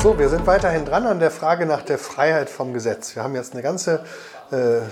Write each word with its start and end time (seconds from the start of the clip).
So, 0.00 0.16
wir 0.16 0.28
sind 0.28 0.46
weiterhin 0.46 0.84
dran 0.84 1.08
an 1.08 1.18
der 1.18 1.32
Frage 1.32 1.66
nach 1.66 1.82
der 1.82 1.98
Freiheit 1.98 2.48
vom 2.48 2.72
Gesetz. 2.72 3.16
Wir 3.16 3.24
haben 3.24 3.34
jetzt 3.34 3.54
eine 3.54 3.62
ganze 3.62 4.04
äh, 4.52 4.82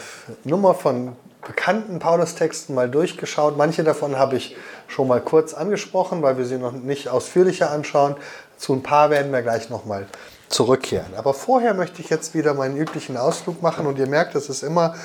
Nummer 0.43 0.75
von 0.75 1.15
bekannten 1.47 2.01
Paulus-Texten 2.01 2.75
mal 2.75 2.91
durchgeschaut. 2.91 3.57
Manche 3.57 3.85
davon 3.85 4.19
habe 4.19 4.35
ich 4.35 4.57
schon 4.89 5.07
mal 5.07 5.21
kurz 5.21 5.55
angesprochen, 5.55 6.23
weil 6.23 6.39
wir 6.39 6.45
sie 6.45 6.59
noch 6.59 6.73
nicht 6.73 7.09
ausführlicher 7.09 7.71
anschauen. 7.71 8.17
Zu 8.59 8.73
ein 8.73 8.83
paar 8.83 9.11
werden 9.11 9.31
wir 9.31 9.43
gleich 9.43 9.71
nochmal 9.71 10.09
zurückkehren. 10.49 11.15
Aber 11.17 11.35
vorher 11.35 11.75
möchte 11.75 12.03
ich 12.03 12.11
jetzt 12.11 12.35
wieder 12.35 12.55
meinen 12.55 12.77
üblichen 12.77 13.17
Ausflug 13.17 13.63
machen 13.63 13.87
und 13.87 14.01
ihr 14.01 14.09
merkt, 14.09 14.35
es 14.35 14.49
ist 14.49 14.65
immer 14.65 14.97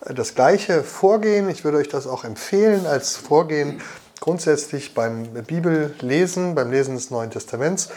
das 0.00 0.34
gleiche 0.34 0.82
Vorgehen. 0.82 1.50
Ich 1.50 1.62
würde 1.62 1.76
euch 1.76 1.90
das 1.90 2.06
auch 2.06 2.24
empfehlen 2.24 2.86
als 2.86 3.16
Vorgehen 3.16 3.82
grundsätzlich 4.18 4.94
beim 4.94 5.24
Bibellesen, 5.24 6.54
beim 6.54 6.70
Lesen 6.70 6.94
des 6.94 7.10
Neuen 7.10 7.30
Testaments. 7.30 7.90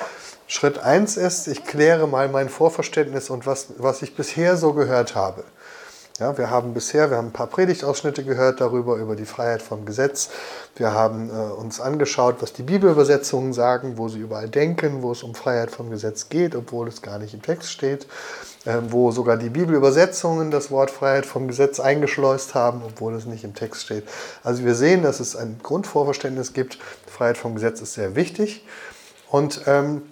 Schritt 0.48 0.78
1 0.78 1.18
ist, 1.18 1.48
ich 1.48 1.66
kläre 1.66 2.08
mal 2.08 2.30
mein 2.30 2.50
Vorverständnis 2.50 3.30
und 3.30 3.48
was, 3.48 3.68
was 3.78 4.02
ich 4.02 4.16
bisher 4.16 4.58
so 4.58 4.74
gehört 4.74 5.16
habe. 5.16 5.44
Ja, 6.20 6.38
wir 6.38 6.50
haben 6.50 6.74
bisher, 6.74 7.10
wir 7.10 7.18
haben 7.18 7.28
ein 7.28 7.34
paar 7.34 7.48
Predigtausschnitte 7.48 8.24
gehört 8.24 8.62
darüber, 8.62 8.96
über 8.96 9.18
die 9.18 9.26
Freiheit 9.26 9.62
vom 9.62 9.86
Gesetz. 9.86 10.30
Wir 10.78 10.94
haben 10.94 11.30
äh, 11.30 11.34
uns 11.34 11.82
angeschaut, 11.82 12.38
was 12.40 12.54
die 12.54 12.64
Bibelübersetzungen 12.64 13.52
sagen, 13.52 13.98
wo 13.98 14.08
sie 14.08 14.20
überall 14.20 14.48
denken, 14.48 15.02
wo 15.02 15.12
es 15.12 15.24
um 15.24 15.36
Freiheit 15.36 15.72
vom 15.72 15.90
Gesetz 15.90 16.30
geht, 16.30 16.56
obwohl 16.56 16.88
es 16.88 17.02
gar 17.02 17.20
nicht 17.20 17.34
im 17.34 17.42
Text 17.42 17.70
steht. 17.70 18.08
Äh, 18.64 18.78
wo 18.90 19.12
sogar 19.12 19.36
die 19.36 19.50
Bibelübersetzungen 19.50 20.52
das 20.52 20.72
Wort 20.72 20.90
Freiheit 20.90 21.26
vom 21.26 21.50
Gesetz 21.50 21.82
eingeschleust 21.82 22.56
haben, 22.56 22.82
obwohl 22.86 23.14
es 23.16 23.26
nicht 23.26 23.44
im 23.44 23.54
Text 23.54 23.84
steht. 23.84 24.08
Also 24.42 24.64
wir 24.64 24.76
sehen, 24.76 25.04
dass 25.04 25.20
es 25.20 25.36
ein 25.36 25.60
Grundvorverständnis 25.62 26.54
gibt. 26.54 26.78
Freiheit 27.08 27.38
vom 27.38 27.56
Gesetz 27.56 27.82
ist 27.82 27.94
sehr 27.94 28.16
wichtig. 28.16 28.66
Und 29.30 29.62
ähm, 29.68 30.04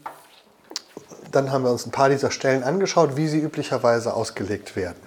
dann 1.34 1.52
haben 1.52 1.64
wir 1.64 1.72
uns 1.72 1.86
ein 1.86 1.92
paar 1.92 2.10
dieser 2.10 2.32
Stellen 2.32 2.64
angeschaut, 2.64 3.18
wie 3.18 3.28
sie 3.28 3.40
üblicherweise 3.40 4.14
ausgelegt 4.14 4.76
werden. 4.76 5.02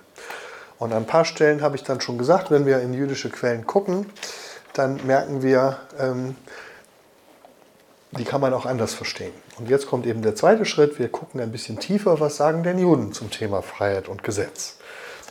Und 0.78 0.92
an 0.92 1.04
ein 1.04 1.06
paar 1.06 1.24
Stellen 1.24 1.62
habe 1.62 1.76
ich 1.76 1.84
dann 1.84 2.00
schon 2.00 2.18
gesagt, 2.18 2.50
wenn 2.50 2.66
wir 2.66 2.80
in 2.80 2.92
jüdische 2.92 3.30
Quellen 3.30 3.66
gucken, 3.66 4.06
dann 4.74 5.00
merken 5.06 5.42
wir, 5.42 5.78
ähm, 5.98 6.36
die 8.12 8.24
kann 8.24 8.40
man 8.40 8.52
auch 8.52 8.66
anders 8.66 8.92
verstehen. 8.92 9.32
Und 9.58 9.70
jetzt 9.70 9.86
kommt 9.86 10.06
eben 10.06 10.22
der 10.22 10.34
zweite 10.34 10.64
Schritt. 10.64 10.98
Wir 10.98 11.08
gucken 11.08 11.40
ein 11.40 11.52
bisschen 11.52 11.78
tiefer, 11.78 12.20
was 12.20 12.36
sagen 12.36 12.62
denn 12.62 12.78
Juden 12.78 13.12
zum 13.12 13.30
Thema 13.30 13.62
Freiheit 13.62 14.08
und 14.08 14.22
Gesetz. 14.22 14.76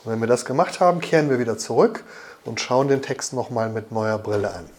Und 0.03 0.11
wenn 0.11 0.19
wir 0.19 0.27
das 0.27 0.45
gemacht 0.45 0.79
haben, 0.79 0.99
kehren 0.99 1.29
wir 1.29 1.39
wieder 1.39 1.57
zurück 1.57 2.03
und 2.43 2.59
schauen 2.59 2.87
den 2.87 3.01
Text 3.01 3.33
nochmal 3.33 3.69
mit 3.69 3.91
neuer 3.91 4.17
Brille 4.17 4.53
an. 4.53 4.69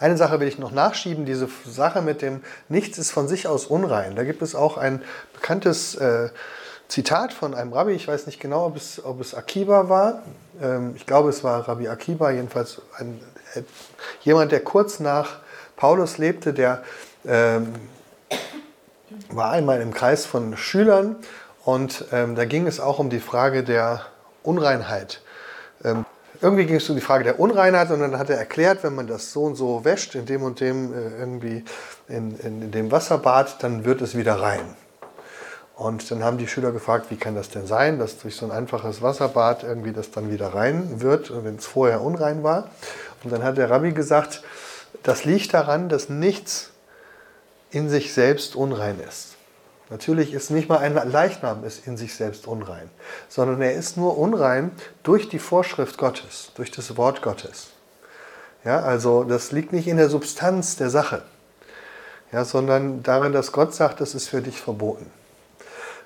Eine 0.00 0.16
Sache 0.16 0.40
will 0.40 0.48
ich 0.48 0.58
noch 0.58 0.72
nachschieben, 0.72 1.26
diese 1.26 1.46
Sache 1.66 2.00
mit 2.00 2.22
dem 2.22 2.40
Nichts 2.70 2.96
ist 2.96 3.10
von 3.10 3.28
sich 3.28 3.46
aus 3.46 3.66
unrein. 3.66 4.16
Da 4.16 4.24
gibt 4.24 4.40
es 4.40 4.54
auch 4.54 4.78
ein 4.78 5.02
bekanntes 5.34 5.94
äh, 5.94 6.30
Zitat 6.88 7.34
von 7.34 7.54
einem 7.54 7.74
Rabbi, 7.74 7.92
ich 7.92 8.08
weiß 8.08 8.24
nicht 8.24 8.40
genau, 8.40 8.64
ob 8.64 8.76
es, 8.76 9.04
ob 9.04 9.20
es 9.20 9.34
Akiba 9.34 9.90
war. 9.90 10.22
Ähm, 10.62 10.94
ich 10.96 11.04
glaube, 11.04 11.28
es 11.28 11.44
war 11.44 11.68
Rabbi 11.68 11.88
Akiba, 11.88 12.30
jedenfalls 12.30 12.80
ein, 12.96 13.20
äh, 13.54 13.60
jemand, 14.22 14.52
der 14.52 14.64
kurz 14.64 15.00
nach 15.00 15.40
Paulus 15.76 16.16
lebte, 16.16 16.54
der 16.54 16.82
ähm, 17.26 17.74
war 19.28 19.50
einmal 19.50 19.82
im 19.82 19.92
Kreis 19.92 20.24
von 20.24 20.56
Schülern 20.56 21.16
und 21.66 22.06
ähm, 22.10 22.36
da 22.36 22.46
ging 22.46 22.66
es 22.66 22.80
auch 22.80 22.98
um 22.98 23.10
die 23.10 23.20
Frage 23.20 23.64
der 23.64 24.06
Unreinheit. 24.42 25.20
Ähm, 25.84 26.06
irgendwie 26.42 26.64
ging 26.64 26.76
es 26.76 26.88
um 26.88 26.96
die 26.96 27.02
Frage 27.02 27.24
der 27.24 27.38
Unreinheit 27.38 27.90
und 27.90 28.00
dann 28.00 28.18
hat 28.18 28.30
er 28.30 28.38
erklärt, 28.38 28.82
wenn 28.82 28.94
man 28.94 29.06
das 29.06 29.32
so 29.32 29.42
und 29.42 29.56
so 29.56 29.84
wäscht, 29.84 30.14
in 30.14 30.26
dem 30.26 30.42
und 30.42 30.60
dem 30.60 30.92
äh, 30.92 31.18
irgendwie 31.18 31.64
in, 32.08 32.38
in, 32.38 32.62
in 32.62 32.70
dem 32.70 32.90
Wasserbad, 32.90 33.62
dann 33.62 33.84
wird 33.84 34.00
es 34.00 34.16
wieder 34.16 34.40
rein. 34.40 34.74
Und 35.76 36.10
dann 36.10 36.22
haben 36.22 36.36
die 36.36 36.46
Schüler 36.46 36.72
gefragt, 36.72 37.06
wie 37.08 37.16
kann 37.16 37.34
das 37.34 37.48
denn 37.48 37.66
sein, 37.66 37.98
dass 37.98 38.18
durch 38.18 38.36
so 38.36 38.44
ein 38.44 38.52
einfaches 38.52 39.00
Wasserbad 39.00 39.62
irgendwie 39.62 39.92
das 39.92 40.10
dann 40.10 40.30
wieder 40.30 40.48
rein 40.48 41.00
wird, 41.00 41.32
wenn 41.42 41.56
es 41.56 41.66
vorher 41.66 42.02
unrein 42.02 42.42
war. 42.42 42.68
Und 43.24 43.32
dann 43.32 43.42
hat 43.42 43.56
der 43.56 43.70
Rabbi 43.70 43.92
gesagt, 43.92 44.42
das 45.02 45.24
liegt 45.24 45.54
daran, 45.54 45.88
dass 45.88 46.10
nichts 46.10 46.70
in 47.70 47.88
sich 47.88 48.12
selbst 48.12 48.56
unrein 48.56 49.00
ist. 49.00 49.29
Natürlich 49.90 50.32
ist 50.32 50.50
nicht 50.50 50.68
mal 50.68 50.78
ein 50.78 50.94
Leichnam 50.94 51.64
ist 51.64 51.86
in 51.86 51.96
sich 51.96 52.14
selbst 52.14 52.46
unrein, 52.46 52.88
sondern 53.28 53.60
er 53.60 53.74
ist 53.74 53.96
nur 53.96 54.16
unrein 54.16 54.70
durch 55.02 55.28
die 55.28 55.40
Vorschrift 55.40 55.98
Gottes, 55.98 56.52
durch 56.54 56.70
das 56.70 56.96
Wort 56.96 57.22
Gottes. 57.22 57.70
Ja, 58.64 58.80
also 58.80 59.24
das 59.24 59.50
liegt 59.50 59.72
nicht 59.72 59.88
in 59.88 59.96
der 59.96 60.08
Substanz 60.08 60.76
der 60.76 60.90
Sache, 60.90 61.22
ja, 62.30 62.44
sondern 62.44 63.02
darin, 63.02 63.32
dass 63.32 63.50
Gott 63.50 63.74
sagt, 63.74 64.00
das 64.00 64.14
ist 64.14 64.28
für 64.28 64.42
dich 64.42 64.60
verboten. 64.60 65.10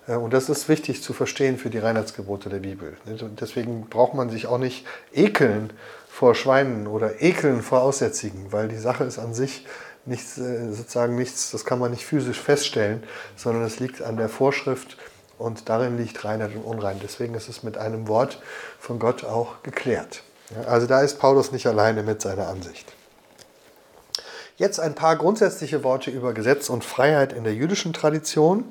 Äh, 0.06 0.14
und 0.14 0.32
das 0.32 0.48
ist 0.48 0.68
wichtig 0.68 1.02
zu 1.02 1.12
verstehen 1.12 1.58
für 1.58 1.68
die 1.68 1.78
Reinheitsgebote 1.78 2.48
der 2.48 2.60
Bibel. 2.60 2.96
Deswegen 3.40 3.88
braucht 3.90 4.14
man 4.14 4.30
sich 4.30 4.46
auch 4.46 4.58
nicht 4.58 4.86
ekeln 5.12 5.72
vor 6.08 6.34
Schweinen 6.34 6.86
oder 6.86 7.20
ekeln 7.20 7.60
vor 7.60 7.82
Aussätzigen, 7.82 8.52
weil 8.52 8.68
die 8.68 8.78
Sache 8.78 9.04
ist 9.04 9.18
an 9.18 9.34
sich 9.34 9.66
nichts, 10.06 10.38
äh, 10.38 10.72
sozusagen 10.72 11.16
nichts, 11.16 11.50
das 11.50 11.64
kann 11.64 11.78
man 11.78 11.90
nicht 11.90 12.04
physisch 12.04 12.40
feststellen, 12.40 13.02
sondern 13.36 13.64
es 13.64 13.80
liegt 13.80 14.02
an 14.02 14.16
der 14.16 14.28
Vorschrift 14.28 14.96
und 15.38 15.68
darin 15.68 15.96
liegt 15.98 16.24
Reinheit 16.24 16.54
und 16.54 16.62
Unrein. 16.62 17.00
Deswegen 17.02 17.34
ist 17.34 17.48
es 17.48 17.62
mit 17.62 17.76
einem 17.76 18.08
Wort 18.08 18.40
von 18.78 18.98
Gott 18.98 19.24
auch 19.24 19.62
geklärt. 19.62 20.22
Also 20.66 20.86
da 20.86 21.00
ist 21.00 21.18
Paulus 21.18 21.52
nicht 21.52 21.66
alleine 21.66 22.02
mit 22.02 22.20
seiner 22.22 22.48
Ansicht. 22.48 22.92
Jetzt 24.56 24.78
ein 24.78 24.94
paar 24.94 25.16
grundsätzliche 25.16 25.82
Worte 25.82 26.12
über 26.12 26.32
Gesetz 26.32 26.70
und 26.70 26.84
Freiheit 26.84 27.32
in 27.32 27.42
der 27.42 27.54
jüdischen 27.54 27.92
Tradition. 27.92 28.64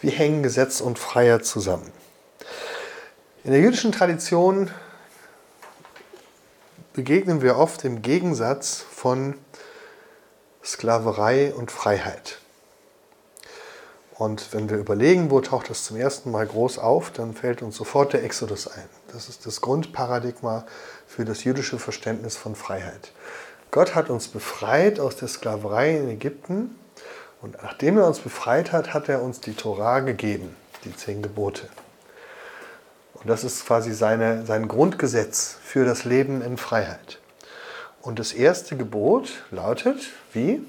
Wie 0.00 0.10
hängen 0.10 0.44
Gesetz 0.44 0.80
und 0.80 1.00
Freiheit 1.00 1.44
zusammen? 1.44 1.90
In 3.42 3.50
der 3.50 3.60
jüdischen 3.60 3.90
Tradition 3.90 4.70
begegnen 6.92 7.42
wir 7.42 7.56
oft 7.56 7.84
im 7.84 8.02
Gegensatz 8.02 8.84
von 8.88 9.34
Sklaverei 10.66 11.54
und 11.54 11.70
Freiheit. 11.70 12.38
Und 14.18 14.52
wenn 14.52 14.68
wir 14.68 14.78
überlegen, 14.78 15.30
wo 15.30 15.40
taucht 15.40 15.70
das 15.70 15.84
zum 15.84 15.96
ersten 15.96 16.30
Mal 16.30 16.46
groß 16.46 16.78
auf, 16.78 17.12
dann 17.12 17.34
fällt 17.34 17.62
uns 17.62 17.76
sofort 17.76 18.14
der 18.14 18.24
Exodus 18.24 18.66
ein. 18.66 18.88
Das 19.12 19.28
ist 19.28 19.46
das 19.46 19.60
Grundparadigma 19.60 20.66
für 21.06 21.24
das 21.24 21.44
jüdische 21.44 21.78
Verständnis 21.78 22.36
von 22.36 22.56
Freiheit. 22.56 23.12
Gott 23.70 23.94
hat 23.94 24.10
uns 24.10 24.28
befreit 24.28 24.98
aus 24.98 25.16
der 25.16 25.28
Sklaverei 25.28 25.98
in 25.98 26.08
Ägypten 26.08 26.76
und 27.42 27.62
nachdem 27.62 27.98
er 27.98 28.06
uns 28.06 28.18
befreit 28.18 28.72
hat, 28.72 28.92
hat 28.92 29.08
er 29.08 29.22
uns 29.22 29.40
die 29.40 29.54
Torah 29.54 30.00
gegeben, 30.00 30.56
die 30.84 30.96
zehn 30.96 31.22
Gebote. 31.22 31.68
Und 33.14 33.28
das 33.28 33.44
ist 33.44 33.66
quasi 33.66 33.92
seine, 33.92 34.46
sein 34.46 34.66
Grundgesetz 34.66 35.56
für 35.62 35.84
das 35.84 36.04
Leben 36.04 36.42
in 36.42 36.56
Freiheit. 36.56 37.18
Und 38.06 38.20
das 38.20 38.32
erste 38.32 38.76
Gebot 38.76 39.42
lautet, 39.50 39.98
wie? 40.32 40.64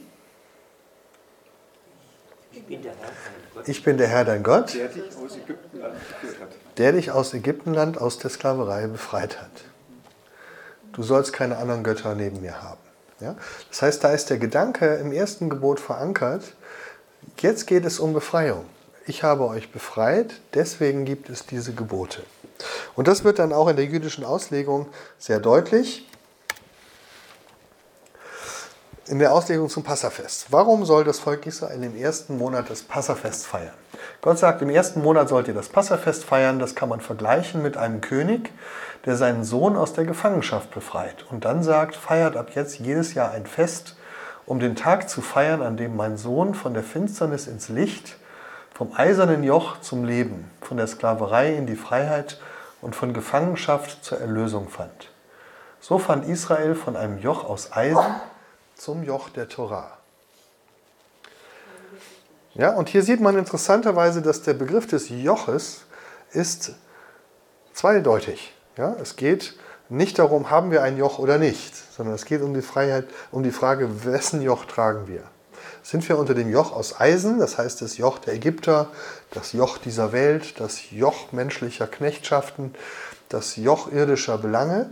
Ich 2.51 2.65
bin 2.65 2.81
der 2.81 2.95
Herr, 2.95 3.05
dein 3.05 3.53
Gott. 3.53 3.67
Ich 3.67 3.83
bin 3.83 3.97
der 3.99 4.07
Herr, 4.07 4.25
dein 4.25 4.41
Gott, 4.41 4.73
der 4.73 4.87
dich 4.87 5.15
aus 5.15 5.35
Ägyptenland 5.37 5.93
geführt 5.93 6.41
hat. 6.41 6.49
Der 6.79 6.91
dich 6.93 7.11
aus 7.11 7.33
Ägyptenland, 7.35 8.01
aus 8.01 8.17
der 8.17 8.31
Sklaverei 8.31 8.87
befreit 8.87 9.39
hat. 9.39 9.51
Du 10.93 11.03
sollst 11.03 11.31
keine 11.31 11.57
anderen 11.57 11.83
Götter 11.83 12.15
neben 12.15 12.41
mir 12.41 12.63
haben. 12.63 12.81
Ja? 13.19 13.35
Das 13.69 13.83
heißt, 13.83 14.03
da 14.03 14.13
ist 14.13 14.31
der 14.31 14.39
Gedanke 14.39 14.95
im 14.95 15.11
ersten 15.11 15.47
Gebot 15.47 15.79
verankert, 15.79 16.41
jetzt 17.37 17.67
geht 17.67 17.85
es 17.85 17.99
um 17.99 18.13
Befreiung. 18.13 18.65
Ich 19.05 19.21
habe 19.21 19.45
euch 19.45 19.71
befreit, 19.71 20.41
deswegen 20.55 21.05
gibt 21.05 21.29
es 21.29 21.45
diese 21.45 21.73
Gebote. 21.73 22.23
Und 22.95 23.07
das 23.07 23.23
wird 23.23 23.37
dann 23.37 23.53
auch 23.53 23.67
in 23.67 23.75
der 23.75 23.85
jüdischen 23.85 24.23
Auslegung 24.23 24.87
sehr 25.19 25.39
deutlich. 25.39 26.07
In 29.09 29.19
der 29.19 29.31
Auslegung 29.31 29.69
zum 29.69 29.83
Passafest. 29.83 30.47
Warum 30.49 30.83
soll 30.83 31.05
das 31.05 31.19
Volk 31.19 31.45
Israel 31.45 31.81
im 31.81 31.95
ersten 31.95 32.37
Monat 32.37 32.69
das 32.69 32.81
Passafest 32.81 33.47
feiern? 33.47 33.73
Gott 34.21 34.37
sagt, 34.37 34.61
im 34.61 34.69
ersten 34.69 35.01
Monat 35.01 35.29
sollt 35.29 35.47
ihr 35.47 35.53
das 35.53 35.69
Passafest 35.69 36.25
feiern. 36.25 36.59
Das 36.59 36.75
kann 36.75 36.89
man 36.89 36.99
vergleichen 36.99 37.61
mit 37.61 37.77
einem 37.77 38.01
König, 38.01 38.51
der 39.05 39.15
seinen 39.15 39.45
Sohn 39.45 39.77
aus 39.77 39.93
der 39.93 40.03
Gefangenschaft 40.03 40.71
befreit 40.71 41.25
und 41.31 41.45
dann 41.45 41.63
sagt, 41.63 41.95
feiert 41.95 42.35
ab 42.35 42.49
jetzt 42.53 42.79
jedes 42.79 43.13
Jahr 43.13 43.31
ein 43.31 43.45
Fest, 43.45 43.95
um 44.45 44.59
den 44.59 44.75
Tag 44.75 45.09
zu 45.09 45.21
feiern, 45.21 45.61
an 45.61 45.77
dem 45.77 45.95
mein 45.95 46.17
Sohn 46.17 46.53
von 46.53 46.73
der 46.73 46.83
Finsternis 46.83 47.47
ins 47.47 47.69
Licht, 47.69 48.17
vom 48.73 48.91
eisernen 48.93 49.41
Joch 49.41 49.79
zum 49.79 50.03
Leben, 50.03 50.51
von 50.59 50.75
der 50.75 50.87
Sklaverei 50.87 51.55
in 51.55 51.65
die 51.65 51.77
Freiheit 51.77 52.41
und 52.81 52.93
von 52.93 53.13
Gefangenschaft 53.13 54.03
zur 54.03 54.19
Erlösung 54.19 54.67
fand. 54.67 55.11
So 55.79 55.97
fand 55.97 56.27
Israel 56.27 56.75
von 56.75 56.97
einem 56.97 57.19
Joch 57.19 57.45
aus 57.45 57.71
Eisen 57.71 58.03
zum 58.77 59.03
Joch 59.03 59.29
der 59.29 59.49
Torah. 59.49 59.97
Ja, 62.53 62.71
und 62.71 62.89
hier 62.89 63.03
sieht 63.03 63.21
man 63.21 63.37
interessanterweise, 63.37 64.21
dass 64.21 64.41
der 64.41 64.53
Begriff 64.53 64.87
des 64.87 65.09
Joches 65.09 65.81
ist 66.31 66.71
zweideutig. 67.73 68.53
Ja, 68.77 68.95
es 69.01 69.15
geht 69.15 69.55
nicht 69.89 70.19
darum, 70.19 70.49
haben 70.49 70.71
wir 70.71 70.81
ein 70.83 70.97
Joch 70.97 71.19
oder 71.19 71.37
nicht, 71.37 71.75
sondern 71.95 72.15
es 72.15 72.25
geht 72.25 72.41
um 72.41 72.53
die 72.53 72.61
Freiheit, 72.61 73.05
um 73.31 73.43
die 73.43 73.51
Frage, 73.51 74.05
wessen 74.05 74.41
Joch 74.41 74.65
tragen 74.65 75.07
wir. 75.07 75.23
sind 75.83 76.07
wir 76.09 76.17
unter 76.17 76.33
dem 76.33 76.49
Joch 76.49 76.73
aus 76.73 76.99
Eisen, 76.99 77.39
das 77.39 77.57
heißt 77.57 77.81
das 77.81 77.97
Joch 77.97 78.17
der 78.19 78.33
Ägypter, 78.33 78.89
das 79.31 79.53
Joch 79.53 79.77
dieser 79.77 80.11
Welt, 80.11 80.59
das 80.59 80.91
Joch 80.91 81.31
menschlicher 81.31 81.87
Knechtschaften, 81.87 82.75
das 83.29 83.55
Joch 83.55 83.91
irdischer 83.91 84.37
Belange. 84.37 84.89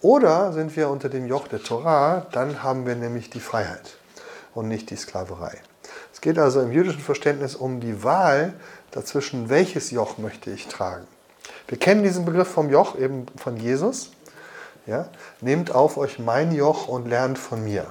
Oder 0.00 0.52
sind 0.52 0.76
wir 0.76 0.90
unter 0.90 1.08
dem 1.08 1.26
Joch 1.26 1.48
der 1.48 1.62
Torah, 1.62 2.26
dann 2.32 2.62
haben 2.62 2.86
wir 2.86 2.94
nämlich 2.94 3.30
die 3.30 3.40
Freiheit 3.40 3.96
und 4.54 4.68
nicht 4.68 4.90
die 4.90 4.96
Sklaverei. 4.96 5.58
Es 6.12 6.20
geht 6.20 6.38
also 6.38 6.60
im 6.60 6.72
jüdischen 6.72 7.00
Verständnis 7.00 7.54
um 7.54 7.80
die 7.80 8.04
Wahl 8.04 8.54
dazwischen, 8.92 9.48
welches 9.48 9.90
Joch 9.90 10.18
möchte 10.18 10.50
ich 10.50 10.68
tragen. 10.68 11.06
Wir 11.66 11.78
kennen 11.78 12.02
diesen 12.02 12.24
Begriff 12.24 12.48
vom 12.48 12.70
Joch 12.70 12.96
eben 12.96 13.26
von 13.36 13.56
Jesus. 13.56 14.10
Ja? 14.86 15.08
Nehmt 15.40 15.74
auf 15.74 15.96
euch 15.96 16.18
mein 16.18 16.52
Joch 16.52 16.88
und 16.88 17.06
lernt 17.06 17.38
von 17.38 17.62
mir. 17.62 17.86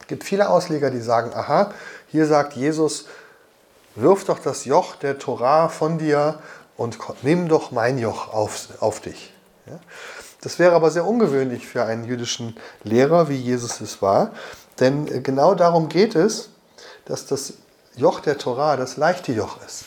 Es 0.00 0.06
gibt 0.06 0.24
viele 0.24 0.48
Ausleger, 0.48 0.90
die 0.90 1.00
sagen, 1.00 1.32
aha, 1.34 1.72
hier 2.06 2.26
sagt 2.26 2.52
Jesus, 2.52 3.06
wirf 3.96 4.24
doch 4.24 4.38
das 4.38 4.64
Joch 4.64 4.94
der 4.94 5.18
Torah 5.18 5.68
von 5.68 5.98
dir 5.98 6.38
und 6.76 6.98
nimm 7.22 7.48
doch 7.48 7.72
mein 7.72 7.98
Joch 7.98 8.32
auf, 8.32 8.68
auf 8.80 9.00
dich. 9.00 9.32
Ja? 9.66 9.80
Das 10.42 10.58
wäre 10.58 10.74
aber 10.74 10.90
sehr 10.90 11.06
ungewöhnlich 11.06 11.66
für 11.66 11.84
einen 11.84 12.04
jüdischen 12.04 12.56
Lehrer, 12.82 13.28
wie 13.28 13.36
Jesus 13.36 13.80
es 13.80 14.02
war, 14.02 14.32
denn 14.80 15.22
genau 15.22 15.54
darum 15.54 15.88
geht 15.88 16.14
es, 16.14 16.50
dass 17.06 17.26
das 17.26 17.54
Joch 17.96 18.20
der 18.20 18.36
Torah 18.36 18.76
das 18.76 18.96
leichte 18.96 19.32
Joch 19.32 19.58
ist. 19.66 19.84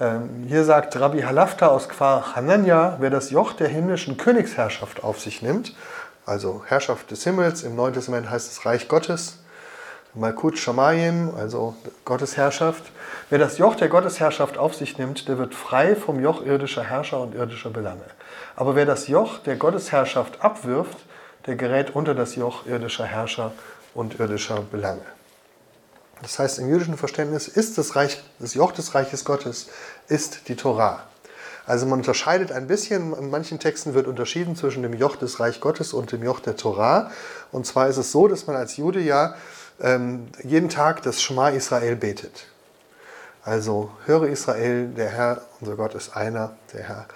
Ähm, 0.00 0.44
hier 0.48 0.64
sagt 0.64 0.98
Rabbi 0.98 1.22
Halafta 1.22 1.68
aus 1.68 1.88
Kfar 1.88 2.34
Hanania, 2.34 2.96
wer 3.00 3.10
das 3.10 3.30
Joch 3.30 3.52
der 3.52 3.68
himmlischen 3.68 4.16
Königsherrschaft 4.16 5.02
auf 5.04 5.20
sich 5.20 5.40
nimmt, 5.40 5.74
also 6.26 6.62
Herrschaft 6.66 7.10
des 7.10 7.22
Himmels, 7.24 7.62
im 7.62 7.76
Neuen 7.76 7.94
Testament 7.94 8.28
heißt 8.28 8.50
es 8.50 8.66
Reich 8.66 8.88
Gottes, 8.88 9.38
Malkut 10.14 10.58
Shamayim, 10.58 11.34
also 11.36 11.74
Gottes 12.04 12.36
Herrschaft. 12.36 12.84
Wer 13.30 13.40
das 13.40 13.58
Joch 13.58 13.74
der 13.74 13.88
Gottesherrschaft 13.88 14.58
auf 14.58 14.74
sich 14.74 14.96
nimmt, 14.96 15.26
der 15.28 15.38
wird 15.38 15.54
frei 15.54 15.96
vom 15.96 16.20
Joch 16.20 16.44
irdischer 16.44 16.84
Herrscher 16.84 17.20
und 17.20 17.34
irdischer 17.34 17.70
Belange. 17.70 18.04
Aber 18.54 18.76
wer 18.76 18.86
das 18.86 19.08
Joch 19.08 19.38
der 19.38 19.56
Gottesherrschaft 19.56 20.40
abwirft, 20.40 20.98
der 21.46 21.56
gerät 21.56 21.96
unter 21.96 22.14
das 22.14 22.36
Joch 22.36 22.64
irdischer 22.66 23.06
Herrscher 23.06 23.52
und 23.92 24.20
irdischer 24.20 24.60
Belange. 24.60 25.02
Das 26.22 26.38
heißt, 26.38 26.60
im 26.60 26.68
jüdischen 26.68 26.96
Verständnis 26.96 27.48
ist 27.48 27.76
das, 27.76 27.96
Reich, 27.96 28.22
das 28.38 28.54
Joch 28.54 28.70
des 28.70 28.94
Reiches 28.94 29.24
Gottes 29.24 29.68
ist 30.06 30.48
die 30.48 30.54
Torah. 30.54 31.02
Also 31.66 31.86
man 31.86 32.00
unterscheidet 32.00 32.52
ein 32.52 32.66
bisschen, 32.66 33.14
in 33.14 33.30
manchen 33.30 33.58
Texten 33.58 33.94
wird 33.94 34.06
unterschieden 34.06 34.54
zwischen 34.54 34.82
dem 34.82 34.92
Joch 34.92 35.16
des 35.16 35.40
Reich 35.40 35.60
Gottes 35.60 35.92
und 35.92 36.12
dem 36.12 36.22
Joch 36.22 36.40
der 36.40 36.56
Torah. 36.56 37.10
Und 37.52 37.66
zwar 37.66 37.88
ist 37.88 37.96
es 37.96 38.12
so, 38.12 38.28
dass 38.28 38.46
man 38.46 38.54
als 38.54 38.76
Jude 38.76 39.00
ja 39.00 39.34
ähm, 39.80 40.28
jeden 40.42 40.68
Tag 40.68 41.02
das 41.02 41.22
Schma 41.22 41.50
Israel 41.50 41.96
betet. 41.96 42.46
Also 43.44 43.90
höre 44.06 44.24
Israel, 44.28 44.88
der 44.88 45.10
Herr, 45.10 45.42
unser 45.60 45.76
Gott 45.76 45.94
ist 45.94 46.16
einer, 46.16 46.56
der 46.72 46.82
Herr, 46.84 47.06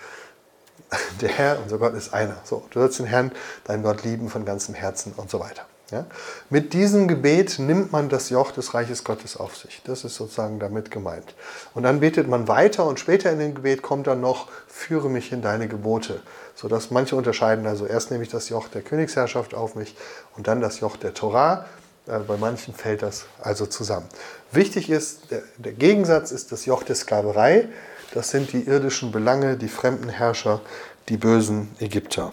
der 1.21 1.29
Herr, 1.31 1.59
unser 1.63 1.79
Gott 1.79 1.95
ist 1.95 2.13
einer. 2.13 2.37
So, 2.45 2.67
du 2.71 2.81
sollst 2.81 2.99
den 2.99 3.07
Herrn, 3.07 3.33
deinen 3.65 3.83
Gott 3.83 4.05
lieben 4.05 4.29
von 4.29 4.45
ganzem 4.45 4.75
Herzen 4.75 5.13
und 5.17 5.31
so 5.31 5.41
weiter. 5.41 5.65
Ja? 5.91 6.05
Mit 6.51 6.75
diesem 6.75 7.09
Gebet 7.09 7.59
nimmt 7.59 7.93
man 7.93 8.11
das 8.11 8.29
Joch 8.29 8.51
des 8.51 8.75
Reiches 8.75 9.05
Gottes 9.05 9.39
auf 9.39 9.57
sich. 9.57 9.81
Das 9.85 10.05
ist 10.05 10.17
sozusagen 10.17 10.59
damit 10.59 10.91
gemeint. 10.91 11.35
Und 11.75 11.85
dann 11.85 12.01
betet 12.01 12.29
man 12.29 12.47
weiter 12.47 12.85
und 12.85 13.01
später 13.01 13.33
in 13.33 13.39
dem 13.39 13.55
Gebet 13.55 13.81
kommt 13.81 14.07
dann 14.07 14.21
noch, 14.21 14.49
führe 14.67 15.09
mich 15.09 15.33
in 15.33 15.41
deine 15.41 15.67
Gebote. 15.67 16.21
Sodass 16.55 16.91
manche 16.91 17.17
unterscheiden, 17.17 17.67
also 17.67 17.87
erst 17.87 18.11
nehme 18.11 18.23
ich 18.23 18.29
das 18.29 18.51
Joch 18.51 18.69
der 18.69 18.83
Königsherrschaft 18.83 19.55
auf 19.55 19.77
mich 19.77 19.97
und 20.37 20.47
dann 20.47 20.61
das 20.61 20.81
Joch 20.81 20.97
der 20.97 21.15
Torah. 21.15 21.65
Äh, 22.09 22.21
bei 22.21 22.37
manchen 22.37 22.75
fällt 22.75 23.03
das 23.03 23.27
also 23.41 23.67
zusammen. 23.67 24.09
Wichtig 24.51 24.91
ist, 24.91 25.31
der, 25.31 25.43
der 25.59 25.73
Gegensatz 25.73 26.31
ist 26.31 26.53
das 26.53 26.65
Joch 26.65 26.83
der 26.83 26.97
Sklaverei. 26.97 27.69
Das 28.15 28.31
sind 28.31 28.53
die 28.53 28.63
irdischen 28.63 29.13
Belange, 29.13 29.57
die 29.57 29.69
fremden 29.69 30.09
Herrscher, 30.09 30.61
die 31.09 31.19
bösen 31.19 31.75
Ägypter. 31.79 32.33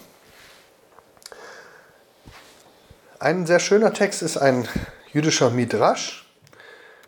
Ein 3.20 3.46
sehr 3.46 3.60
schöner 3.60 3.94
Text 3.94 4.22
ist 4.22 4.38
ein 4.38 4.68
jüdischer 5.12 5.50
Midrash 5.50 6.30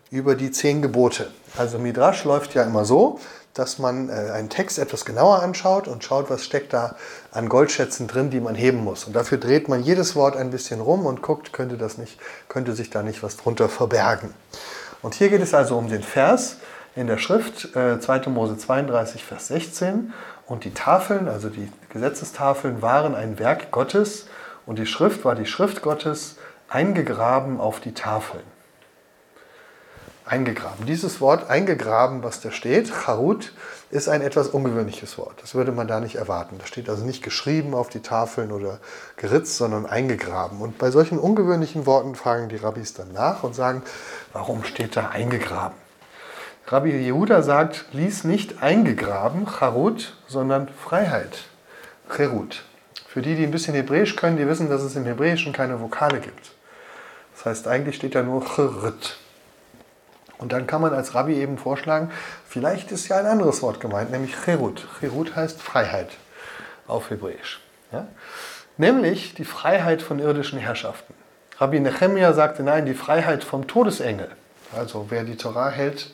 über 0.09 0.35
die 0.35 0.51
zehn 0.51 0.81
Gebote. 0.81 1.31
Also 1.57 1.79
Midrash 1.79 2.23
läuft 2.23 2.53
ja 2.53 2.63
immer 2.63 2.85
so, 2.85 3.19
dass 3.57 3.79
man 3.79 4.09
äh, 4.09 4.31
einen 4.31 4.49
Text 4.49 4.79
etwas 4.79 5.05
genauer 5.05 5.41
anschaut 5.41 5.87
und 5.87 6.03
schaut, 6.03 6.29
was 6.29 6.43
steckt 6.43 6.73
da 6.73 6.95
an 7.31 7.49
Goldschätzen 7.49 8.07
drin, 8.07 8.29
die 8.29 8.39
man 8.39 8.55
heben 8.55 8.83
muss. 8.83 9.05
Und 9.05 9.15
dafür 9.15 9.37
dreht 9.37 9.67
man 9.67 9.83
jedes 9.83 10.15
Wort 10.15 10.35
ein 10.35 10.51
bisschen 10.51 10.81
rum 10.81 11.05
und 11.05 11.21
guckt, 11.21 11.53
könnte, 11.53 11.77
das 11.77 11.97
nicht, 11.97 12.19
könnte 12.49 12.73
sich 12.73 12.89
da 12.89 13.03
nicht 13.03 13.23
was 13.23 13.37
drunter 13.37 13.69
verbergen. 13.69 14.33
Und 15.01 15.15
hier 15.15 15.29
geht 15.29 15.41
es 15.41 15.53
also 15.53 15.77
um 15.77 15.89
den 15.89 16.03
Vers 16.03 16.57
in 16.95 17.07
der 17.07 17.17
Schrift, 17.17 17.75
äh, 17.75 17.99
2. 17.99 18.29
Mose 18.29 18.57
32, 18.57 19.23
Vers 19.23 19.47
16. 19.47 20.13
Und 20.47 20.63
die 20.63 20.73
Tafeln, 20.73 21.27
also 21.27 21.49
die 21.49 21.71
Gesetzestafeln, 21.89 22.81
waren 22.81 23.15
ein 23.15 23.37
Werk 23.37 23.71
Gottes 23.71 24.27
und 24.65 24.79
die 24.79 24.85
Schrift 24.85 25.25
war 25.25 25.35
die 25.35 25.45
Schrift 25.45 25.81
Gottes 25.81 26.37
eingegraben 26.69 27.59
auf 27.59 27.79
die 27.79 27.93
Tafeln. 27.93 28.43
Eingegraben. 30.27 30.85
Dieses 30.85 31.21
Wort 31.21 31.49
eingegraben, 31.49 32.21
was 32.21 32.41
da 32.41 32.51
steht, 32.51 32.89
Charut, 32.89 33.53
ist 33.91 34.09
ein 34.09 34.21
etwas 34.21 34.49
ungewöhnliches 34.49 35.17
Wort. 35.17 35.41
Das 35.41 35.55
würde 35.55 35.71
man 35.71 35.87
da 35.87 36.01
nicht 36.01 36.15
erwarten. 36.15 36.57
Das 36.59 36.67
steht 36.67 36.89
also 36.89 37.05
nicht 37.05 37.23
geschrieben 37.23 37.73
auf 37.73 37.87
die 37.87 38.01
Tafeln 38.01 38.51
oder 38.51 38.79
geritzt, 39.15 39.55
sondern 39.55 39.85
eingegraben. 39.85 40.59
Und 40.59 40.77
bei 40.77 40.91
solchen 40.91 41.17
ungewöhnlichen 41.17 41.85
Worten 41.85 42.15
fragen 42.15 42.49
die 42.49 42.57
Rabbis 42.57 42.93
dann 42.93 43.13
nach 43.13 43.43
und 43.43 43.55
sagen, 43.55 43.83
warum 44.33 44.65
steht 44.65 44.97
da 44.97 45.09
eingegraben? 45.09 45.77
Rabbi 46.67 46.91
Yehuda 46.91 47.43
sagt, 47.43 47.85
lies 47.93 48.25
nicht 48.25 48.61
eingegraben, 48.61 49.47
Charut, 49.47 50.17
sondern 50.27 50.67
Freiheit, 50.67 51.45
Cherut. 52.09 52.63
Für 53.07 53.21
die, 53.21 53.35
die 53.35 53.43
ein 53.43 53.51
bisschen 53.51 53.73
Hebräisch 53.73 54.17
können, 54.17 54.35
die 54.35 54.47
wissen, 54.47 54.69
dass 54.69 54.81
es 54.81 54.97
im 54.97 55.05
Hebräischen 55.05 55.53
keine 55.53 55.79
Vokale 55.79 56.19
gibt. 56.19 56.51
Das 57.33 57.45
heißt, 57.45 57.67
eigentlich 57.69 57.95
steht 57.95 58.15
da 58.15 58.23
nur 58.23 58.43
Chrit. 58.43 59.17
Und 60.37 60.51
dann 60.51 60.67
kann 60.67 60.81
man 60.81 60.93
als 60.93 61.15
Rabbi 61.15 61.35
eben 61.35 61.57
vorschlagen, 61.57 62.11
vielleicht 62.47 62.91
ist 62.91 63.07
ja 63.07 63.17
ein 63.17 63.25
anderes 63.25 63.61
Wort 63.61 63.79
gemeint, 63.79 64.11
nämlich 64.11 64.35
Cherut. 64.35 64.87
Cherut 64.99 65.35
heißt 65.35 65.61
Freiheit 65.61 66.09
auf 66.87 67.09
Hebräisch. 67.09 67.59
Ja? 67.91 68.07
Nämlich 68.77 69.33
die 69.33 69.45
Freiheit 69.45 70.01
von 70.01 70.19
irdischen 70.19 70.59
Herrschaften. 70.59 71.13
Rabbi 71.57 71.79
Nehemiah 71.79 72.33
sagte, 72.33 72.61
nein, 72.61 72.85
die 72.85 72.93
Freiheit 72.93 73.43
vom 73.43 73.67
Todesengel. 73.67 74.29
Also 74.75 75.07
wer 75.09 75.23
die 75.23 75.37
Torah 75.37 75.69
hält, 75.69 76.13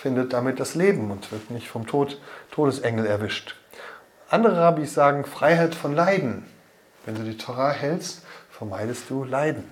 findet 0.00 0.32
damit 0.32 0.58
das 0.58 0.74
Leben 0.74 1.10
und 1.10 1.30
wird 1.30 1.50
nicht 1.50 1.68
vom 1.68 1.86
Tod 1.86 2.20
Todesengel 2.50 3.06
erwischt. 3.06 3.54
Andere 4.28 4.58
Rabbis 4.58 4.94
sagen 4.94 5.24
Freiheit 5.24 5.74
von 5.74 5.94
Leiden. 5.94 6.44
Wenn 7.06 7.14
du 7.14 7.22
die 7.22 7.36
Torah 7.36 7.70
hältst, 7.70 8.22
vermeidest 8.50 9.08
du 9.10 9.22
Leiden. 9.22 9.70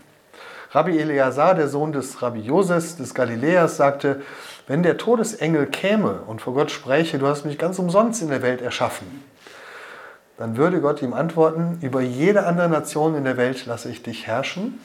Rabbi 0.74 0.98
Eleazar, 0.98 1.54
der 1.54 1.68
Sohn 1.68 1.92
des 1.92 2.22
Rabbi 2.22 2.40
Joses 2.40 2.96
des 2.96 3.14
Galiläers, 3.14 3.76
sagte, 3.76 4.22
wenn 4.66 4.82
der 4.82 4.96
Todesengel 4.96 5.66
käme 5.66 6.22
und 6.26 6.40
vor 6.40 6.54
Gott 6.54 6.70
spräche, 6.70 7.18
du 7.18 7.26
hast 7.26 7.44
mich 7.44 7.58
ganz 7.58 7.78
umsonst 7.78 8.22
in 8.22 8.28
der 8.28 8.40
Welt 8.40 8.62
erschaffen, 8.62 9.22
dann 10.38 10.56
würde 10.56 10.80
Gott 10.80 11.02
ihm 11.02 11.12
antworten, 11.12 11.78
über 11.82 12.00
jede 12.00 12.46
andere 12.46 12.70
Nation 12.70 13.14
in 13.14 13.24
der 13.24 13.36
Welt 13.36 13.66
lasse 13.66 13.90
ich 13.90 14.02
dich 14.02 14.26
herrschen, 14.26 14.80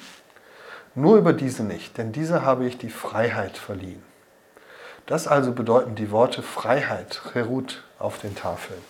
nur 0.94 1.18
über 1.18 1.32
diese 1.32 1.64
nicht, 1.64 1.98
denn 1.98 2.12
diese 2.12 2.44
habe 2.44 2.66
ich 2.66 2.78
die 2.78 2.90
Freiheit 2.90 3.58
verliehen. 3.58 4.04
Das 5.06 5.26
also 5.26 5.54
bedeuten 5.54 5.96
die 5.96 6.12
Worte 6.12 6.44
Freiheit, 6.44 7.22
Cherut, 7.32 7.84
auf 7.98 8.20
den 8.20 8.36
Tafeln. 8.36 8.82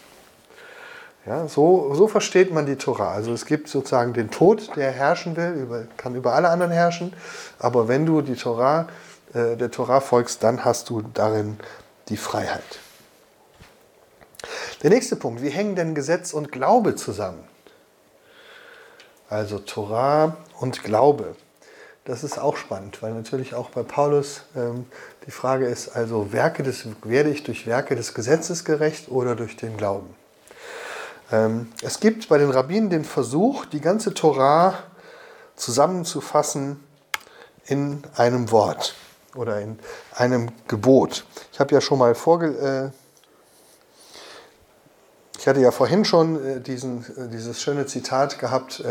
Ja, 1.27 1.49
so, 1.49 1.93
so 1.93 2.07
versteht 2.07 2.53
man 2.53 2.65
die 2.65 2.77
Tora. 2.77 3.11
Also 3.11 3.33
es 3.33 3.45
gibt 3.45 3.67
sozusagen 3.67 4.13
den 4.13 4.31
Tod, 4.31 4.77
der 4.77 4.91
herrschen 4.91 5.35
will, 5.35 5.51
über, 5.51 5.83
kann 5.97 6.15
über 6.15 6.33
alle 6.33 6.47
anderen 6.47 6.71
herrschen. 6.71 7.13
Aber 7.59 7.89
wenn 7.89 8.05
du 8.05 8.21
die 8.21 8.35
Tora, 8.35 8.87
äh, 9.33 9.57
der 9.57 9.69
Tora 9.69 9.99
folgst, 9.99 10.41
dann 10.43 10.63
hast 10.63 10.89
du 10.89 11.01
darin 11.01 11.59
die 12.07 12.15
Freiheit. 12.15 12.79
Der 14.83 14.89
nächste 14.89 15.17
Punkt, 15.17 15.41
wie 15.41 15.49
hängen 15.49 15.75
denn 15.75 15.95
Gesetz 15.95 16.31
und 16.31 16.53
Glaube 16.53 16.95
zusammen? 16.95 17.43
Also 19.27 19.59
Tora 19.59 20.37
und 20.61 20.81
Glaube. 20.83 21.35
Das 22.05 22.23
ist 22.23 22.39
auch 22.39 22.55
spannend, 22.55 23.03
weil 23.03 23.13
natürlich 23.13 23.53
auch 23.53 23.69
bei 23.69 23.83
Paulus 23.83 24.43
ähm, 24.55 24.85
die 25.25 25.31
Frage 25.31 25.65
ist, 25.65 25.89
also 25.89 26.31
Werke 26.31 26.63
des, 26.63 26.85
werde 27.03 27.31
ich 27.31 27.43
durch 27.43 27.67
Werke 27.67 27.97
des 27.97 28.13
Gesetzes 28.13 28.63
gerecht 28.63 29.11
oder 29.11 29.35
durch 29.35 29.57
den 29.57 29.75
Glauben? 29.75 30.15
Ähm, 31.31 31.71
es 31.81 31.99
gibt 31.99 32.29
bei 32.29 32.37
den 32.37 32.49
Rabbinen 32.49 32.89
den 32.89 33.03
Versuch, 33.03 33.65
die 33.65 33.81
ganze 33.81 34.13
Torah 34.13 34.75
zusammenzufassen 35.55 36.83
in 37.65 38.01
einem 38.15 38.51
Wort 38.51 38.95
oder 39.35 39.59
in 39.59 39.77
einem 40.15 40.49
Gebot. 40.67 41.25
Ich 41.51 41.59
habe 41.59 41.73
ja 41.75 41.81
schon 41.81 41.99
mal 41.99 42.15
vorge 42.15 42.91
äh, 42.93 42.97
Ich 45.37 45.47
hatte 45.47 45.59
ja 45.59 45.71
vorhin 45.71 46.05
schon 46.05 46.43
äh, 46.43 46.61
diesen, 46.61 47.03
äh, 47.17 47.27
dieses 47.29 47.61
schöne 47.61 47.85
Zitat 47.85 48.39
gehabt, 48.39 48.83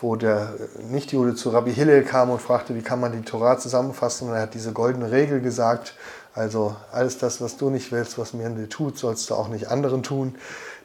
wo 0.00 0.16
der 0.16 0.54
Nichtjude 0.90 1.36
zu 1.36 1.50
Rabbi 1.50 1.72
Hillel 1.72 2.02
kam 2.02 2.30
und 2.30 2.42
fragte, 2.42 2.74
wie 2.74 2.82
kann 2.82 2.98
man 2.98 3.12
die 3.12 3.22
Torah 3.22 3.56
zusammenfassen. 3.58 4.28
Und 4.28 4.34
er 4.34 4.42
hat 4.42 4.54
diese 4.54 4.72
goldene 4.72 5.12
Regel 5.12 5.40
gesagt, 5.40 5.94
also 6.34 6.74
alles 6.90 7.18
das, 7.18 7.40
was 7.40 7.56
du 7.56 7.70
nicht 7.70 7.92
willst, 7.92 8.18
was 8.18 8.32
mir 8.32 8.48
dir 8.50 8.68
tut, 8.68 8.98
sollst 8.98 9.30
du 9.30 9.34
auch 9.34 9.48
nicht 9.48 9.68
anderen 9.68 10.02
tun. 10.02 10.34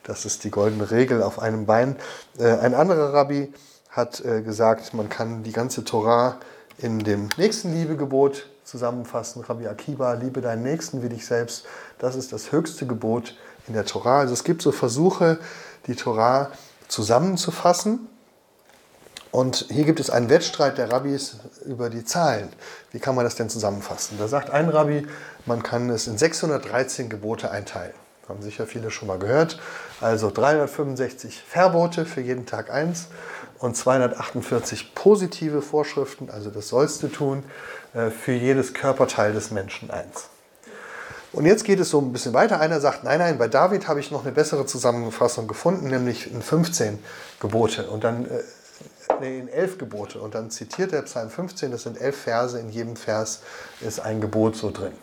Das 0.04 0.26
ist 0.26 0.44
die 0.44 0.52
goldene 0.52 0.92
Regel 0.92 1.22
auf 1.22 1.40
einem 1.40 1.66
Bein. 1.66 1.98
Ein 2.40 2.74
anderer 2.74 3.14
Rabbi 3.14 3.54
hat 3.90 4.24
gesagt, 4.24 4.94
man 4.94 5.10
kann 5.10 5.44
die 5.44 5.52
ganze 5.52 5.84
Torah 5.84 6.38
in 6.78 7.00
dem 7.00 7.30
nächsten 7.38 7.74
Liebegebot 7.74 8.48
zusammenfassen. 8.64 9.44
Rabbi 9.44 9.68
Akiba, 9.68 10.14
liebe 10.14 10.42
deinen 10.42 10.64
Nächsten 10.64 11.02
wie 11.02 11.10
dich 11.10 11.26
selbst. 11.26 11.66
Das 12.00 12.16
ist 12.16 12.32
das 12.34 12.52
höchste 12.52 12.86
Gebot 12.86 13.36
in 13.68 13.74
der 13.74 13.86
Torah. 13.86 14.20
Also 14.20 14.34
es 14.34 14.44
gibt 14.44 14.62
so 14.62 14.72
Versuche, 14.72 15.40
die 15.88 15.96
Torah 15.96 16.52
zusammenzufassen. 16.88 18.08
Und 19.32 19.68
hier 19.70 19.84
gibt 19.84 20.00
es 20.00 20.10
einen 20.10 20.30
Wettstreit 20.30 20.78
der 20.78 20.92
Rabbis 20.92 21.38
über 21.66 21.90
die 21.90 22.06
Zahlen. 22.06 22.50
Wie 22.92 23.00
kann 23.00 23.14
man 23.16 23.26
das 23.26 23.36
denn 23.36 23.50
zusammenfassen? 23.50 24.18
Da 24.18 24.28
sagt 24.28 24.52
ein 24.52 24.70
Rabbi, 24.70 25.06
man 25.46 25.64
kann 25.64 25.90
es 25.90 26.08
in 26.08 26.18
613 26.18 27.10
Gebote 27.10 27.52
einteilen. 27.52 27.94
Haben 28.28 28.42
sicher 28.42 28.68
viele 28.68 28.92
schon 28.92 29.08
mal 29.08 29.20
gehört. 29.20 29.60
Also 30.02 30.32
365 30.32 31.42
Verbote 31.48 32.06
für 32.06 32.22
jeden 32.22 32.46
Tag 32.46 32.70
eins 32.70 33.08
und 33.60 33.76
248 33.76 34.94
positive 34.94 35.62
Vorschriften, 35.62 36.30
also 36.30 36.50
das 36.50 36.68
sollst 36.68 37.02
du 37.04 37.08
tun, 37.08 37.44
äh, 37.94 38.10
für 38.10 38.34
jedes 38.34 38.74
Körperteil 38.74 39.34
des 39.34 39.52
Menschen 39.52 39.90
eins. 39.90 40.30
Und 41.34 41.46
jetzt 41.46 41.66
geht 41.66 41.80
es 41.80 41.90
so 41.90 42.00
ein 42.00 42.14
bisschen 42.14 42.34
weiter. 42.34 42.60
Einer 42.60 42.80
sagt, 42.80 43.04
nein, 43.04 43.20
nein, 43.20 43.38
bei 43.38 43.48
David 43.48 43.88
habe 43.88 44.00
ich 44.00 44.12
noch 44.12 44.24
eine 44.24 44.32
bessere 44.32 44.66
Zusammenfassung 44.66 45.48
gefunden, 45.48 45.88
nämlich 45.88 46.32
in 46.32 46.42
15 46.42 47.00
Gebote 47.40 47.88
und 47.90 48.04
dann 48.04 48.26
äh, 48.26 48.44
nee, 49.20 49.40
in 49.40 49.48
11 49.48 49.78
Gebote. 49.78 50.20
Und 50.20 50.36
dann 50.36 50.50
zitiert 50.50 50.94
er 50.94 51.02
Psalm 51.04 51.30
15, 51.30 51.72
das 51.72 51.84
sind 51.84 52.00
elf 52.00 52.18
Verse, 52.18 52.60
in 52.60 52.70
jedem 52.70 52.96
Vers 52.96 53.42
ist 53.82 54.00
ein 54.00 54.22
Gebot 54.22 54.56
so 54.56 54.72
drin. 54.72 54.94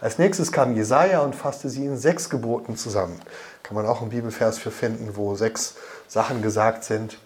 Als 0.00 0.18
nächstes 0.18 0.50
kam 0.52 0.74
Jesaja 0.74 1.20
und 1.20 1.36
fasste 1.36 1.68
sie 1.68 1.86
in 1.86 1.96
sechs 1.96 2.28
Geboten 2.28 2.76
zusammen. 2.76 3.20
Kann 3.62 3.76
man 3.76 3.86
auch 3.86 4.00
einen 4.00 4.10
Bibelvers 4.10 4.58
für 4.58 4.70
finden, 4.70 5.16
wo 5.16 5.36
sechs 5.36 5.76
Sachen 6.08 6.42
gesagt 6.42 6.84
sind. 6.84 7.18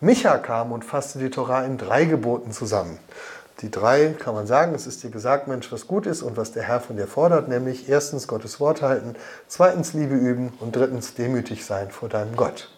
Micha 0.00 0.38
kam 0.38 0.72
und 0.72 0.84
fasste 0.84 1.18
die 1.18 1.30
Torah 1.30 1.64
in 1.64 1.76
drei 1.76 2.04
Geboten 2.04 2.52
zusammen. 2.52 2.98
Die 3.60 3.70
drei 3.70 4.14
kann 4.18 4.34
man 4.34 4.46
sagen, 4.46 4.74
es 4.74 4.86
ist 4.86 5.02
dir 5.02 5.10
gesagt, 5.10 5.46
Mensch, 5.46 5.70
was 5.70 5.86
gut 5.86 6.06
ist 6.06 6.22
und 6.22 6.38
was 6.38 6.52
der 6.52 6.62
Herr 6.62 6.80
von 6.80 6.96
dir 6.96 7.06
fordert, 7.06 7.48
nämlich 7.48 7.88
erstens 7.90 8.26
Gottes 8.26 8.58
Wort 8.58 8.80
halten, 8.80 9.16
zweitens 9.48 9.92
Liebe 9.92 10.14
üben 10.14 10.54
und 10.60 10.74
drittens 10.74 11.14
demütig 11.14 11.66
sein 11.66 11.90
vor 11.90 12.08
deinem 12.08 12.36
Gott. 12.36 12.70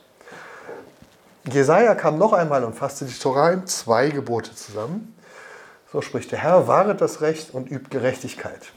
Jesaja 1.44 1.94
kam 1.94 2.18
noch 2.18 2.32
einmal 2.32 2.64
und 2.64 2.74
fasste 2.74 3.04
die 3.04 3.18
Torah 3.18 3.50
in 3.50 3.66
zwei 3.66 4.08
Gebote 4.08 4.54
zusammen. 4.56 5.14
So 5.92 6.00
spricht 6.00 6.32
der 6.32 6.40
Herr, 6.40 6.66
wahret 6.66 7.00
das 7.00 7.20
Recht 7.20 7.54
und 7.54 7.70
übt 7.70 7.90
Gerechtigkeit. 7.90 8.72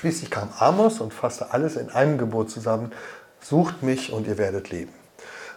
Schließlich 0.00 0.30
kam 0.30 0.48
Amos 0.58 0.98
und 1.00 1.12
fasste 1.12 1.52
alles 1.52 1.76
in 1.76 1.90
einem 1.90 2.16
Gebot 2.16 2.48
zusammen, 2.48 2.90
sucht 3.42 3.82
mich 3.82 4.14
und 4.14 4.26
ihr 4.26 4.38
werdet 4.38 4.70
leben. 4.70 4.94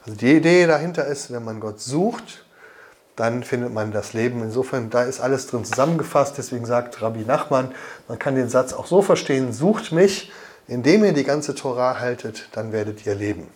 Also 0.06 0.18
die 0.18 0.36
Idee 0.36 0.68
dahinter 0.68 1.06
ist, 1.06 1.32
wenn 1.32 1.46
man 1.46 1.62
Gott 1.62 1.80
sucht, 1.80 2.44
dann 3.16 3.44
findet 3.44 3.74
man 3.74 3.94
das 3.94 4.12
Leben. 4.12 4.44
Insofern, 4.44 4.90
da 4.90 5.04
ist 5.04 5.22
alles 5.22 5.48
drin 5.48 5.64
zusammengefasst. 5.64 6.38
Deswegen 6.38 6.66
sagt 6.66 7.02
Rabbi 7.02 7.24
Nachman, 7.24 7.72
man 8.10 8.20
kann 8.20 8.36
den 8.36 8.50
Satz 8.50 8.74
auch 8.74 8.86
so 8.86 9.02
verstehen, 9.02 9.54
sucht 9.54 9.94
mich, 9.94 10.30
indem 10.68 11.06
ihr 11.06 11.14
die 11.14 11.24
ganze 11.24 11.56
Torah 11.56 12.02
haltet, 12.02 12.50
dann 12.52 12.74
werdet 12.74 13.06
ihr 13.06 13.16
leben. 13.16 13.48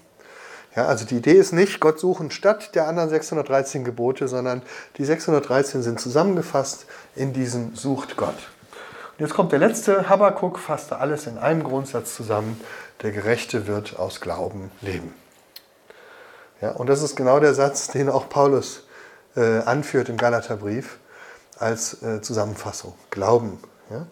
Ja, 0.73 0.85
also 0.85 1.03
die 1.03 1.17
Idee 1.17 1.33
ist 1.33 1.51
nicht, 1.51 1.81
Gott 1.81 1.99
suchen 1.99 2.31
statt 2.31 2.75
der 2.75 2.87
anderen 2.87 3.09
613 3.09 3.83
Gebote, 3.83 4.29
sondern 4.29 4.61
die 4.97 5.03
613 5.03 5.83
sind 5.83 5.99
zusammengefasst 5.99 6.85
in 7.13 7.33
diesem 7.33 7.75
Sucht 7.75 8.15
Gott. 8.15 8.37
Und 9.17 9.25
jetzt 9.25 9.33
kommt 9.33 9.51
der 9.51 9.57
letzte, 9.57 10.09
Habakkuk 10.09 10.59
fasste 10.59 10.99
alles 10.99 11.25
in 11.25 11.39
einem 11.39 11.63
Grundsatz 11.63 12.15
zusammen, 12.15 12.61
der 13.01 13.11
Gerechte 13.11 13.65
wird 13.65 13.97
aus 13.97 14.21
Glauben 14.21 14.69
leben. 14.81 15.11
Ja, 16.61 16.71
und 16.71 16.87
das 16.87 17.01
ist 17.01 17.15
genau 17.15 17.39
der 17.39 17.55
Satz, 17.55 17.87
den 17.87 18.09
auch 18.09 18.29
Paulus 18.29 18.83
äh, 19.35 19.59
anführt 19.59 20.09
im 20.09 20.17
Galaterbrief 20.17 20.99
als 21.57 22.03
äh, 22.03 22.21
Zusammenfassung. 22.21 22.93
Glauben. 23.09 23.59
Ja? 23.89 24.05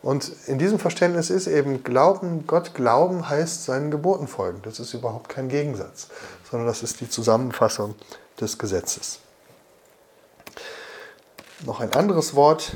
Und 0.00 0.30
in 0.46 0.58
diesem 0.58 0.78
Verständnis 0.78 1.30
ist 1.30 1.48
eben 1.48 1.82
Glauben, 1.82 2.46
Gott 2.46 2.72
glauben 2.74 3.28
heißt 3.28 3.64
seinen 3.64 3.90
Geboten 3.90 4.28
folgen. 4.28 4.60
Das 4.62 4.78
ist 4.78 4.94
überhaupt 4.94 5.28
kein 5.28 5.48
Gegensatz, 5.48 6.06
sondern 6.48 6.68
das 6.68 6.84
ist 6.84 7.00
die 7.00 7.08
Zusammenfassung 7.08 7.96
des 8.40 8.58
Gesetzes. 8.58 9.18
Noch 11.64 11.80
ein 11.80 11.92
anderes 11.94 12.36
Wort. 12.36 12.72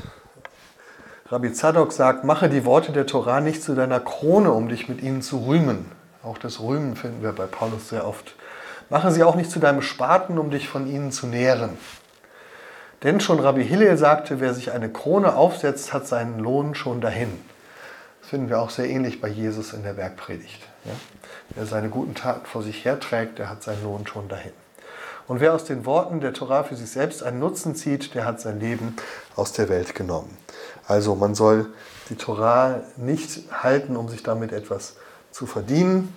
Rabbi 1.28 1.52
Zadok 1.52 1.92
sagt, 1.92 2.24
mache 2.24 2.48
die 2.48 2.64
Worte 2.64 2.92
der 2.92 3.06
Torah 3.06 3.40
nicht 3.40 3.62
zu 3.62 3.74
deiner 3.74 4.00
Krone, 4.00 4.52
um 4.52 4.68
dich 4.68 4.88
mit 4.88 5.02
ihnen 5.02 5.22
zu 5.22 5.46
rühmen. 5.46 5.86
Auch 6.22 6.38
das 6.38 6.60
Rühmen 6.60 6.96
finden 6.96 7.22
wir 7.22 7.32
bei 7.32 7.46
Paulus 7.46 7.88
sehr 7.88 8.06
oft 8.06 8.34
Mache 8.88 9.10
sie 9.10 9.24
auch 9.24 9.34
nicht 9.34 9.50
zu 9.50 9.58
deinem 9.58 9.82
Spaten, 9.82 10.38
um 10.38 10.50
dich 10.50 10.68
von 10.68 10.86
ihnen 10.86 11.10
zu 11.10 11.26
nähren. 11.26 11.76
Denn 13.02 13.20
schon 13.20 13.40
Rabbi 13.40 13.64
Hillel 13.64 13.98
sagte, 13.98 14.40
wer 14.40 14.54
sich 14.54 14.70
eine 14.70 14.88
Krone 14.88 15.34
aufsetzt, 15.34 15.92
hat 15.92 16.06
seinen 16.06 16.38
Lohn 16.38 16.74
schon 16.74 17.00
dahin. 17.00 17.32
Das 18.20 18.30
finden 18.30 18.48
wir 18.48 18.60
auch 18.60 18.70
sehr 18.70 18.88
ähnlich 18.88 19.20
bei 19.20 19.28
Jesus 19.28 19.72
in 19.72 19.82
der 19.82 19.94
Bergpredigt. 19.94 20.62
Ja? 20.84 20.92
Wer 21.50 21.66
seine 21.66 21.88
guten 21.88 22.14
Taten 22.14 22.46
vor 22.46 22.62
sich 22.62 22.84
herträgt, 22.84 23.38
der 23.38 23.50
hat 23.50 23.62
seinen 23.62 23.82
Lohn 23.82 24.06
schon 24.06 24.28
dahin. 24.28 24.52
Und 25.26 25.40
wer 25.40 25.54
aus 25.54 25.64
den 25.64 25.84
Worten 25.84 26.20
der 26.20 26.32
Torah 26.32 26.62
für 26.62 26.76
sich 26.76 26.90
selbst 26.90 27.24
einen 27.24 27.40
Nutzen 27.40 27.74
zieht, 27.74 28.14
der 28.14 28.24
hat 28.24 28.40
sein 28.40 28.60
Leben 28.60 28.94
aus 29.34 29.52
der 29.52 29.68
Welt 29.68 29.96
genommen. 29.96 30.36
Also 30.86 31.14
man 31.14 31.34
soll 31.34 31.66
die 32.10 32.16
Torah 32.16 32.80
nicht 32.96 33.50
halten, 33.50 33.96
um 33.96 34.08
sich 34.08 34.22
damit 34.22 34.52
etwas 34.52 34.96
zu 35.30 35.46
verdienen, 35.46 36.14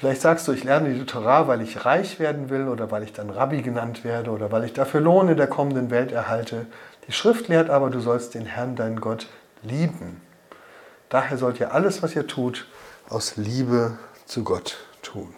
Vielleicht 0.00 0.22
sagst 0.22 0.48
du, 0.48 0.52
ich 0.52 0.64
lerne 0.64 0.94
die 0.94 1.04
Torah, 1.04 1.46
weil 1.46 1.60
ich 1.60 1.84
reich 1.84 2.18
werden 2.18 2.48
will 2.48 2.68
oder 2.68 2.90
weil 2.90 3.02
ich 3.02 3.12
dann 3.12 3.28
Rabbi 3.28 3.60
genannt 3.60 4.02
werde 4.02 4.30
oder 4.30 4.50
weil 4.50 4.64
ich 4.64 4.72
dafür 4.72 5.02
Lohn 5.02 5.28
in 5.28 5.36
der 5.36 5.46
kommenden 5.46 5.90
Welt 5.90 6.10
erhalte. 6.10 6.64
Die 7.06 7.12
Schrift 7.12 7.48
lehrt 7.48 7.68
aber, 7.68 7.90
du 7.90 8.00
sollst 8.00 8.32
den 8.32 8.46
Herrn, 8.46 8.76
deinen 8.76 9.02
Gott, 9.02 9.26
lieben. 9.60 10.22
Daher 11.10 11.36
sollt 11.36 11.60
ihr 11.60 11.74
alles, 11.74 12.02
was 12.02 12.16
ihr 12.16 12.26
tut, 12.26 12.66
aus 13.10 13.36
Liebe 13.36 13.98
zu 14.24 14.42
Gott 14.42 14.78
tun. 15.02 15.34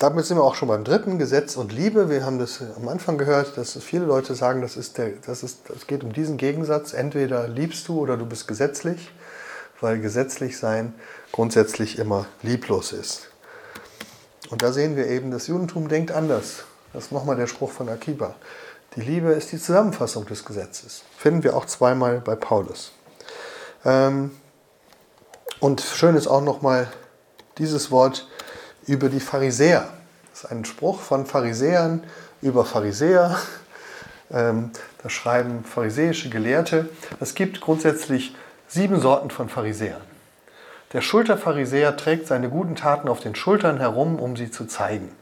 Damit 0.00 0.24
sind 0.24 0.38
wir 0.38 0.44
auch 0.44 0.54
schon 0.54 0.68
beim 0.68 0.82
dritten 0.82 1.18
Gesetz 1.18 1.56
und 1.56 1.72
Liebe. 1.72 2.08
Wir 2.08 2.24
haben 2.24 2.38
das 2.38 2.62
am 2.74 2.88
Anfang 2.88 3.18
gehört, 3.18 3.58
dass 3.58 3.76
viele 3.82 4.06
Leute 4.06 4.34
sagen, 4.34 4.62
das, 4.62 4.78
ist 4.78 4.96
der, 4.96 5.10
das, 5.26 5.42
ist, 5.42 5.68
das 5.68 5.86
geht 5.86 6.02
um 6.02 6.14
diesen 6.14 6.38
Gegensatz. 6.38 6.94
Entweder 6.94 7.46
liebst 7.48 7.86
du 7.86 8.00
oder 8.00 8.16
du 8.16 8.24
bist 8.24 8.48
gesetzlich, 8.48 9.12
weil 9.78 10.00
gesetzlich 10.00 10.56
sein 10.56 10.94
grundsätzlich 11.32 11.98
immer 11.98 12.24
lieblos 12.40 12.92
ist. 12.92 13.28
Und 14.48 14.62
da 14.62 14.72
sehen 14.72 14.96
wir 14.96 15.06
eben, 15.06 15.30
das 15.30 15.48
Judentum 15.48 15.88
denkt 15.88 16.12
anders. 16.12 16.64
Das 16.94 17.04
ist 17.04 17.12
nochmal 17.12 17.36
der 17.36 17.46
Spruch 17.46 17.70
von 17.70 17.90
Akiba. 17.90 18.36
Die 18.96 19.02
Liebe 19.02 19.32
ist 19.32 19.52
die 19.52 19.58
Zusammenfassung 19.58 20.24
des 20.24 20.46
Gesetzes. 20.46 21.02
Finden 21.18 21.44
wir 21.44 21.54
auch 21.54 21.66
zweimal 21.66 22.22
bei 22.22 22.36
Paulus. 22.36 22.92
Ähm, 23.84 24.30
und 25.60 25.82
schön 25.82 26.16
ist 26.16 26.26
auch 26.26 26.42
nochmal 26.42 26.90
dieses 27.58 27.90
Wort 27.90 28.29
über 28.90 29.08
die 29.08 29.20
Pharisäer. 29.20 29.88
Das 30.32 30.44
ist 30.44 30.50
ein 30.50 30.64
Spruch 30.64 31.00
von 31.00 31.24
Pharisäern 31.24 32.02
über 32.42 32.64
Pharisäer. 32.64 33.38
Ähm, 34.32 34.72
da 35.02 35.08
schreiben 35.08 35.64
pharisäische 35.64 36.28
Gelehrte. 36.28 36.88
Es 37.20 37.34
gibt 37.34 37.60
grundsätzlich 37.60 38.34
sieben 38.66 39.00
Sorten 39.00 39.30
von 39.30 39.48
Pharisäern. 39.48 40.00
Der 40.92 41.02
Schulterpharisäer 41.02 41.96
trägt 41.96 42.26
seine 42.26 42.48
guten 42.48 42.74
Taten 42.74 43.08
auf 43.08 43.20
den 43.20 43.36
Schultern 43.36 43.78
herum, 43.78 44.18
um 44.18 44.36
sie 44.36 44.50
zu 44.50 44.66
zeigen. 44.66 45.12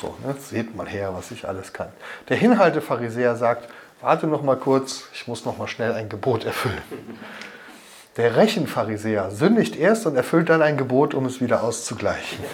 So, 0.00 0.14
ne, 0.24 0.36
seht 0.38 0.76
mal 0.76 0.86
her, 0.86 1.14
was 1.14 1.32
ich 1.32 1.48
alles 1.48 1.72
kann. 1.72 1.88
Der 2.28 2.36
Hinhaltepharisäer 2.36 3.34
sagt, 3.34 3.68
warte 4.00 4.28
noch 4.28 4.42
mal 4.42 4.56
kurz, 4.56 5.04
ich 5.12 5.26
muss 5.26 5.44
noch 5.44 5.58
mal 5.58 5.66
schnell 5.66 5.92
ein 5.94 6.08
Gebot 6.08 6.44
erfüllen. 6.44 6.82
Der 8.16 8.36
Rechenpharisäer 8.36 9.32
sündigt 9.32 9.74
erst 9.74 10.06
und 10.06 10.14
erfüllt 10.14 10.48
dann 10.48 10.62
ein 10.62 10.76
Gebot, 10.76 11.14
um 11.14 11.26
es 11.26 11.40
wieder 11.40 11.64
auszugleichen. 11.64 12.44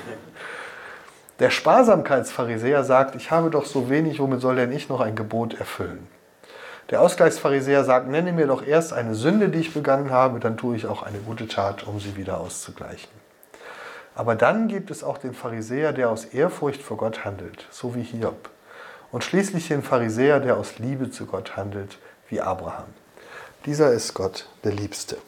Der 1.38 1.50
Sparsamkeitspharisäer 1.50 2.82
sagt, 2.82 3.14
ich 3.14 3.30
habe 3.30 3.50
doch 3.50 3.66
so 3.66 3.90
wenig, 3.90 4.20
womit 4.20 4.40
soll 4.40 4.56
denn 4.56 4.72
ich 4.72 4.88
noch 4.88 5.00
ein 5.00 5.16
Gebot 5.16 5.58
erfüllen? 5.58 6.06
Der 6.88 7.02
Ausgleichspharisäer 7.02 7.84
sagt, 7.84 8.08
nenne 8.08 8.32
mir 8.32 8.46
doch 8.46 8.66
erst 8.66 8.94
eine 8.94 9.14
Sünde, 9.14 9.50
die 9.50 9.60
ich 9.60 9.74
begangen 9.74 10.10
habe, 10.10 10.40
dann 10.40 10.56
tue 10.56 10.76
ich 10.76 10.86
auch 10.86 11.02
eine 11.02 11.18
gute 11.18 11.46
Tat, 11.46 11.86
um 11.86 12.00
sie 12.00 12.16
wieder 12.16 12.40
auszugleichen. 12.40 13.10
Aber 14.14 14.34
dann 14.34 14.66
gibt 14.66 14.90
es 14.90 15.04
auch 15.04 15.18
den 15.18 15.34
Pharisäer, 15.34 15.92
der 15.92 16.10
aus 16.10 16.24
Ehrfurcht 16.24 16.82
vor 16.82 16.96
Gott 16.96 17.24
handelt, 17.24 17.66
so 17.70 17.94
wie 17.94 18.02
Hiob. 18.02 18.48
Und 19.12 19.24
schließlich 19.24 19.68
den 19.68 19.82
Pharisäer, 19.82 20.40
der 20.40 20.56
aus 20.56 20.78
Liebe 20.78 21.10
zu 21.10 21.26
Gott 21.26 21.56
handelt, 21.56 21.98
wie 22.28 22.40
Abraham. 22.40 22.88
Dieser 23.66 23.92
ist 23.92 24.14
Gott 24.14 24.48
der 24.64 24.72
Liebste. 24.72 25.18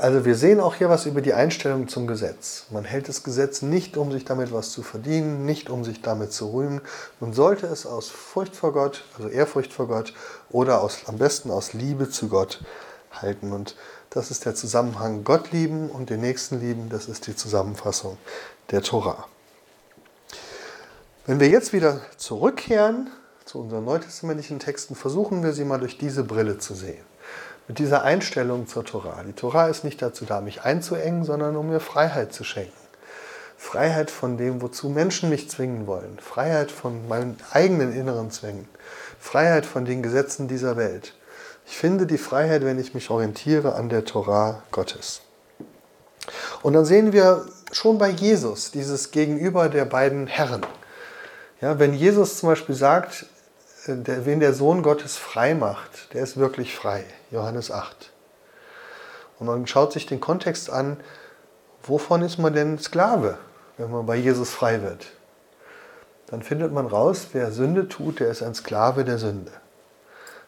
Also 0.00 0.24
wir 0.24 0.34
sehen 0.34 0.60
auch 0.60 0.76
hier 0.76 0.88
was 0.88 1.04
über 1.04 1.20
die 1.20 1.34
Einstellung 1.34 1.86
zum 1.86 2.06
Gesetz. 2.06 2.64
Man 2.70 2.84
hält 2.84 3.10
das 3.10 3.22
Gesetz 3.22 3.60
nicht, 3.60 3.98
um 3.98 4.10
sich 4.12 4.24
damit 4.24 4.50
was 4.50 4.70
zu 4.70 4.82
verdienen, 4.82 5.44
nicht 5.44 5.68
um 5.68 5.84
sich 5.84 6.00
damit 6.00 6.32
zu 6.32 6.54
rühmen. 6.54 6.80
Man 7.20 7.34
sollte 7.34 7.66
es 7.66 7.84
aus 7.84 8.08
Furcht 8.08 8.56
vor 8.56 8.72
Gott, 8.72 9.04
also 9.18 9.28
Ehrfurcht 9.28 9.74
vor 9.74 9.88
Gott 9.88 10.14
oder 10.48 10.80
aus, 10.80 11.00
am 11.04 11.18
besten 11.18 11.50
aus 11.50 11.74
Liebe 11.74 12.08
zu 12.08 12.30
Gott 12.30 12.64
halten. 13.12 13.52
Und 13.52 13.76
das 14.08 14.30
ist 14.30 14.46
der 14.46 14.54
Zusammenhang 14.54 15.22
Gott 15.22 15.52
lieben 15.52 15.90
und 15.90 16.08
den 16.08 16.22
Nächsten 16.22 16.60
lieben. 16.60 16.88
Das 16.88 17.06
ist 17.06 17.26
die 17.26 17.36
Zusammenfassung 17.36 18.16
der 18.70 18.80
Tora. 18.80 19.26
Wenn 21.26 21.40
wir 21.40 21.48
jetzt 21.48 21.74
wieder 21.74 22.00
zurückkehren 22.16 23.10
zu 23.44 23.58
unseren 23.58 23.84
neutestamentlichen 23.84 24.60
Texten, 24.60 24.94
versuchen 24.94 25.42
wir 25.42 25.52
sie 25.52 25.66
mal 25.66 25.78
durch 25.78 25.98
diese 25.98 26.24
Brille 26.24 26.56
zu 26.56 26.72
sehen 26.72 27.09
mit 27.70 27.78
dieser 27.78 28.02
Einstellung 28.02 28.66
zur 28.66 28.84
Torah. 28.84 29.22
Die 29.24 29.32
Torah 29.32 29.68
ist 29.68 29.84
nicht 29.84 30.02
dazu 30.02 30.24
da, 30.24 30.40
mich 30.40 30.62
einzuengen, 30.62 31.22
sondern 31.22 31.54
um 31.54 31.68
mir 31.68 31.78
Freiheit 31.78 32.32
zu 32.32 32.42
schenken. 32.42 32.72
Freiheit 33.56 34.10
von 34.10 34.36
dem, 34.36 34.60
wozu 34.60 34.88
Menschen 34.88 35.30
mich 35.30 35.48
zwingen 35.48 35.86
wollen. 35.86 36.18
Freiheit 36.18 36.72
von 36.72 37.06
meinen 37.06 37.36
eigenen 37.52 37.92
inneren 37.92 38.32
Zwängen. 38.32 38.66
Freiheit 39.20 39.66
von 39.66 39.84
den 39.84 40.02
Gesetzen 40.02 40.48
dieser 40.48 40.76
Welt. 40.76 41.14
Ich 41.64 41.76
finde 41.76 42.08
die 42.08 42.18
Freiheit, 42.18 42.64
wenn 42.64 42.80
ich 42.80 42.92
mich 42.92 43.08
orientiere 43.08 43.76
an 43.76 43.88
der 43.88 44.04
Torah 44.04 44.64
Gottes. 44.72 45.20
Und 46.62 46.72
dann 46.72 46.84
sehen 46.84 47.12
wir 47.12 47.46
schon 47.70 47.98
bei 47.98 48.08
Jesus 48.08 48.72
dieses 48.72 49.12
Gegenüber 49.12 49.68
der 49.68 49.84
beiden 49.84 50.26
Herren. 50.26 50.66
Ja, 51.60 51.78
wenn 51.78 51.94
Jesus 51.94 52.40
zum 52.40 52.48
Beispiel 52.48 52.74
sagt, 52.74 53.26
der, 53.86 54.26
wen 54.26 54.40
der 54.40 54.52
Sohn 54.52 54.82
Gottes 54.82 55.16
frei 55.16 55.54
macht, 55.54 56.12
der 56.14 56.22
ist 56.22 56.36
wirklich 56.36 56.74
frei. 56.74 57.04
Johannes 57.30 57.70
8. 57.70 58.12
Und 59.38 59.46
man 59.46 59.66
schaut 59.66 59.92
sich 59.92 60.06
den 60.06 60.20
Kontext 60.20 60.70
an, 60.70 60.98
wovon 61.82 62.22
ist 62.22 62.38
man 62.38 62.52
denn 62.52 62.78
Sklave, 62.78 63.38
wenn 63.78 63.90
man 63.90 64.06
bei 64.06 64.16
Jesus 64.16 64.50
frei 64.50 64.82
wird? 64.82 65.06
Dann 66.26 66.42
findet 66.42 66.72
man 66.72 66.86
raus, 66.86 67.28
wer 67.32 67.50
Sünde 67.50 67.88
tut, 67.88 68.20
der 68.20 68.28
ist 68.28 68.42
ein 68.42 68.54
Sklave 68.54 69.04
der 69.04 69.18
Sünde. 69.18 69.50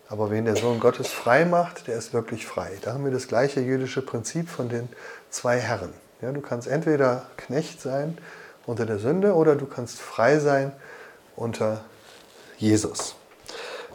Aber 0.08 0.30
wen 0.30 0.44
der 0.44 0.56
Sohn 0.56 0.78
Gottes 0.78 1.08
frei 1.08 1.46
macht, 1.46 1.88
der 1.88 1.96
ist 1.96 2.12
wirklich 2.12 2.46
frei. 2.46 2.78
Da 2.82 2.92
haben 2.92 3.04
wir 3.04 3.12
das 3.12 3.28
gleiche 3.28 3.60
jüdische 3.60 4.02
Prinzip 4.02 4.48
von 4.48 4.68
den 4.68 4.88
zwei 5.30 5.58
Herren. 5.58 5.94
Ja, 6.20 6.30
du 6.32 6.42
kannst 6.42 6.68
entweder 6.68 7.26
Knecht 7.38 7.80
sein 7.80 8.18
unter 8.66 8.84
der 8.84 8.98
Sünde 8.98 9.34
oder 9.34 9.56
du 9.56 9.66
kannst 9.66 10.00
frei 10.00 10.38
sein 10.38 10.72
unter 11.34 11.82
Jesus. 12.58 13.16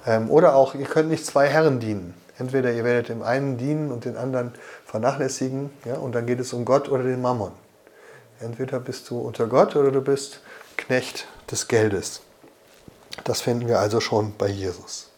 Ähm, 0.08 0.32
oder 0.32 0.56
auch, 0.56 0.74
ihr 0.74 0.86
könnt 0.86 1.10
nicht 1.10 1.26
zwei 1.26 1.48
Herren 1.48 1.80
dienen. 1.80 2.16
Entweder 2.40 2.72
ihr 2.72 2.84
werdet 2.84 3.10
dem 3.10 3.22
einen 3.22 3.58
dienen 3.58 3.92
und 3.92 4.06
den 4.06 4.16
anderen 4.16 4.54
vernachlässigen, 4.86 5.72
ja, 5.86 5.96
und 5.96 6.14
dann 6.14 6.26
geht 6.26 6.40
es 6.40 6.54
um 6.54 6.66
Gott 6.66 6.90
oder 6.90 7.04
den 7.04 7.22
Mammon. 7.22 7.52
Entweder 8.40 8.80
bist 8.80 9.10
du 9.10 9.20
unter 9.20 9.48
Gott 9.48 9.76
oder 9.76 9.92
du 9.92 10.02
bist 10.02 10.42
Knecht 10.78 11.28
des 11.52 11.68
Geldes. 11.68 12.22
Das 13.24 13.42
finden 13.42 13.68
wir 13.68 13.80
also 13.80 14.00
schon 14.00 14.36
bei 14.38 14.48
Jesus. 14.48 15.10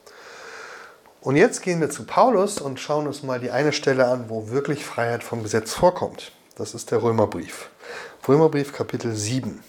Und 1.21 1.35
jetzt 1.35 1.61
gehen 1.61 1.81
wir 1.81 1.89
zu 1.89 2.05
Paulus 2.05 2.61
und 2.61 2.79
schauen 2.79 3.05
uns 3.05 3.23
mal 3.23 3.41
die 3.41 3.51
eine 3.51 3.73
Stelle 3.73 4.07
an, 4.07 4.29
wo 4.29 4.49
wirklich 4.49 4.85
Freiheit 4.85 5.21
vom 5.21 5.43
Gesetz 5.43 5.73
vorkommt. 5.73 6.31
Das 6.55 6.73
ist 6.73 6.91
der 6.91 7.03
Römerbrief. 7.03 7.69
Römerbrief 8.25 8.71
Kapitel 8.71 9.13
7. 9.13 9.61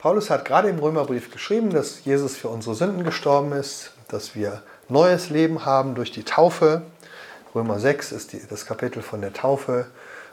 Paulus 0.00 0.30
hat 0.30 0.46
gerade 0.46 0.70
im 0.70 0.78
Römerbrief 0.78 1.30
geschrieben, 1.30 1.68
dass 1.68 2.06
Jesus 2.06 2.34
für 2.34 2.48
unsere 2.48 2.74
Sünden 2.74 3.04
gestorben 3.04 3.52
ist, 3.52 3.92
dass 4.08 4.34
wir 4.34 4.62
neues 4.88 5.28
Leben 5.28 5.66
haben 5.66 5.94
durch 5.94 6.10
die 6.10 6.22
Taufe. 6.22 6.80
Römer 7.54 7.78
6 7.78 8.12
ist 8.12 8.32
die, 8.32 8.40
das 8.48 8.64
Kapitel 8.64 9.02
von 9.02 9.20
der 9.20 9.34
Taufe 9.34 9.88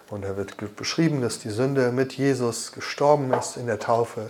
und 0.10 0.24
da 0.24 0.38
wird 0.38 0.56
beschrieben, 0.78 1.20
dass 1.20 1.40
die 1.40 1.50
Sünde 1.50 1.92
mit 1.92 2.14
Jesus 2.14 2.72
gestorben 2.72 3.34
ist 3.34 3.58
in 3.58 3.68
der 3.68 3.78
Taufe 3.78 4.30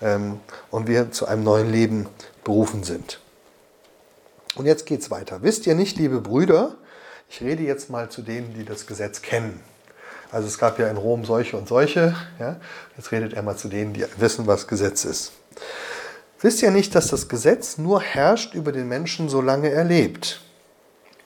ähm, 0.00 0.38
und 0.70 0.86
wir 0.86 1.10
zu 1.10 1.26
einem 1.26 1.42
neuen 1.42 1.72
Leben 1.72 2.06
berufen 2.44 2.84
sind. 2.84 3.20
Und 4.54 4.66
jetzt 4.66 4.86
geht 4.86 5.00
es 5.00 5.10
weiter. 5.10 5.42
Wisst 5.42 5.66
ihr 5.66 5.74
nicht, 5.74 5.96
liebe 5.96 6.20
Brüder, 6.20 6.76
ich 7.28 7.40
rede 7.40 7.64
jetzt 7.64 7.90
mal 7.90 8.10
zu 8.10 8.22
denen, 8.22 8.54
die 8.54 8.64
das 8.64 8.86
Gesetz 8.86 9.22
kennen. 9.22 9.60
Also 10.30 10.46
es 10.46 10.58
gab 10.58 10.78
ja 10.78 10.88
in 10.88 10.96
Rom 10.96 11.24
solche 11.24 11.56
und 11.56 11.68
solche. 11.68 12.14
Ja? 12.38 12.56
Jetzt 12.96 13.12
redet 13.12 13.32
er 13.32 13.42
mal 13.42 13.56
zu 13.56 13.68
denen, 13.68 13.94
die 13.94 14.04
wissen, 14.18 14.46
was 14.46 14.66
Gesetz 14.66 15.04
ist. 15.04 15.32
Wisst 16.40 16.62
ihr 16.62 16.70
nicht, 16.70 16.94
dass 16.94 17.08
das 17.08 17.28
Gesetz 17.28 17.78
nur 17.78 18.00
herrscht 18.00 18.54
über 18.54 18.70
den 18.70 18.88
Menschen, 18.88 19.28
solange 19.28 19.70
er 19.70 19.84
lebt? 19.84 20.40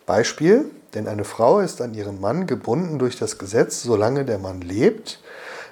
Beispiel, 0.06 0.70
denn 0.94 1.06
eine 1.06 1.24
Frau 1.24 1.60
ist 1.60 1.80
an 1.80 1.94
ihren 1.94 2.20
Mann 2.20 2.46
gebunden 2.46 2.98
durch 2.98 3.18
das 3.18 3.38
Gesetz, 3.38 3.82
solange 3.82 4.24
der 4.24 4.38
Mann 4.38 4.60
lebt. 4.60 5.20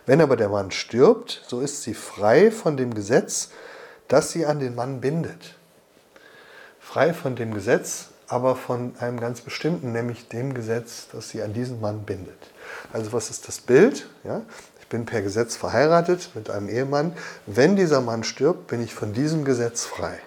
Wenn 0.07 0.21
aber 0.21 0.37
der 0.37 0.49
Mann 0.49 0.71
stirbt, 0.71 1.43
so 1.47 1.61
ist 1.61 1.83
sie 1.83 1.95
frei 1.95 2.51
von 2.51 2.77
dem 2.77 2.95
Gesetz, 2.95 3.51
das 4.09 4.31
sie 4.31 4.45
an 4.45 4.61
den 4.61 4.75
Mann 4.75 5.01
bindet. 5.01 5.55
Frei 6.81 7.15
von 7.15 7.37
dem 7.37 7.55
Gesetz, 7.55 8.09
aber 8.27 8.57
von 8.57 8.95
einem 8.99 9.21
ganz 9.21 9.41
bestimmten, 9.41 9.93
nämlich 9.93 10.29
dem 10.29 10.55
Gesetz, 10.55 11.07
das 11.13 11.29
sie 11.29 11.43
an 11.43 11.53
diesen 11.53 11.81
Mann 11.81 12.03
bindet. 12.03 12.51
Also 12.93 13.13
was 13.13 13.31
ist 13.31 13.49
das 13.49 13.61
Bild? 13.61 14.09
Ja? 14.25 14.43
Ich 14.81 14.87
bin 14.89 15.07
per 15.07 15.23
Gesetz 15.23 15.57
verheiratet 15.57 16.31
mit 16.35 16.51
einem 16.51 16.69
Ehemann. 16.69 17.15
Wenn 17.47 17.77
dieser 17.77 18.01
Mann 18.01 18.25
stirbt, 18.25 18.67
bin 18.67 18.83
ich 18.83 18.95
von 18.95 19.13
diesem 19.13 19.45
Gesetz 19.45 19.85
frei. 19.85 20.19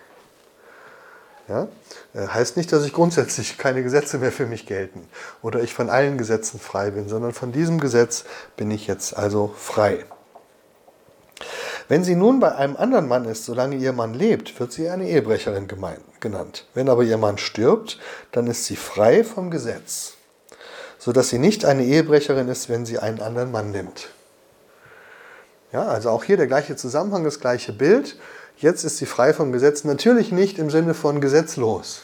Ja? 1.48 1.68
Äh, 2.14 2.28
heißt 2.28 2.58
nicht, 2.58 2.72
dass 2.72 2.86
ich 2.86 2.94
grundsätzlich 2.94 3.58
keine 3.58 3.84
Gesetze 3.84 4.18
mehr 4.18 4.32
für 4.32 4.46
mich 4.46 4.66
gelten 4.66 5.08
oder 5.42 5.62
ich 5.62 5.74
von 5.74 5.90
allen 5.90 6.18
Gesetzen 6.18 6.60
frei 6.60 6.92
bin, 6.92 7.10
sondern 7.10 7.34
von 7.34 7.52
diesem 7.52 7.80
Gesetz 7.80 8.24
bin 8.56 8.72
ich 8.72 8.88
jetzt 8.88 9.16
also 9.18 9.54
frei. 9.58 10.06
Wenn 11.90 12.04
sie 12.04 12.16
nun 12.16 12.40
bei 12.40 12.56
einem 12.56 12.78
anderen 12.78 13.08
Mann 13.08 13.26
ist, 13.26 13.46
solange 13.46 13.76
ihr 13.76 13.92
Mann 13.92 14.14
lebt, 14.14 14.58
wird 14.60 14.72
sie 14.72 14.90
eine 14.90 15.08
Ehebrecherin 15.10 15.68
genannt. 15.68 16.66
Wenn 16.74 16.88
aber 16.88 17.04
ihr 17.04 17.18
Mann 17.18 17.38
stirbt, 17.38 18.00
dann 18.32 18.48
ist 18.48 18.66
sie 18.66 18.78
frei 18.78 19.24
vom 19.24 19.52
Gesetz 19.52 20.14
sodass 21.04 21.28
sie 21.28 21.38
nicht 21.38 21.66
eine 21.66 21.84
Ehebrecherin 21.84 22.48
ist, 22.48 22.70
wenn 22.70 22.86
sie 22.86 22.98
einen 22.98 23.20
anderen 23.20 23.52
Mann 23.52 23.72
nimmt. 23.72 24.08
Ja, 25.74 25.84
also 25.84 26.10
auch 26.10 26.24
hier 26.24 26.38
der 26.38 26.48
gleiche 26.48 26.78
Zusammenhang, 26.78 27.26
das 27.26 27.42
gleiche 27.42 27.74
Bild. 27.74 28.18
Jetzt 28.56 28.86
ist 28.86 29.00
sie 29.00 29.06
frei 29.06 29.34
vom 29.34 29.52
Gesetz, 29.52 29.84
natürlich 29.84 30.32
nicht 30.32 30.60
im 30.60 30.70
Sinne 30.70 30.94
von 30.94 31.20
gesetzlos, 31.20 32.04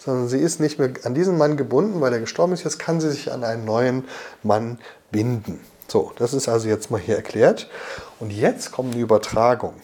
sondern 0.00 0.26
sie 0.26 0.40
ist 0.40 0.58
nicht 0.58 0.80
mehr 0.80 0.90
an 1.04 1.14
diesen 1.14 1.38
Mann 1.38 1.56
gebunden, 1.56 2.00
weil 2.00 2.12
er 2.12 2.18
gestorben 2.18 2.52
ist. 2.52 2.64
Jetzt 2.64 2.80
kann 2.80 3.00
sie 3.00 3.12
sich 3.12 3.30
an 3.30 3.44
einen 3.44 3.64
neuen 3.64 4.08
Mann 4.42 4.80
binden. 5.12 5.60
So, 5.86 6.10
das 6.16 6.34
ist 6.34 6.48
also 6.48 6.66
jetzt 6.66 6.90
mal 6.90 7.00
hier 7.00 7.14
erklärt. 7.14 7.70
Und 8.18 8.32
jetzt 8.32 8.72
kommt 8.72 8.94
die 8.94 9.00
Übertragung. 9.00 9.74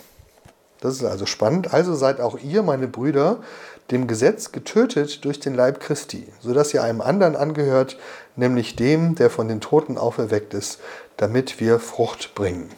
Das 0.80 0.94
ist 0.94 1.04
also 1.04 1.26
spannend. 1.26 1.72
Also 1.72 1.94
seid 1.94 2.20
auch 2.20 2.36
ihr, 2.40 2.64
meine 2.64 2.88
Brüder, 2.88 3.38
dem 3.90 4.06
Gesetz 4.06 4.52
getötet 4.52 5.24
durch 5.24 5.40
den 5.40 5.54
Leib 5.54 5.80
Christi, 5.80 6.30
sodass 6.40 6.74
ihr 6.74 6.82
einem 6.82 7.00
anderen 7.00 7.36
angehört, 7.36 7.96
nämlich 8.36 8.76
dem, 8.76 9.14
der 9.14 9.30
von 9.30 9.48
den 9.48 9.60
Toten 9.60 9.96
auferweckt 9.96 10.54
ist, 10.54 10.78
damit 11.16 11.60
wir 11.60 11.78
Frucht 11.78 12.34
bringen. 12.34 12.70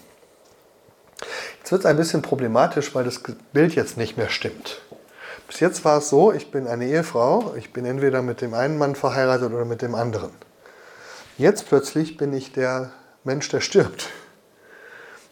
Jetzt 1.59 1.73
wird 1.73 1.81
es 1.81 1.87
ein 1.87 1.97
bisschen 1.97 2.23
problematisch, 2.23 2.95
weil 2.95 3.05
das 3.05 3.21
Bild 3.53 3.75
jetzt 3.75 3.97
nicht 3.97 4.17
mehr 4.17 4.29
stimmt. 4.29 4.81
Bis 5.47 5.61
jetzt 5.61 5.85
war 5.85 5.99
es 5.99 6.09
so, 6.09 6.33
ich 6.33 6.53
bin 6.53 6.69
eine 6.69 6.87
Ehefrau, 6.87 7.55
ich 7.57 7.73
bin 7.73 7.85
entweder 7.85 8.23
mit 8.23 8.41
dem 8.41 8.55
einen 8.55 8.79
Mann 8.79 8.95
verheiratet 8.95 9.53
oder 9.53 9.65
mit 9.65 9.83
dem 9.83 9.95
anderen. 9.95 10.31
Jetzt 11.39 11.69
plötzlich 11.69 12.17
bin 12.17 12.33
ich 12.33 12.53
der 12.53 12.93
Mensch, 13.25 13.49
der 13.49 13.61
stirbt. 13.61 14.11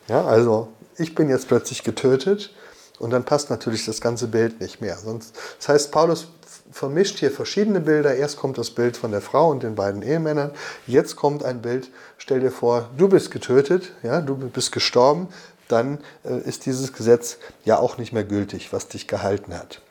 Ja, 0.08 0.24
also 0.24 0.68
ich 0.96 1.14
bin 1.14 1.28
jetzt 1.30 1.48
plötzlich 1.48 1.84
getötet 1.84 2.52
und 2.98 3.10
dann 3.10 3.24
passt 3.24 3.50
natürlich 3.50 3.84
das 3.84 4.00
ganze 4.00 4.28
Bild 4.28 4.60
nicht 4.60 4.80
mehr. 4.80 4.96
Sonst, 4.96 5.36
das 5.58 5.68
heißt, 5.68 5.92
Paulus 5.92 6.28
vermischt 6.70 7.18
hier 7.18 7.30
verschiedene 7.30 7.80
Bilder. 7.80 8.14
Erst 8.14 8.36
kommt 8.36 8.58
das 8.58 8.70
Bild 8.70 8.96
von 8.96 9.10
der 9.10 9.20
Frau 9.20 9.50
und 9.50 9.62
den 9.62 9.74
beiden 9.74 10.02
Ehemännern. 10.02 10.50
Jetzt 10.86 11.16
kommt 11.16 11.44
ein 11.44 11.62
Bild, 11.62 11.90
stell 12.18 12.40
dir 12.40 12.50
vor, 12.50 12.90
du 12.96 13.08
bist 13.08 13.30
getötet, 13.30 13.92
ja, 14.02 14.20
du 14.20 14.36
bist 14.36 14.72
gestorben. 14.72 15.28
Dann 15.68 15.98
äh, 16.24 16.38
ist 16.40 16.66
dieses 16.66 16.92
Gesetz 16.92 17.36
ja 17.64 17.78
auch 17.78 17.98
nicht 17.98 18.12
mehr 18.12 18.24
gültig, 18.24 18.72
was 18.72 18.88
dich 18.88 19.06
gehalten 19.06 19.54
hat. 19.54 19.82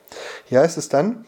Hier 0.46 0.60
heißt 0.60 0.76
es 0.76 0.88
dann, 0.88 1.24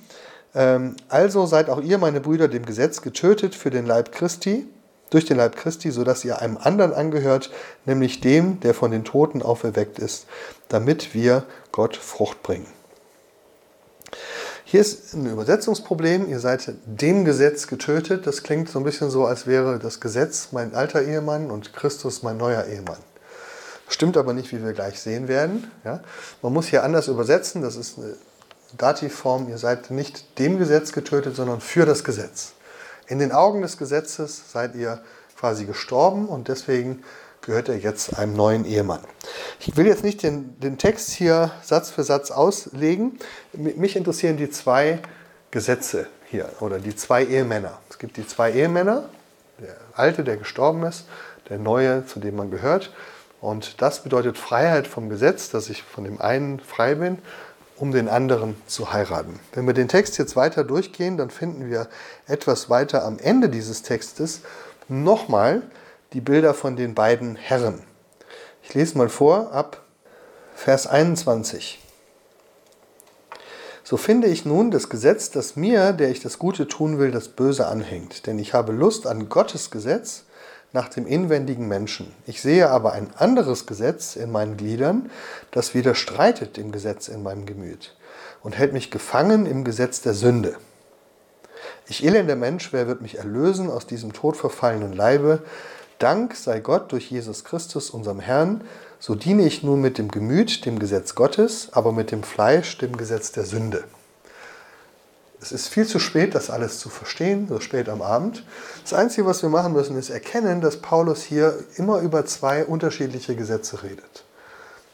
ähm, 0.55 0.97
also 1.09 1.47
seid 1.47 1.71
auch 1.71 1.81
ihr, 1.81 1.99
meine 1.99 2.21
Brüder, 2.21 2.49
dem 2.49 2.67
Gesetz 2.67 3.03
getötet 3.03 3.55
für 3.55 3.71
den 3.71 3.87
Leib 3.87 4.11
Christi, 4.13 4.67
durch 5.11 5.25
den 5.25 5.37
Leib 5.37 5.57
Christi, 5.57 5.91
sodass 5.91 6.25
ihr 6.25 6.41
einem 6.41 6.57
anderen 6.57 6.93
angehört, 6.93 7.51
nämlich 7.85 8.21
dem, 8.21 8.61
der 8.61 8.75
von 8.75 8.91
den 8.91 9.05
Toten 9.05 9.43
auferweckt 9.43 9.99
ist, 9.99 10.27
damit 10.69 11.15
wir 11.15 11.45
Gott 11.73 11.97
Frucht 11.97 12.43
bringen. 12.43 12.67
Hier 14.65 14.81
ist 14.81 15.15
ein 15.15 15.27
Übersetzungsproblem. 15.27 16.29
Ihr 16.29 16.39
seid 16.39 16.73
dem 16.87 17.25
Gesetz 17.25 17.67
getötet. 17.67 18.25
Das 18.25 18.45
klingt 18.45 18.69
so 18.69 18.79
ein 18.79 18.85
bisschen 18.85 19.11
so, 19.11 19.27
als 19.27 19.49
wäre 19.49 19.81
das 19.81 19.99
Gesetz 19.99 20.51
mein 20.53 20.77
alter 20.77 21.03
Ehemann 21.03 21.51
und 21.51 21.73
Christus 21.73 22.23
mein 22.23 22.37
neuer 22.37 22.65
Ehemann. 22.67 22.99
Stimmt 23.89 24.17
aber 24.17 24.33
nicht, 24.33 24.53
wie 24.53 24.63
wir 24.65 24.73
gleich 24.73 25.01
sehen 25.01 25.27
werden. 25.27 25.69
Ja? 25.85 26.05
Man 26.41 26.53
muss 26.53 26.69
hier 26.69 26.85
anders 26.85 27.09
übersetzen. 27.09 27.63
Das 27.63 27.75
ist 27.75 27.99
eine 27.99 28.15
Dativform. 28.79 29.49
Ihr 29.49 29.59
seid 29.59 29.91
nicht 29.91 30.39
dem 30.39 30.59
Gesetz 30.59 30.93
getötet, 30.93 31.35
sondern 31.35 31.61
für 31.61 31.85
das 31.85 32.05
Gesetz. 32.05 32.53
In 33.11 33.19
den 33.19 33.33
Augen 33.33 33.61
des 33.61 33.77
Gesetzes 33.77 34.53
seid 34.53 34.77
ihr 34.77 35.03
quasi 35.37 35.65
gestorben 35.65 36.29
und 36.29 36.47
deswegen 36.47 37.03
gehört 37.41 37.69
er 37.69 37.77
jetzt 37.77 38.17
einem 38.17 38.35
neuen 38.35 38.65
Ehemann. 38.65 39.01
Ich 39.59 39.77
will 39.77 39.89
jetzt 39.89 40.05
nicht 40.05 40.23
den, 40.23 40.61
den 40.61 40.79
Text 40.79 41.11
hier 41.11 41.51
Satz 41.61 41.91
für 41.91 42.05
Satz 42.05 42.31
auslegen. 42.31 43.19
Mich 43.53 43.97
interessieren 43.97 44.37
die 44.37 44.49
zwei 44.49 45.01
Gesetze 45.51 46.07
hier 46.27 46.51
oder 46.61 46.79
die 46.79 46.95
zwei 46.95 47.25
Ehemänner. 47.25 47.81
Es 47.91 47.99
gibt 47.99 48.17
die 48.17 48.29
zwei 48.29 48.53
Ehemänner, 48.53 49.09
der 49.59 49.75
alte, 49.95 50.23
der 50.23 50.37
gestorben 50.37 50.85
ist, 50.85 51.07
der 51.49 51.59
neue, 51.59 52.07
zu 52.07 52.21
dem 52.21 52.37
man 52.37 52.53
gehört. 52.53 52.93
Und 53.41 53.83
das 53.83 54.05
bedeutet 54.05 54.39
Freiheit 54.39 54.87
vom 54.87 55.09
Gesetz, 55.09 55.51
dass 55.51 55.69
ich 55.69 55.83
von 55.83 56.05
dem 56.05 56.21
einen 56.21 56.61
frei 56.61 56.95
bin, 56.95 57.19
um 57.81 57.93
den 57.93 58.09
anderen 58.09 58.61
zu 58.67 58.93
heiraten. 58.93 59.41
Wenn 59.53 59.67
wir 59.67 59.73
den 59.73 59.89
Text 59.89 60.19
jetzt 60.19 60.37
weiter 60.37 60.65
durchgehen, 60.65 61.17
dann 61.17 61.31
finden 61.31 61.71
wir 61.71 61.89
etwas 62.27 62.69
weiter 62.69 63.05
am 63.05 63.19
Ende 63.19 63.49
dieses 63.49 63.83
Textes 63.83 64.43
nochmal 64.89 65.63
die 66.13 66.21
Bilder 66.21 66.53
von 66.53 66.77
den 66.77 66.95
beiden 66.95 67.37
Herren. 67.37 67.83
Ich 68.63 68.75
lese 68.75 68.99
mal 68.99 69.09
vor 69.09 69.53
ab 69.53 69.83
Vers 70.55 70.87
21. 70.87 71.83
So 73.83 73.97
finde 73.97 74.29
ich 74.29 74.45
nun 74.45 74.71
das 74.71 74.91
Gesetz, 74.91 75.31
das 75.31 75.57
mir, 75.57 75.93
der 75.93 76.11
ich 76.11 76.21
das 76.21 76.39
Gute 76.39 76.69
tun 76.69 76.99
will, 76.99 77.11
das 77.11 77.29
Böse 77.29 77.67
anhängt. 77.67 78.27
Denn 78.27 78.39
ich 78.39 78.53
habe 78.53 78.73
Lust 78.73 79.07
an 79.07 79.31
Gottes 79.31 79.71
Gesetz 79.71 80.25
nach 80.73 80.89
dem 80.89 81.07
inwendigen 81.07 81.69
Menschen. 81.69 82.13
Ich 82.27 82.43
sehe 82.43 82.71
aber 82.71 82.93
ein 82.93 83.09
anderes 83.17 83.67
Gesetz 83.67 84.17
in 84.17 84.31
meinen 84.31 84.57
Gliedern, 84.57 85.11
das 85.51 85.75
widerstreitet 85.75 86.57
dem 86.57 86.73
Gesetz 86.73 87.09
in 87.09 87.23
meinem 87.23 87.47
Gemüt 87.47 87.97
und 88.43 88.57
hält 88.57 88.73
mich 88.73 88.91
gefangen 88.91 89.47
im 89.47 89.65
Gesetz 89.65 90.01
der 90.01 90.15
Sünde. 90.15 90.57
Ich 91.87 92.05
elender 92.05 92.37
Mensch, 92.37 92.73
wer 92.73 92.87
wird 92.87 93.01
mich 93.01 93.19
erlösen 93.19 93.69
aus 93.71 93.87
diesem 93.87 94.13
todverfallenen 94.13 94.93
Leibe? 94.93 95.43
Dank 95.99 96.35
sei 96.35 96.61
Gott 96.61 96.93
durch 96.93 97.11
Jesus 97.11 97.45
Christus, 97.45 97.91
unserem 97.91 98.21
Herrn. 98.21 98.63
So 98.99 99.15
diene 99.15 99.45
ich 99.45 99.63
nun 99.63 99.81
mit 99.81 99.99
dem 99.99 100.11
Gemüt 100.11 100.65
dem 100.65 100.79
Gesetz 100.79 101.15
Gottes, 101.15 101.69
aber 101.73 101.93
mit 101.93 102.11
dem 102.11 102.23
Fleisch 102.23 102.79
dem 102.79 102.97
Gesetz 102.97 103.33
der 103.33 103.45
Sünde. 103.45 103.85
Es 105.43 105.53
ist 105.53 105.69
viel 105.69 105.87
zu 105.87 105.99
spät, 105.99 106.35
das 106.35 106.51
alles 106.51 106.79
zu 106.79 106.91
verstehen, 106.91 107.49
so 107.49 107.61
spät 107.61 107.89
am 107.89 108.03
Abend. 108.03 108.45
Das 108.83 108.93
Einzige, 108.93 109.27
was 109.27 109.43
wir 109.43 109.49
machen 109.49 109.73
müssen, 109.73 109.97
ist 109.97 110.11
erkennen, 110.11 110.61
dass 110.61 110.77
Paulus 110.77 111.23
hier 111.23 111.59
immer 111.77 112.01
über 112.01 112.27
zwei 112.27 112.65
unterschiedliche 112.65 113.35
Gesetze 113.35 113.83
redet. 113.83 114.25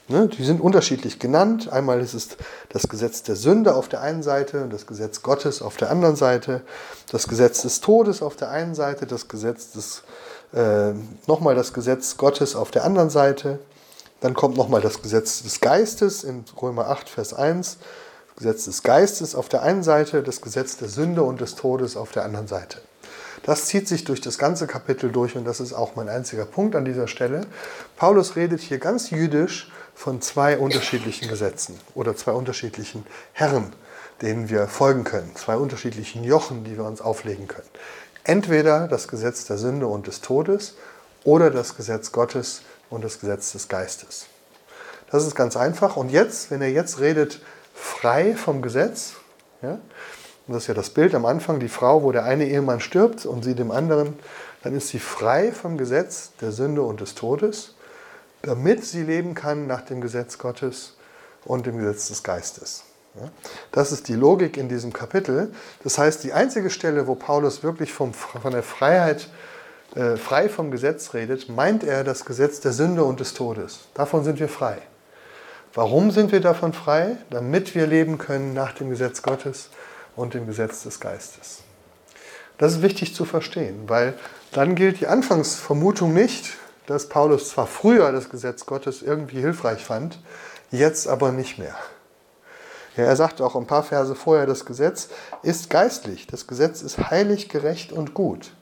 Ne, 0.08 0.28
die 0.28 0.44
sind 0.44 0.60
unterschiedlich 0.60 1.18
genannt. 1.18 1.72
Einmal 1.72 2.00
ist 2.00 2.14
es 2.14 2.28
das 2.68 2.86
Gesetz 2.86 3.24
der 3.24 3.34
Sünde 3.34 3.74
auf 3.74 3.88
der 3.88 4.02
einen 4.02 4.22
Seite 4.22 4.62
und 4.62 4.72
das 4.72 4.86
Gesetz 4.86 5.22
Gottes 5.22 5.62
auf 5.62 5.76
der 5.76 5.90
anderen 5.90 6.14
Seite. 6.14 6.60
Das 7.10 7.26
Gesetz 7.26 7.62
des 7.62 7.80
Todes 7.80 8.22
auf 8.22 8.36
der 8.36 8.50
einen 8.50 8.76
Seite, 8.76 9.06
das 9.06 9.26
Gesetz 9.26 9.72
des 9.72 10.04
äh, 10.52 10.92
nochmal 11.26 11.56
das 11.56 11.72
Gesetz 11.72 12.16
Gottes 12.16 12.54
auf 12.54 12.70
der 12.70 12.84
anderen 12.84 13.10
Seite. 13.10 13.58
Dann 14.20 14.34
kommt 14.34 14.56
nochmal 14.56 14.80
das 14.80 15.02
Gesetz 15.02 15.42
des 15.42 15.60
Geistes 15.60 16.22
in 16.22 16.44
Römer 16.60 16.88
8, 16.88 17.08
Vers 17.08 17.34
1. 17.34 17.78
Gesetz 18.36 18.66
des 18.66 18.82
Geistes 18.82 19.34
auf 19.34 19.48
der 19.48 19.62
einen 19.62 19.82
Seite, 19.82 20.22
das 20.22 20.40
Gesetz 20.40 20.76
der 20.76 20.88
Sünde 20.88 21.22
und 21.22 21.40
des 21.40 21.54
Todes 21.54 21.96
auf 21.96 22.12
der 22.12 22.24
anderen 22.24 22.46
Seite. 22.46 22.78
Das 23.42 23.66
zieht 23.66 23.86
sich 23.88 24.04
durch 24.04 24.20
das 24.20 24.38
ganze 24.38 24.66
Kapitel 24.66 25.10
durch 25.10 25.36
und 25.36 25.44
das 25.44 25.60
ist 25.60 25.72
auch 25.72 25.96
mein 25.96 26.08
einziger 26.08 26.44
Punkt 26.44 26.74
an 26.74 26.84
dieser 26.84 27.06
Stelle. 27.06 27.46
Paulus 27.96 28.36
redet 28.36 28.60
hier 28.60 28.78
ganz 28.78 29.10
jüdisch 29.10 29.70
von 29.94 30.20
zwei 30.20 30.58
unterschiedlichen 30.58 31.28
Gesetzen 31.28 31.78
oder 31.94 32.16
zwei 32.16 32.32
unterschiedlichen 32.32 33.06
Herren, 33.32 33.72
denen 34.20 34.48
wir 34.48 34.66
folgen 34.66 35.04
können, 35.04 35.34
zwei 35.36 35.56
unterschiedlichen 35.56 36.24
Jochen, 36.24 36.64
die 36.64 36.76
wir 36.76 36.84
uns 36.84 37.00
auflegen 37.00 37.46
können. 37.46 37.68
Entweder 38.24 38.88
das 38.88 39.08
Gesetz 39.08 39.44
der 39.44 39.58
Sünde 39.58 39.86
und 39.86 40.08
des 40.08 40.20
Todes 40.20 40.74
oder 41.24 41.50
das 41.50 41.76
Gesetz 41.76 42.12
Gottes 42.12 42.62
und 42.90 43.04
das 43.04 43.20
Gesetz 43.20 43.52
des 43.52 43.68
Geistes. 43.68 44.26
Das 45.10 45.24
ist 45.24 45.36
ganz 45.36 45.56
einfach. 45.56 45.96
Und 45.96 46.10
jetzt, 46.10 46.50
wenn 46.50 46.60
er 46.60 46.70
jetzt 46.70 46.98
redet, 46.98 47.40
frei 47.76 48.34
vom 48.34 48.62
Gesetz, 48.62 49.14
ja, 49.62 49.78
und 50.46 50.54
das 50.54 50.64
ist 50.64 50.66
ja 50.68 50.74
das 50.74 50.90
Bild 50.90 51.14
am 51.14 51.26
Anfang, 51.26 51.60
die 51.60 51.68
Frau, 51.68 52.02
wo 52.02 52.12
der 52.12 52.24
eine 52.24 52.46
Ehemann 52.46 52.80
stirbt 52.80 53.26
und 53.26 53.44
sie 53.44 53.54
dem 53.54 53.70
anderen, 53.70 54.18
dann 54.62 54.74
ist 54.74 54.88
sie 54.88 54.98
frei 54.98 55.52
vom 55.52 55.76
Gesetz 55.76 56.32
der 56.40 56.52
Sünde 56.52 56.82
und 56.82 57.00
des 57.00 57.14
Todes, 57.14 57.74
damit 58.42 58.84
sie 58.84 59.02
leben 59.02 59.34
kann 59.34 59.66
nach 59.66 59.82
dem 59.82 60.00
Gesetz 60.00 60.38
Gottes 60.38 60.96
und 61.44 61.66
dem 61.66 61.78
Gesetz 61.78 62.08
des 62.08 62.22
Geistes. 62.22 62.84
Das 63.72 63.92
ist 63.92 64.08
die 64.08 64.14
Logik 64.14 64.56
in 64.56 64.68
diesem 64.68 64.92
Kapitel. 64.92 65.52
Das 65.82 65.98
heißt, 65.98 66.22
die 66.22 66.32
einzige 66.32 66.70
Stelle, 66.70 67.06
wo 67.06 67.14
Paulus 67.14 67.62
wirklich 67.62 67.92
vom, 67.92 68.12
von 68.12 68.52
der 68.52 68.62
Freiheit, 68.62 69.28
äh, 69.94 70.16
frei 70.16 70.48
vom 70.48 70.70
Gesetz 70.70 71.14
redet, 71.14 71.48
meint 71.48 71.82
er 71.82 72.04
das 72.04 72.24
Gesetz 72.24 72.60
der 72.60 72.72
Sünde 72.72 73.04
und 73.04 73.20
des 73.20 73.32
Todes. 73.32 73.88
Davon 73.94 74.22
sind 74.22 74.38
wir 74.38 74.48
frei. 74.48 74.78
Warum 75.76 76.10
sind 76.10 76.32
wir 76.32 76.40
davon 76.40 76.72
frei? 76.72 77.18
Damit 77.28 77.74
wir 77.74 77.86
leben 77.86 78.16
können 78.16 78.54
nach 78.54 78.72
dem 78.72 78.88
Gesetz 78.88 79.20
Gottes 79.20 79.68
und 80.16 80.32
dem 80.32 80.46
Gesetz 80.46 80.84
des 80.84 81.00
Geistes. 81.00 81.58
Das 82.56 82.72
ist 82.72 82.82
wichtig 82.82 83.14
zu 83.14 83.26
verstehen, 83.26 83.82
weil 83.86 84.14
dann 84.52 84.74
gilt 84.74 85.00
die 85.00 85.06
Anfangsvermutung 85.06 86.14
nicht, 86.14 86.54
dass 86.86 87.10
Paulus 87.10 87.50
zwar 87.50 87.66
früher 87.66 88.10
das 88.10 88.30
Gesetz 88.30 88.64
Gottes 88.64 89.02
irgendwie 89.02 89.42
hilfreich 89.42 89.84
fand, 89.84 90.18
jetzt 90.70 91.08
aber 91.08 91.30
nicht 91.30 91.58
mehr. 91.58 91.74
Ja, 92.96 93.04
er 93.04 93.16
sagt 93.16 93.42
auch 93.42 93.54
ein 93.54 93.66
paar 93.66 93.82
Verse 93.82 94.14
vorher, 94.14 94.46
das 94.46 94.64
Gesetz 94.64 95.10
ist 95.42 95.68
geistlich, 95.68 96.26
das 96.26 96.46
Gesetz 96.46 96.80
ist 96.80 97.10
heilig, 97.10 97.50
gerecht 97.50 97.92
und 97.92 98.14
gut. 98.14 98.54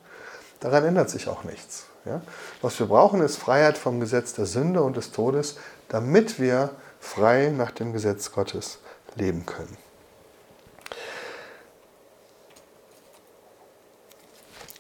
Daran 0.58 0.84
ändert 0.84 1.10
sich 1.10 1.28
auch 1.28 1.44
nichts. 1.44 1.86
Ja? 2.06 2.22
Was 2.60 2.76
wir 2.80 2.86
brauchen, 2.86 3.20
ist 3.20 3.36
Freiheit 3.36 3.78
vom 3.78 4.00
Gesetz 4.00 4.32
der 4.32 4.46
Sünde 4.46 4.82
und 4.82 4.96
des 4.96 5.12
Todes, 5.12 5.58
damit 5.88 6.40
wir 6.40 6.70
frei 7.04 7.52
nach 7.54 7.70
dem 7.70 7.92
Gesetz 7.92 8.32
Gottes 8.32 8.78
leben 9.14 9.44
können. 9.46 9.76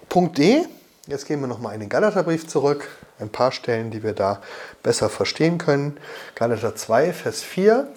Punkt 0.08 0.38
D. 0.38 0.66
Jetzt 1.06 1.26
gehen 1.26 1.40
wir 1.40 1.46
nochmal 1.46 1.74
in 1.74 1.80
den 1.80 1.88
Galaterbrief 1.88 2.48
zurück. 2.48 2.88
Ein 3.20 3.28
paar 3.28 3.52
Stellen, 3.52 3.90
die 3.90 4.02
wir 4.02 4.14
da 4.14 4.40
besser 4.82 5.10
verstehen 5.10 5.58
können. 5.58 5.98
Galater 6.34 6.74
2, 6.74 7.12
Vers 7.12 7.42
4. 7.42 7.88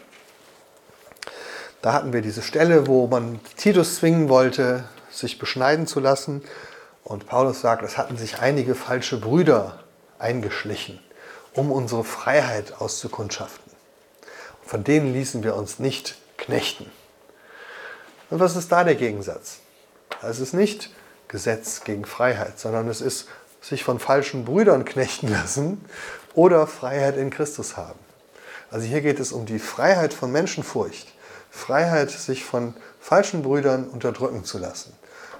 Da 1.81 1.93
hatten 1.93 2.11
wir 2.11 2.21
diese 2.21 2.41
Stelle, 2.41 2.85
wo 2.85 3.07
man 3.07 3.39
Titus 3.55 3.95
zwingen 3.95 4.29
wollte, 4.29 4.83
sich 5.09 5.39
beschneiden 5.39 5.87
zu 5.87 5.99
lassen. 5.99 6.43
Und 7.03 7.27
Paulus 7.27 7.61
sagt, 7.61 7.83
es 7.83 7.97
hatten 7.97 8.17
sich 8.17 8.39
einige 8.39 8.75
falsche 8.75 9.17
Brüder 9.17 9.79
eingeschlichen, 10.19 10.99
um 11.53 11.71
unsere 11.71 12.03
Freiheit 12.03 12.81
auszukundschaften. 12.81 13.66
Von 14.67 14.83
denen 14.83 15.13
ließen 15.13 15.43
wir 15.43 15.55
uns 15.55 15.79
nicht 15.79 16.17
knechten. 16.37 16.91
Und 18.29 18.39
was 18.39 18.55
ist 18.55 18.71
da 18.71 18.83
der 18.83 18.95
Gegensatz? 18.95 19.59
Es 20.21 20.39
ist 20.39 20.53
nicht 20.53 20.91
Gesetz 21.27 21.83
gegen 21.83 22.05
Freiheit, 22.05 22.59
sondern 22.59 22.87
es 22.89 23.01
ist 23.01 23.27
sich 23.61 23.83
von 23.83 23.99
falschen 23.99 24.45
Brüdern 24.45 24.85
knechten 24.85 25.29
lassen 25.29 25.83
oder 26.33 26.67
Freiheit 26.67 27.17
in 27.17 27.29
Christus 27.29 27.77
haben. 27.77 27.99
Also 28.69 28.85
hier 28.85 29.01
geht 29.01 29.19
es 29.19 29.31
um 29.31 29.45
die 29.45 29.59
Freiheit 29.59 30.13
von 30.13 30.31
Menschenfurcht. 30.31 31.07
Freiheit, 31.49 32.11
sich 32.11 32.43
von 32.43 32.75
falschen 32.99 33.41
Brüdern 33.41 33.87
unterdrücken 33.87 34.43
zu 34.43 34.57
lassen. 34.57 34.93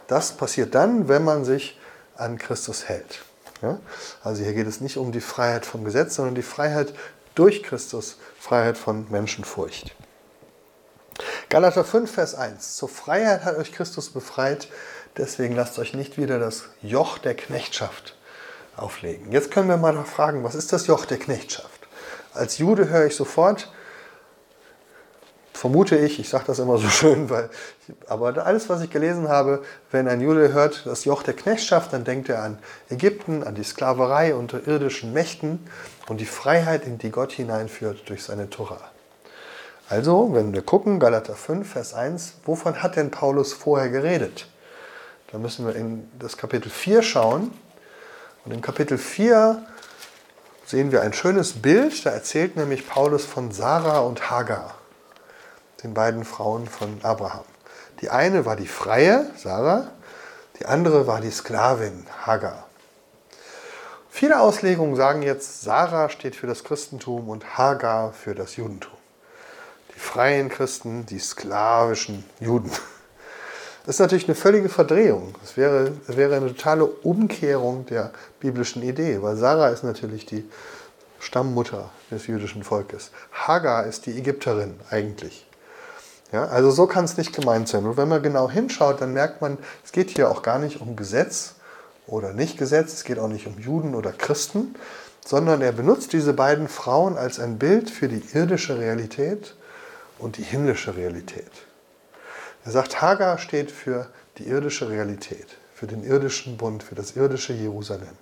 Das 0.07 0.31
passiert 0.31 0.73
dann, 0.73 1.09
wenn 1.09 1.23
man 1.23 1.43
sich 1.43 1.77
an 2.15 2.37
Christus 2.37 2.87
hält. 2.87 3.23
Ja? 3.61 3.79
Also 4.23 4.43
hier 4.43 4.53
geht 4.53 4.67
es 4.67 4.79
nicht 4.81 4.97
um 4.97 5.11
die 5.11 5.21
Freiheit 5.21 5.65
vom 5.65 5.83
Gesetz, 5.83 6.15
sondern 6.15 6.35
die 6.35 6.41
Freiheit 6.41 6.93
durch 7.37 7.61
Christus, 7.61 8.17
Freiheit 8.39 8.77
von 8.77 9.05
Menschenfurcht. 9.11 9.95
Galater 11.49 11.83
5, 11.83 12.11
Vers 12.11 12.35
1. 12.35 12.75
Zur 12.75 12.89
Freiheit 12.89 13.45
hat 13.45 13.57
euch 13.57 13.71
Christus 13.71 14.09
befreit, 14.09 14.67
deswegen 15.17 15.55
lasst 15.55 15.77
euch 15.77 15.93
nicht 15.93 16.17
wieder 16.17 16.39
das 16.39 16.65
Joch 16.81 17.19
der 17.19 17.35
Knechtschaft 17.35 18.15
auflegen. 18.75 19.31
Jetzt 19.31 19.51
können 19.51 19.69
wir 19.69 19.77
mal 19.77 20.03
fragen, 20.03 20.43
was 20.43 20.55
ist 20.55 20.73
das 20.73 20.87
Joch 20.87 21.05
der 21.05 21.19
Knechtschaft? 21.19 21.87
Als 22.33 22.57
Jude 22.57 22.89
höre 22.89 23.05
ich 23.05 23.15
sofort, 23.15 23.71
vermute 25.57 25.97
ich, 25.97 26.19
ich 26.19 26.29
sage 26.29 26.45
das 26.47 26.59
immer 26.59 26.77
so 26.77 26.87
schön, 26.89 27.29
weil, 27.29 27.49
aber 28.07 28.45
alles, 28.45 28.69
was 28.69 28.81
ich 28.81 28.89
gelesen 28.89 29.27
habe, 29.27 29.63
wenn 29.91 30.07
ein 30.07 30.21
Jude 30.21 30.53
hört 30.53 30.85
das 30.85 31.03
Joch 31.05 31.23
der 31.23 31.33
Knechtschaft, 31.33 31.91
dann 31.93 32.03
denkt 32.03 32.29
er 32.29 32.43
an 32.43 32.59
Ägypten, 32.89 33.43
an 33.43 33.55
die 33.55 33.63
Sklaverei 33.63 34.35
unter 34.35 34.67
irdischen 34.67 35.13
Mächten 35.13 35.67
und 36.07 36.21
die 36.21 36.25
Freiheit, 36.25 36.85
in 36.85 36.97
die 36.99 37.09
Gott 37.09 37.31
hineinführt 37.31 38.07
durch 38.07 38.23
seine 38.23 38.49
Tora. 38.49 38.79
Also, 39.89 40.33
wenn 40.33 40.53
wir 40.53 40.61
gucken, 40.61 40.99
Galater 40.99 41.35
5, 41.35 41.69
Vers 41.71 41.93
1, 41.93 42.35
wovon 42.45 42.83
hat 42.83 42.95
denn 42.95 43.09
Paulus 43.09 43.53
vorher 43.53 43.89
geredet? 43.89 44.47
Da 45.31 45.37
müssen 45.37 45.65
wir 45.65 45.75
in 45.75 46.09
das 46.19 46.37
Kapitel 46.37 46.69
4 46.69 47.01
schauen. 47.01 47.51
Und 48.45 48.53
im 48.53 48.61
Kapitel 48.61 48.97
4 48.97 49.65
sehen 50.65 50.91
wir 50.91 51.01
ein 51.01 51.13
schönes 51.13 51.53
Bild, 51.53 52.05
da 52.05 52.11
erzählt 52.11 52.57
nämlich 52.57 52.87
Paulus 52.87 53.25
von 53.25 53.51
Sarah 53.51 53.99
und 53.99 54.29
Hagar 54.29 54.76
den 55.83 55.93
beiden 55.93 56.25
Frauen 56.25 56.67
von 56.67 56.99
Abraham. 57.03 57.45
Die 58.01 58.09
eine 58.09 58.45
war 58.45 58.55
die 58.55 58.67
freie, 58.67 59.29
Sarah, 59.35 59.91
Die 60.59 60.65
andere 60.65 61.05
war 61.05 61.21
die 61.21 61.31
Sklavin 61.31 62.05
Hagar. 62.25 62.65
Viele 64.09 64.39
Auslegungen 64.39 64.95
sagen 64.95 65.21
jetzt, 65.21 65.61
Sarah 65.61 66.09
steht 66.09 66.35
für 66.35 66.47
das 66.47 66.63
Christentum 66.63 67.29
und 67.29 67.57
Hagar 67.57 68.13
für 68.13 68.33
das 68.33 68.55
Judentum. 68.55 68.97
Die 69.93 69.99
freien 69.99 70.49
Christen, 70.49 71.05
die 71.05 71.19
sklavischen 71.19 72.25
Juden. 72.39 72.71
Das 73.85 73.95
ist 73.95 73.99
natürlich 73.99 74.27
eine 74.27 74.35
völlige 74.35 74.69
Verdrehung. 74.69 75.35
Das 75.41 75.55
wäre, 75.55 75.91
das 76.07 76.17
wäre 76.17 76.35
eine 76.35 76.47
totale 76.47 76.85
Umkehrung 76.85 77.85
der 77.85 78.11
biblischen 78.39 78.81
Idee, 78.81 79.21
weil 79.21 79.37
Sarah 79.37 79.69
ist 79.69 79.83
natürlich 79.83 80.25
die 80.25 80.49
Stammmutter 81.19 81.89
des 82.11 82.27
jüdischen 82.27 82.63
Volkes. 82.63 83.11
Hagar 83.31 83.85
ist 83.85 84.05
die 84.05 84.17
Ägypterin 84.17 84.79
eigentlich. 84.89 85.46
Ja, 86.31 86.45
also 86.45 86.71
so 86.71 86.87
kann 86.87 87.05
es 87.05 87.17
nicht 87.17 87.33
gemeint 87.33 87.69
sein. 87.69 87.85
Und 87.85 87.97
wenn 87.97 88.09
man 88.09 88.21
genau 88.21 88.49
hinschaut, 88.49 89.01
dann 89.01 89.13
merkt 89.13 89.41
man, 89.41 89.57
es 89.85 89.91
geht 89.91 90.09
hier 90.09 90.29
auch 90.29 90.41
gar 90.41 90.59
nicht 90.59 90.81
um 90.81 90.95
Gesetz 90.95 91.55
oder 92.05 92.33
nicht 92.33 92.57
Gesetz, 92.57 92.93
es 92.93 93.03
geht 93.03 93.19
auch 93.19 93.29
nicht 93.29 93.47
um 93.47 93.57
Juden 93.59 93.95
oder 93.95 94.11
Christen, 94.11 94.75
sondern 95.25 95.61
er 95.61 95.71
benutzt 95.71 96.13
diese 96.13 96.33
beiden 96.33 96.67
Frauen 96.67 97.17
als 97.17 97.39
ein 97.39 97.57
Bild 97.57 97.89
für 97.89 98.07
die 98.07 98.23
irdische 98.33 98.77
Realität 98.77 99.55
und 100.19 100.37
die 100.37 100.43
himmlische 100.43 100.95
Realität. 100.95 101.51
Er 102.65 102.71
sagt, 102.71 103.01
Hagar 103.01 103.37
steht 103.37 103.71
für 103.71 104.07
die 104.37 104.47
irdische 104.47 104.89
Realität, 104.89 105.47
für 105.73 105.87
den 105.87 106.03
irdischen 106.03 106.57
Bund, 106.57 106.83
für 106.83 106.95
das 106.95 107.15
irdische 107.15 107.53
Jerusalem. 107.53 108.17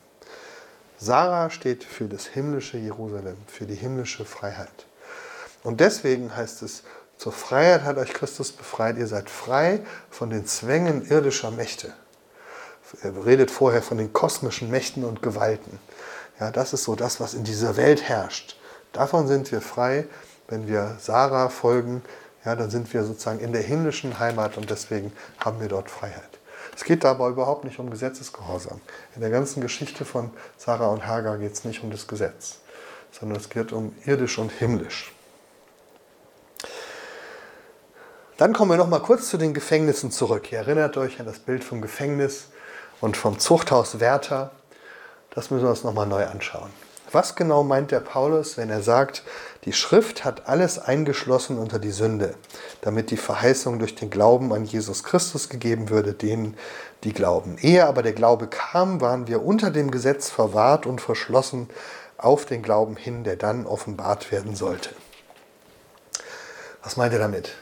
Sarah 0.98 1.50
steht 1.50 1.84
für 1.84 2.06
das 2.06 2.26
himmlische 2.26 2.78
Jerusalem, 2.78 3.38
für 3.48 3.66
die 3.66 3.76
himmlische 3.76 4.24
Freiheit. 4.24 4.86
Und 5.64 5.80
deswegen 5.80 6.36
heißt 6.36 6.62
es, 6.62 6.84
zur 7.18 7.32
Freiheit 7.32 7.84
hat 7.84 7.98
euch 7.98 8.14
Christus 8.14 8.52
befreit, 8.52 8.98
ihr 8.98 9.08
seid 9.08 9.30
frei 9.30 9.82
von 10.10 10.30
den 10.30 10.46
Zwängen 10.46 11.06
irdischer 11.10 11.52
Mächte. 11.52 11.94
Er 13.02 13.26
redet 13.26 13.52
vorher 13.52 13.82
von 13.82 13.98
den 13.98 14.14
kosmischen 14.14 14.70
Mächten 14.70 15.04
und 15.04 15.22
Gewalten. 15.22 15.80
Ja, 16.40 16.52
das 16.52 16.74
ist 16.74 16.84
so 16.84 16.96
das, 16.96 17.20
was 17.20 17.34
in 17.34 17.44
dieser 17.44 17.78
Welt 17.78 18.04
herrscht. 18.04 18.58
Davon 18.94 19.28
sind 19.28 19.52
wir 19.52 19.62
frei, 19.62 20.06
wenn 20.48 20.68
wir 20.68 20.98
Sarah 21.00 21.50
folgen, 21.50 22.04
ja, 22.46 22.56
dann 22.56 22.70
sind 22.70 22.94
wir 22.94 23.04
sozusagen 23.04 23.40
in 23.40 23.54
der 23.54 23.64
himmlischen 23.64 24.20
Heimat 24.20 24.58
und 24.58 24.70
deswegen 24.70 25.12
haben 25.40 25.60
wir 25.60 25.68
dort 25.68 25.90
Freiheit. 25.90 26.40
Es 26.76 26.84
geht 26.84 27.04
dabei 27.04 27.30
überhaupt 27.30 27.64
nicht 27.64 27.80
um 27.80 27.90
Gesetzesgehorsam. 27.90 28.82
In 29.16 29.22
der 29.22 29.30
ganzen 29.30 29.62
Geschichte 29.62 30.06
von 30.06 30.30
Sarah 30.58 30.90
und 30.90 31.08
Hagar 31.08 31.38
geht 31.38 31.54
es 31.54 31.64
nicht 31.64 31.84
um 31.84 31.90
das 31.90 32.08
Gesetz, 32.08 32.58
sondern 33.12 33.40
es 33.40 33.50
geht 33.50 33.72
um 33.72 33.96
irdisch 34.06 34.38
und 34.38 34.52
himmlisch. 34.52 35.14
Dann 38.38 38.52
kommen 38.52 38.72
wir 38.72 38.78
noch 38.78 38.90
mal 38.90 39.00
kurz 39.00 39.30
zu 39.30 39.38
den 39.38 39.54
Gefängnissen 39.54 40.12
zurück. 40.12 40.52
Ihr 40.52 40.58
erinnert 40.58 40.98
euch 40.98 41.22
an 41.22 41.26
das 41.26 41.40
Bild 41.40 41.64
vom 41.64 41.82
Gefängnis 41.82 42.48
und 43.00 43.16
vom 43.16 43.40
Zuchthaus 43.40 44.02
Wärter. 44.02 44.52
Das 45.30 45.52
müssen 45.52 45.64
wir 45.64 45.70
uns 45.70 45.86
noch 45.86 45.94
mal 45.94 46.06
neu 46.06 46.26
anschauen. 46.26 46.70
Was 47.14 47.38
genau 47.38 47.64
meint 47.64 47.92
der 47.92 48.02
Paulus, 48.02 48.58
wenn 48.58 48.70
er 48.70 48.82
sagt, 48.82 49.24
die 49.64 49.72
Schrift 49.72 50.26
hat 50.26 50.50
alles 50.50 50.80
eingeschlossen 50.80 51.58
unter 51.58 51.80
die 51.80 51.92
Sünde, 51.92 52.36
damit 52.82 53.10
die 53.10 53.16
Verheißung 53.16 53.80
durch 53.80 53.96
den 53.96 54.10
Glauben 54.10 54.52
an 54.52 54.66
Jesus 54.66 55.06
Christus 55.06 55.48
gegeben 55.48 55.90
würde, 55.90 56.12
denen, 56.12 56.58
die 57.06 57.14
glauben. 57.14 57.58
Ehe 57.62 57.86
aber 57.86 58.04
der 58.04 58.12
Glaube 58.12 58.48
kam, 58.48 59.00
waren 59.00 59.28
wir 59.28 59.46
unter 59.46 59.72
dem 59.72 59.92
Gesetz 59.92 60.30
verwahrt 60.30 60.86
und 60.86 61.00
verschlossen 61.00 61.70
auf 62.18 62.46
den 62.46 62.64
Glauben 62.64 62.98
hin, 62.98 63.24
der 63.24 63.38
dann 63.38 63.66
offenbart 63.66 64.30
werden 64.34 64.58
sollte. 64.58 64.90
Was 66.84 66.98
meint 66.98 67.14
er 67.14 67.20
damit? 67.20 67.56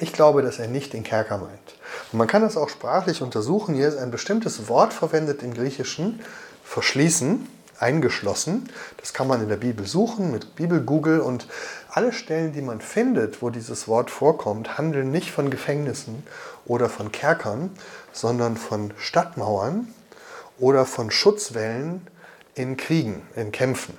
Ich 0.00 0.12
glaube, 0.12 0.42
dass 0.42 0.58
er 0.58 0.68
nicht 0.68 0.92
den 0.92 1.02
Kerker 1.02 1.38
meint. 1.38 1.74
Und 2.12 2.18
man 2.18 2.28
kann 2.28 2.42
das 2.42 2.56
auch 2.56 2.68
sprachlich 2.68 3.20
untersuchen. 3.20 3.74
Hier 3.74 3.88
ist 3.88 3.98
ein 3.98 4.10
bestimmtes 4.10 4.68
Wort 4.68 4.92
verwendet 4.92 5.42
im 5.42 5.54
Griechischen, 5.54 6.20
verschließen 6.64 7.48
eingeschlossen. 7.80 8.68
Das 8.98 9.12
kann 9.12 9.28
man 9.28 9.42
in 9.42 9.48
der 9.48 9.56
Bibel 9.56 9.86
suchen 9.86 10.30
mit 10.30 10.54
Bibel 10.54 10.80
Google 10.80 11.20
und 11.20 11.46
alle 11.90 12.12
Stellen, 12.12 12.52
die 12.52 12.62
man 12.62 12.80
findet, 12.80 13.42
wo 13.42 13.50
dieses 13.50 13.88
Wort 13.88 14.10
vorkommt, 14.10 14.78
handeln 14.78 15.10
nicht 15.10 15.30
von 15.30 15.50
Gefängnissen 15.50 16.24
oder 16.66 16.88
von 16.88 17.12
Kerkern, 17.12 17.70
sondern 18.12 18.56
von 18.56 18.92
Stadtmauern 18.98 19.92
oder 20.58 20.86
von 20.86 21.10
Schutzwällen 21.10 22.06
in 22.54 22.76
Kriegen, 22.76 23.22
in 23.36 23.52
Kämpfen. 23.52 23.96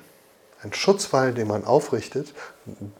Ein 0.61 0.73
Schutzwall, 0.73 1.33
den 1.33 1.47
man 1.47 1.63
aufrichtet, 1.63 2.33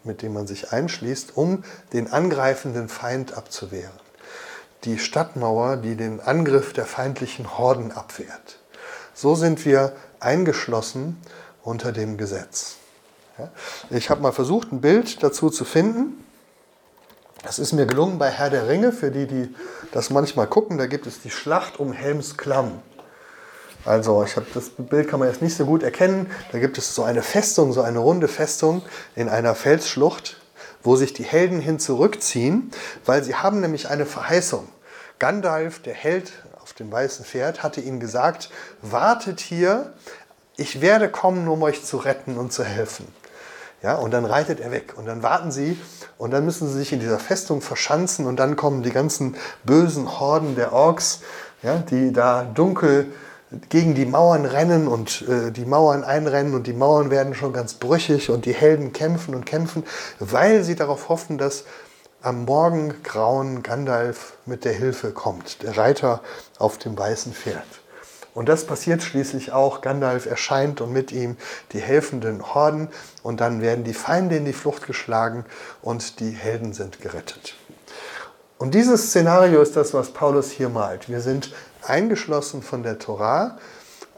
mit 0.02 0.22
dem 0.22 0.32
man 0.32 0.46
sich 0.46 0.72
einschließt, 0.72 1.36
um 1.36 1.62
den 1.92 2.10
angreifenden 2.10 2.88
Feind 2.88 3.36
abzuwehren. 3.36 3.92
Die 4.84 4.98
Stadtmauer, 4.98 5.76
die 5.76 5.94
den 5.94 6.20
Angriff 6.20 6.72
der 6.72 6.86
feindlichen 6.86 7.58
Horden 7.58 7.92
abwehrt. 7.92 8.58
So 9.12 9.34
sind 9.34 9.66
wir 9.66 9.92
eingeschlossen 10.20 11.20
unter 11.62 11.92
dem 11.92 12.16
Gesetz. 12.16 12.76
Ich 13.90 14.08
habe 14.08 14.22
mal 14.22 14.32
versucht, 14.32 14.72
ein 14.72 14.80
Bild 14.80 15.22
dazu 15.22 15.50
zu 15.50 15.64
finden. 15.66 16.24
Es 17.42 17.58
ist 17.58 17.72
mir 17.72 17.86
gelungen 17.86 18.18
bei 18.18 18.30
Herr 18.30 18.50
der 18.50 18.68
Ringe, 18.68 18.92
für 18.92 19.10
die, 19.10 19.26
die 19.26 19.54
das 19.92 20.10
manchmal 20.10 20.46
gucken, 20.46 20.78
da 20.78 20.86
gibt 20.86 21.06
es 21.06 21.20
die 21.20 21.30
Schlacht 21.30 21.78
um 21.78 21.92
Helms 21.92 22.36
Klamm. 22.36 22.82
Also, 23.84 24.22
ich 24.24 24.36
habe 24.36 24.46
das 24.52 24.70
Bild 24.76 25.08
kann 25.08 25.20
man 25.20 25.28
jetzt 25.28 25.40
nicht 25.40 25.56
so 25.56 25.64
gut 25.64 25.82
erkennen. 25.82 26.30
Da 26.52 26.58
gibt 26.58 26.76
es 26.76 26.94
so 26.94 27.02
eine 27.02 27.22
Festung, 27.22 27.72
so 27.72 27.80
eine 27.80 27.98
runde 27.98 28.28
Festung 28.28 28.82
in 29.16 29.28
einer 29.28 29.54
Felsschlucht, 29.54 30.40
wo 30.82 30.96
sich 30.96 31.14
die 31.14 31.24
Helden 31.24 31.60
hin 31.60 31.78
zurückziehen, 31.78 32.70
weil 33.06 33.24
sie 33.24 33.34
haben 33.34 33.60
nämlich 33.60 33.88
eine 33.88 34.06
Verheißung. 34.06 34.68
Gandalf, 35.18 35.80
der 35.80 35.94
Held 35.94 36.32
auf 36.62 36.72
dem 36.72 36.92
weißen 36.92 37.24
Pferd, 37.24 37.62
hatte 37.62 37.80
ihnen 37.80 38.00
gesagt, 38.00 38.50
wartet 38.82 39.40
hier, 39.40 39.92
ich 40.56 40.80
werde 40.82 41.08
kommen, 41.08 41.48
um 41.48 41.62
euch 41.62 41.84
zu 41.84 41.96
retten 41.96 42.36
und 42.36 42.52
zu 42.52 42.64
helfen. 42.64 43.06
Ja, 43.82 43.94
und 43.94 44.10
dann 44.10 44.26
reitet 44.26 44.60
er 44.60 44.70
weg 44.70 44.94
und 44.96 45.06
dann 45.06 45.22
warten 45.22 45.50
sie 45.50 45.80
und 46.18 46.32
dann 46.32 46.44
müssen 46.44 46.68
sie 46.68 46.76
sich 46.76 46.92
in 46.92 47.00
dieser 47.00 47.18
Festung 47.18 47.62
verschanzen 47.62 48.26
und 48.26 48.36
dann 48.36 48.56
kommen 48.56 48.82
die 48.82 48.90
ganzen 48.90 49.36
bösen 49.64 50.20
Horden 50.20 50.54
der 50.54 50.74
Orks, 50.74 51.20
ja, 51.62 51.78
die 51.78 52.12
da 52.12 52.44
dunkel 52.44 53.10
gegen 53.68 53.94
die 53.94 54.06
Mauern 54.06 54.44
rennen 54.44 54.86
und 54.86 55.22
äh, 55.28 55.50
die 55.50 55.64
Mauern 55.64 56.04
einrennen 56.04 56.54
und 56.54 56.66
die 56.66 56.72
Mauern 56.72 57.10
werden 57.10 57.34
schon 57.34 57.52
ganz 57.52 57.74
brüchig 57.74 58.30
und 58.30 58.44
die 58.44 58.54
Helden 58.54 58.92
kämpfen 58.92 59.34
und 59.34 59.44
kämpfen, 59.44 59.84
weil 60.18 60.62
sie 60.62 60.76
darauf 60.76 61.08
hoffen, 61.08 61.38
dass 61.38 61.64
am 62.22 62.44
Morgengrauen 62.44 63.62
Gandalf 63.62 64.34
mit 64.46 64.64
der 64.64 64.74
Hilfe 64.74 65.10
kommt, 65.10 65.62
der 65.62 65.76
Reiter 65.76 66.20
auf 66.58 66.78
dem 66.78 66.96
weißen 66.96 67.32
Pferd. 67.32 67.64
Und 68.34 68.48
das 68.48 68.66
passiert 68.66 69.02
schließlich 69.02 69.52
auch. 69.52 69.80
Gandalf 69.80 70.26
erscheint 70.26 70.80
und 70.80 70.92
mit 70.92 71.10
ihm 71.10 71.36
die 71.72 71.80
helfenden 71.80 72.54
Horden 72.54 72.88
und 73.22 73.40
dann 73.40 73.60
werden 73.60 73.84
die 73.84 73.94
Feinde 73.94 74.36
in 74.36 74.44
die 74.44 74.52
Flucht 74.52 74.86
geschlagen 74.86 75.44
und 75.82 76.20
die 76.20 76.30
Helden 76.30 76.72
sind 76.72 77.00
gerettet. 77.00 77.56
Und 78.60 78.74
dieses 78.74 79.06
Szenario 79.06 79.62
ist 79.62 79.74
das, 79.74 79.94
was 79.94 80.10
Paulus 80.10 80.50
hier 80.50 80.68
malt. 80.68 81.08
Wir 81.08 81.22
sind 81.22 81.50
eingeschlossen 81.80 82.60
von 82.60 82.82
der 82.82 82.98
Torah 82.98 83.56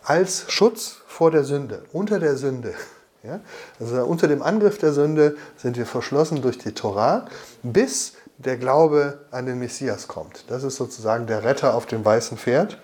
als 0.02 0.50
Schutz 0.50 0.96
vor 1.06 1.30
der 1.30 1.44
Sünde, 1.44 1.84
unter 1.92 2.18
der 2.18 2.36
Sünde. 2.36 2.74
Ja? 3.24 3.38
Also 3.78 4.04
unter 4.04 4.26
dem 4.26 4.42
Angriff 4.42 4.78
der 4.78 4.92
Sünde 4.92 5.36
sind 5.56 5.76
wir 5.76 5.86
verschlossen 5.86 6.42
durch 6.42 6.58
die 6.58 6.72
Torah, 6.72 7.26
bis 7.62 8.14
der 8.36 8.56
Glaube 8.56 9.20
an 9.30 9.46
den 9.46 9.60
Messias 9.60 10.08
kommt. 10.08 10.50
Das 10.50 10.64
ist 10.64 10.74
sozusagen 10.74 11.28
der 11.28 11.44
Retter 11.44 11.74
auf 11.76 11.86
dem 11.86 12.04
weißen 12.04 12.36
Pferd, 12.36 12.80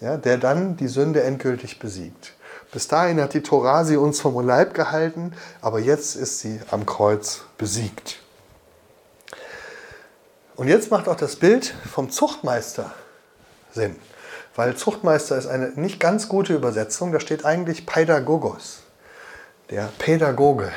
ja, 0.00 0.16
der 0.16 0.38
dann 0.38 0.76
die 0.76 0.86
Sünde 0.86 1.24
endgültig 1.24 1.80
besiegt. 1.80 2.34
Bis 2.70 2.86
dahin 2.86 3.20
hat 3.20 3.34
die 3.34 3.42
Torah 3.42 3.84
sie 3.84 3.96
uns 3.96 4.20
vom 4.20 4.46
Leib 4.46 4.72
gehalten, 4.72 5.32
aber 5.60 5.80
jetzt 5.80 6.14
ist 6.14 6.38
sie 6.38 6.60
am 6.70 6.86
Kreuz 6.86 7.40
besiegt. 7.58 8.21
Und 10.62 10.68
jetzt 10.68 10.92
macht 10.92 11.08
auch 11.08 11.16
das 11.16 11.34
Bild 11.34 11.74
vom 11.92 12.08
Zuchtmeister 12.08 12.92
Sinn, 13.72 13.96
weil 14.54 14.76
Zuchtmeister 14.76 15.36
ist 15.36 15.48
eine 15.48 15.70
nicht 15.70 15.98
ganz 15.98 16.28
gute 16.28 16.54
Übersetzung, 16.54 17.10
da 17.10 17.18
steht 17.18 17.44
eigentlich 17.44 17.84
Pädagogos 17.84 18.82
der 19.70 19.88
Pädagoge. 19.98 20.70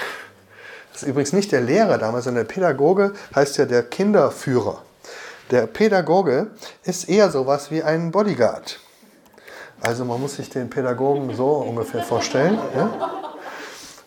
Das 0.92 1.04
ist 1.04 1.08
übrigens 1.08 1.34
nicht 1.34 1.52
der 1.52 1.62
Lehrer 1.62 2.00
damals, 2.00 2.24
sondern 2.24 2.48
der 2.48 2.52
Pädagoge 2.52 3.14
heißt 3.36 3.58
ja 3.58 3.66
der 3.66 3.84
Kinderführer. 3.84 4.82
Der 5.52 5.68
Pädagoge 5.68 6.48
ist 6.82 7.08
eher 7.08 7.30
sowas 7.30 7.70
wie 7.70 7.84
ein 7.84 8.10
Bodyguard. 8.10 8.80
Also 9.82 10.04
man 10.04 10.20
muss 10.20 10.38
sich 10.38 10.50
den 10.50 10.68
Pädagogen 10.68 11.36
so 11.36 11.58
ungefähr 11.58 12.02
vorstellen. 12.02 12.58
Ja? 12.76 13.12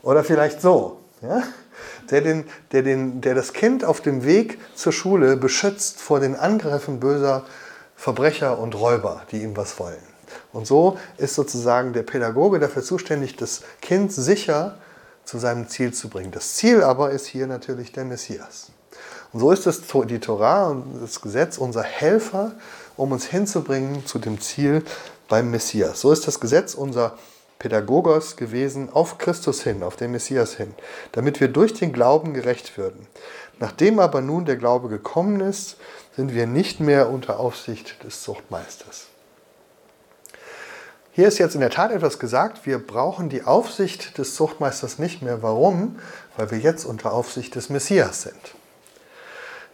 Oder 0.02 0.24
vielleicht 0.24 0.60
so. 0.60 0.98
Ja? 1.22 1.44
Der, 2.10 2.20
den, 2.20 2.44
der, 2.72 2.82
den, 2.82 3.20
der 3.20 3.34
das 3.34 3.52
Kind 3.52 3.84
auf 3.84 4.00
dem 4.00 4.24
Weg 4.24 4.58
zur 4.74 4.92
Schule 4.92 5.36
beschützt 5.36 6.00
vor 6.00 6.20
den 6.20 6.34
Angriffen 6.34 7.00
böser 7.00 7.44
Verbrecher 7.96 8.58
und 8.58 8.74
Räuber, 8.74 9.22
die 9.30 9.42
ihm 9.42 9.56
was 9.56 9.78
wollen. 9.78 9.98
Und 10.52 10.66
so 10.66 10.98
ist 11.16 11.34
sozusagen 11.34 11.92
der 11.92 12.02
Pädagoge 12.02 12.58
dafür 12.58 12.82
zuständig, 12.82 13.36
das 13.36 13.62
Kind 13.80 14.12
sicher 14.12 14.78
zu 15.24 15.38
seinem 15.38 15.68
Ziel 15.68 15.92
zu 15.92 16.08
bringen. 16.08 16.30
Das 16.30 16.54
Ziel 16.54 16.82
aber 16.82 17.10
ist 17.10 17.26
hier 17.26 17.46
natürlich 17.46 17.92
der 17.92 18.04
Messias. 18.04 18.70
Und 19.32 19.40
so 19.40 19.50
ist 19.50 19.66
es 19.66 19.82
die 20.08 20.20
Torah 20.20 20.68
und 20.68 21.02
das 21.02 21.20
Gesetz 21.20 21.58
unser 21.58 21.82
Helfer, 21.82 22.52
um 22.96 23.12
uns 23.12 23.26
hinzubringen 23.26 24.06
zu 24.06 24.18
dem 24.18 24.40
Ziel 24.40 24.82
beim 25.28 25.50
Messias. 25.50 26.00
So 26.00 26.12
ist 26.12 26.26
das 26.26 26.40
Gesetz 26.40 26.74
unser 26.74 27.18
Pädagogos 27.58 28.36
gewesen 28.36 28.90
auf 28.90 29.18
Christus 29.18 29.62
hin, 29.62 29.82
auf 29.82 29.96
den 29.96 30.12
Messias 30.12 30.54
hin, 30.54 30.74
damit 31.12 31.40
wir 31.40 31.48
durch 31.48 31.74
den 31.74 31.92
Glauben 31.92 32.34
gerecht 32.34 32.78
würden. 32.78 33.06
Nachdem 33.58 33.98
aber 33.98 34.20
nun 34.20 34.44
der 34.44 34.56
Glaube 34.56 34.88
gekommen 34.88 35.40
ist, 35.40 35.76
sind 36.14 36.34
wir 36.34 36.46
nicht 36.46 36.80
mehr 36.80 37.10
unter 37.10 37.40
Aufsicht 37.40 38.04
des 38.04 38.22
Zuchtmeisters. 38.22 39.06
Hier 41.12 41.26
ist 41.26 41.38
jetzt 41.38 41.56
in 41.56 41.60
der 41.60 41.70
Tat 41.70 41.90
etwas 41.90 42.20
gesagt, 42.20 42.64
wir 42.64 42.78
brauchen 42.78 43.28
die 43.28 43.42
Aufsicht 43.42 44.18
des 44.18 44.36
Zuchtmeisters 44.36 45.00
nicht 45.00 45.20
mehr. 45.20 45.42
Warum? 45.42 45.98
Weil 46.36 46.52
wir 46.52 46.58
jetzt 46.58 46.84
unter 46.84 47.12
Aufsicht 47.12 47.56
des 47.56 47.70
Messias 47.70 48.22
sind. 48.22 48.54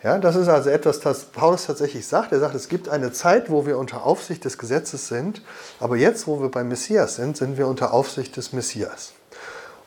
Ja, 0.05 0.19
das 0.19 0.37
ist 0.37 0.49
also 0.49 0.69
etwas, 0.69 1.01
das 1.01 1.25
Paulus 1.25 1.65
tatsächlich 1.65 2.07
sagt. 2.07 2.31
Er 2.33 2.39
sagt, 2.39 2.55
es 2.55 2.69
gibt 2.69 2.91
eine 2.91 3.11
Zeit, 3.11 3.49
wo 3.49 3.65
wir 3.65 3.79
unter 3.79 4.05
Aufsicht 4.05 4.45
des 4.45 4.59
Gesetzes 4.59 5.09
sind, 5.09 5.41
aber 5.81 5.97
jetzt, 5.97 6.27
wo 6.27 6.43
wir 6.43 6.51
beim 6.51 6.69
Messias 6.69 7.17
sind, 7.17 7.39
sind 7.39 7.57
wir 7.57 7.67
unter 7.67 7.95
Aufsicht 7.95 8.37
des 8.37 8.53
Messias. 8.53 9.15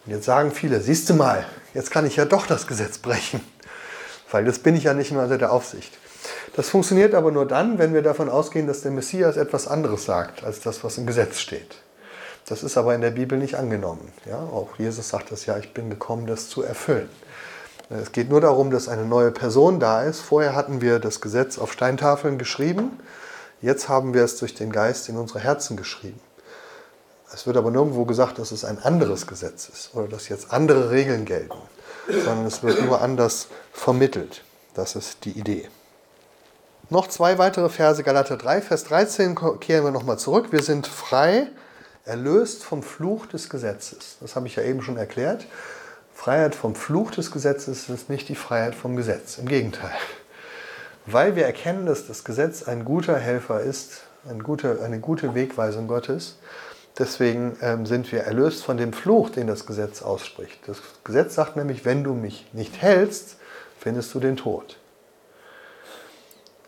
Und 0.05 0.13
jetzt 0.13 0.25
sagen 0.25 0.51
viele, 0.51 0.81
siehst 0.81 1.07
du 1.11 1.13
mal, 1.13 1.45
jetzt 1.75 1.91
kann 1.91 2.03
ich 2.07 2.15
ja 2.15 2.25
doch 2.25 2.47
das 2.47 2.65
Gesetz 2.65 2.97
brechen, 2.97 3.41
weil 4.31 4.43
das 4.43 4.57
bin 4.57 4.75
ich 4.75 4.85
ja 4.85 4.95
nicht 4.95 5.11
mehr 5.11 5.21
unter 5.21 5.37
der 5.37 5.51
Aufsicht. 5.51 5.95
Das 6.55 6.69
funktioniert 6.69 7.13
aber 7.13 7.31
nur 7.31 7.47
dann, 7.47 7.77
wenn 7.77 7.93
wir 7.93 8.01
davon 8.01 8.27
ausgehen, 8.27 8.65
dass 8.65 8.81
der 8.81 8.89
Messias 8.89 9.37
etwas 9.37 9.67
anderes 9.67 10.05
sagt, 10.05 10.43
als 10.43 10.61
das, 10.61 10.83
was 10.83 10.97
im 10.97 11.05
Gesetz 11.05 11.37
steht. 11.37 11.75
Das 12.47 12.63
ist 12.63 12.75
aber 12.75 12.95
in 12.95 13.01
der 13.01 13.11
Bibel 13.11 13.37
nicht 13.37 13.53
angenommen. 13.53 14.11
Ja, 14.25 14.39
auch 14.39 14.79
Jesus 14.79 15.09
sagt 15.09 15.31
das 15.31 15.45
ja, 15.45 15.59
ich 15.59 15.75
bin 15.75 15.91
gekommen, 15.91 16.25
das 16.25 16.49
zu 16.49 16.63
erfüllen. 16.63 17.09
Es 17.89 18.11
geht 18.11 18.29
nur 18.29 18.41
darum, 18.41 18.69
dass 18.69 18.89
eine 18.89 19.05
neue 19.05 19.31
Person 19.31 19.79
da 19.79 20.03
ist. 20.03 20.19
Vorher 20.19 20.55
hatten 20.55 20.81
wir 20.81 20.99
das 20.99 21.21
Gesetz 21.21 21.57
auf 21.57 21.71
Steintafeln 21.71 22.37
geschrieben. 22.37 22.99
Jetzt 23.61 23.87
haben 23.87 24.13
wir 24.13 24.23
es 24.23 24.37
durch 24.37 24.53
den 24.53 24.71
Geist 24.71 25.07
in 25.07 25.17
unsere 25.17 25.39
Herzen 25.39 25.77
geschrieben. 25.77 26.19
Es 27.33 27.47
wird 27.47 27.57
aber 27.57 27.71
nirgendwo 27.71 28.05
gesagt, 28.05 28.39
dass 28.39 28.51
es 28.51 28.65
ein 28.65 28.79
anderes 28.79 29.27
Gesetz 29.27 29.69
ist 29.69 29.91
oder 29.93 30.07
dass 30.07 30.29
jetzt 30.29 30.51
andere 30.51 30.91
Regeln 30.91 31.25
gelten, 31.25 31.57
sondern 32.07 32.45
es 32.45 32.63
wird 32.63 32.85
nur 32.85 33.01
anders 33.01 33.47
vermittelt. 33.73 34.43
Das 34.73 34.95
ist 34.95 35.25
die 35.25 35.31
Idee. 35.31 35.69
Noch 36.89 37.07
zwei 37.07 37.37
weitere 37.37 37.67
Verse, 37.67 38.01
Galater 38.01 38.37
3, 38.37 38.61
Vers 38.61 38.85
13, 38.85 39.35
kehren 39.59 39.83
wir 39.83 39.91
nochmal 39.91 40.17
zurück. 40.17 40.51
Wir 40.51 40.63
sind 40.63 40.87
frei, 40.87 41.47
erlöst 42.05 42.63
vom 42.63 42.81
Fluch 42.81 43.25
des 43.25 43.49
Gesetzes. 43.49 44.17
Das 44.21 44.37
habe 44.37 44.47
ich 44.47 44.55
ja 44.55 44.63
eben 44.63 44.81
schon 44.81 44.95
erklärt. 44.95 45.47
Freiheit 46.17 46.55
vom 46.55 46.73
Fluch 46.73 47.11
des 47.11 47.29
Gesetzes 47.29 47.89
ist 47.89 48.09
nicht 48.09 48.27
die 48.27 48.35
Freiheit 48.35 48.73
vom 48.73 48.95
Gesetz. 48.95 49.37
Im 49.37 49.47
Gegenteil. 49.47 49.93
Weil 51.05 51.35
wir 51.35 51.45
erkennen, 51.45 51.85
dass 51.85 52.07
das 52.07 52.23
Gesetz 52.23 52.63
ein 52.63 52.85
guter 52.85 53.17
Helfer 53.17 53.61
ist, 53.61 54.01
eine 54.27 54.41
gute, 54.41 54.81
eine 54.81 54.99
gute 54.99 55.35
Wegweisung 55.35 55.87
Gottes, 55.87 56.39
deswegen 56.97 57.55
ähm, 57.61 57.85
sind 57.85 58.11
wir 58.11 58.21
erlöst 58.21 58.65
von 58.65 58.77
dem 58.77 58.93
Fluch, 58.93 59.29
den 59.29 59.45
das 59.45 59.67
Gesetz 59.67 60.01
ausspricht. 60.01 60.67
Das 60.67 60.81
Gesetz 61.03 61.35
sagt 61.35 61.55
nämlich, 61.55 61.85
wenn 61.85 62.03
du 62.03 62.15
mich 62.15 62.47
nicht 62.51 62.81
hältst, 62.81 63.37
findest 63.79 64.11
du 64.15 64.19
den 64.19 64.37
Tod. 64.37 64.79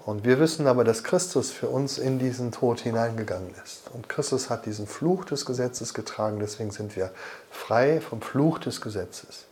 Und 0.05 0.23
wir 0.23 0.39
wissen 0.39 0.65
aber, 0.67 0.83
dass 0.83 1.03
Christus 1.03 1.51
für 1.51 1.67
uns 1.67 1.97
in 1.97 2.19
diesen 2.19 2.51
Tod 2.51 2.79
hineingegangen 2.79 3.53
ist. 3.63 3.89
Und 3.93 4.09
Christus 4.09 4.49
hat 4.49 4.65
diesen 4.65 4.87
Fluch 4.87 5.25
des 5.25 5.45
Gesetzes 5.45 5.93
getragen, 5.93 6.39
deswegen 6.39 6.71
sind 6.71 6.95
wir 6.95 7.11
frei 7.51 8.01
vom 8.01 8.21
Fluch 8.21 8.59
des 8.59 8.81
Gesetzes. 8.81 9.45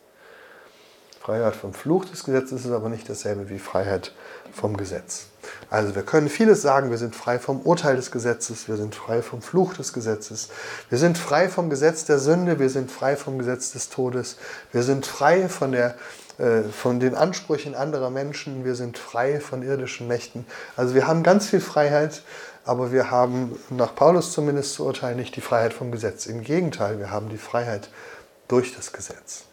Freiheit 1.28 1.58
vom 1.58 1.74
Fluch 1.74 2.06
des 2.06 2.24
Gesetzes 2.24 2.64
ist 2.64 2.72
aber 2.72 2.88
nicht 2.88 3.10
dasselbe 3.10 3.50
wie 3.50 3.60
Freiheit 3.60 4.14
vom 4.54 4.78
Gesetz. 4.78 5.26
Also 5.70 5.94
wir 5.94 6.04
können 6.04 6.30
vieles 6.30 6.62
sagen, 6.62 6.90
wir 6.90 6.98
sind 6.98 7.18
frei 7.18 7.38
vom 7.38 7.60
Urteil 7.64 7.98
des 7.98 8.12
Gesetzes, 8.12 8.70
wir 8.70 8.78
sind 8.78 8.96
frei 8.96 9.22
vom 9.22 9.42
Fluch 9.42 9.74
des 9.74 9.92
Gesetzes, 9.92 10.48
wir 10.90 10.98
sind 10.98 11.18
frei 11.18 11.50
vom 11.50 11.70
Gesetz 11.70 12.06
der 12.06 12.20
Sünde, 12.20 12.60
wir 12.60 12.70
sind 12.70 12.90
frei 12.90 13.18
vom 13.18 13.38
Gesetz 13.40 13.74
des 13.74 13.90
Todes, 13.90 14.38
wir 14.72 14.84
sind 14.84 15.06
frei 15.06 15.50
von 15.50 15.74
der 15.74 15.96
von 16.72 17.00
den 17.00 17.16
Ansprüchen 17.16 17.74
anderer 17.74 18.12
Menschen, 18.12 18.64
wir 18.64 18.76
sind 18.76 18.98
frei 18.98 19.40
von 19.40 19.64
irdischen 19.64 20.08
Mächten. 20.08 20.46
Also 20.76 20.94
wir 20.94 21.08
haben 21.08 21.24
ganz 21.24 21.48
viel 21.48 21.62
Freiheit, 21.62 22.22
aber 22.64 22.92
wir 22.92 23.10
haben 23.10 23.58
nach 23.70 23.96
Paulus 23.96 24.34
zumindest 24.34 24.74
zu 24.74 24.86
urteilen 24.86 25.18
nicht 25.18 25.36
die 25.36 25.42
Freiheit 25.42 25.74
vom 25.74 25.92
Gesetz. 25.92 26.28
Im 26.28 26.44
Gegenteil, 26.44 27.00
wir 27.00 27.10
haben 27.10 27.30
die 27.30 27.38
Freiheit 27.38 27.90
durch 28.48 28.76
das 28.76 28.94
Gesetz, 28.94 29.46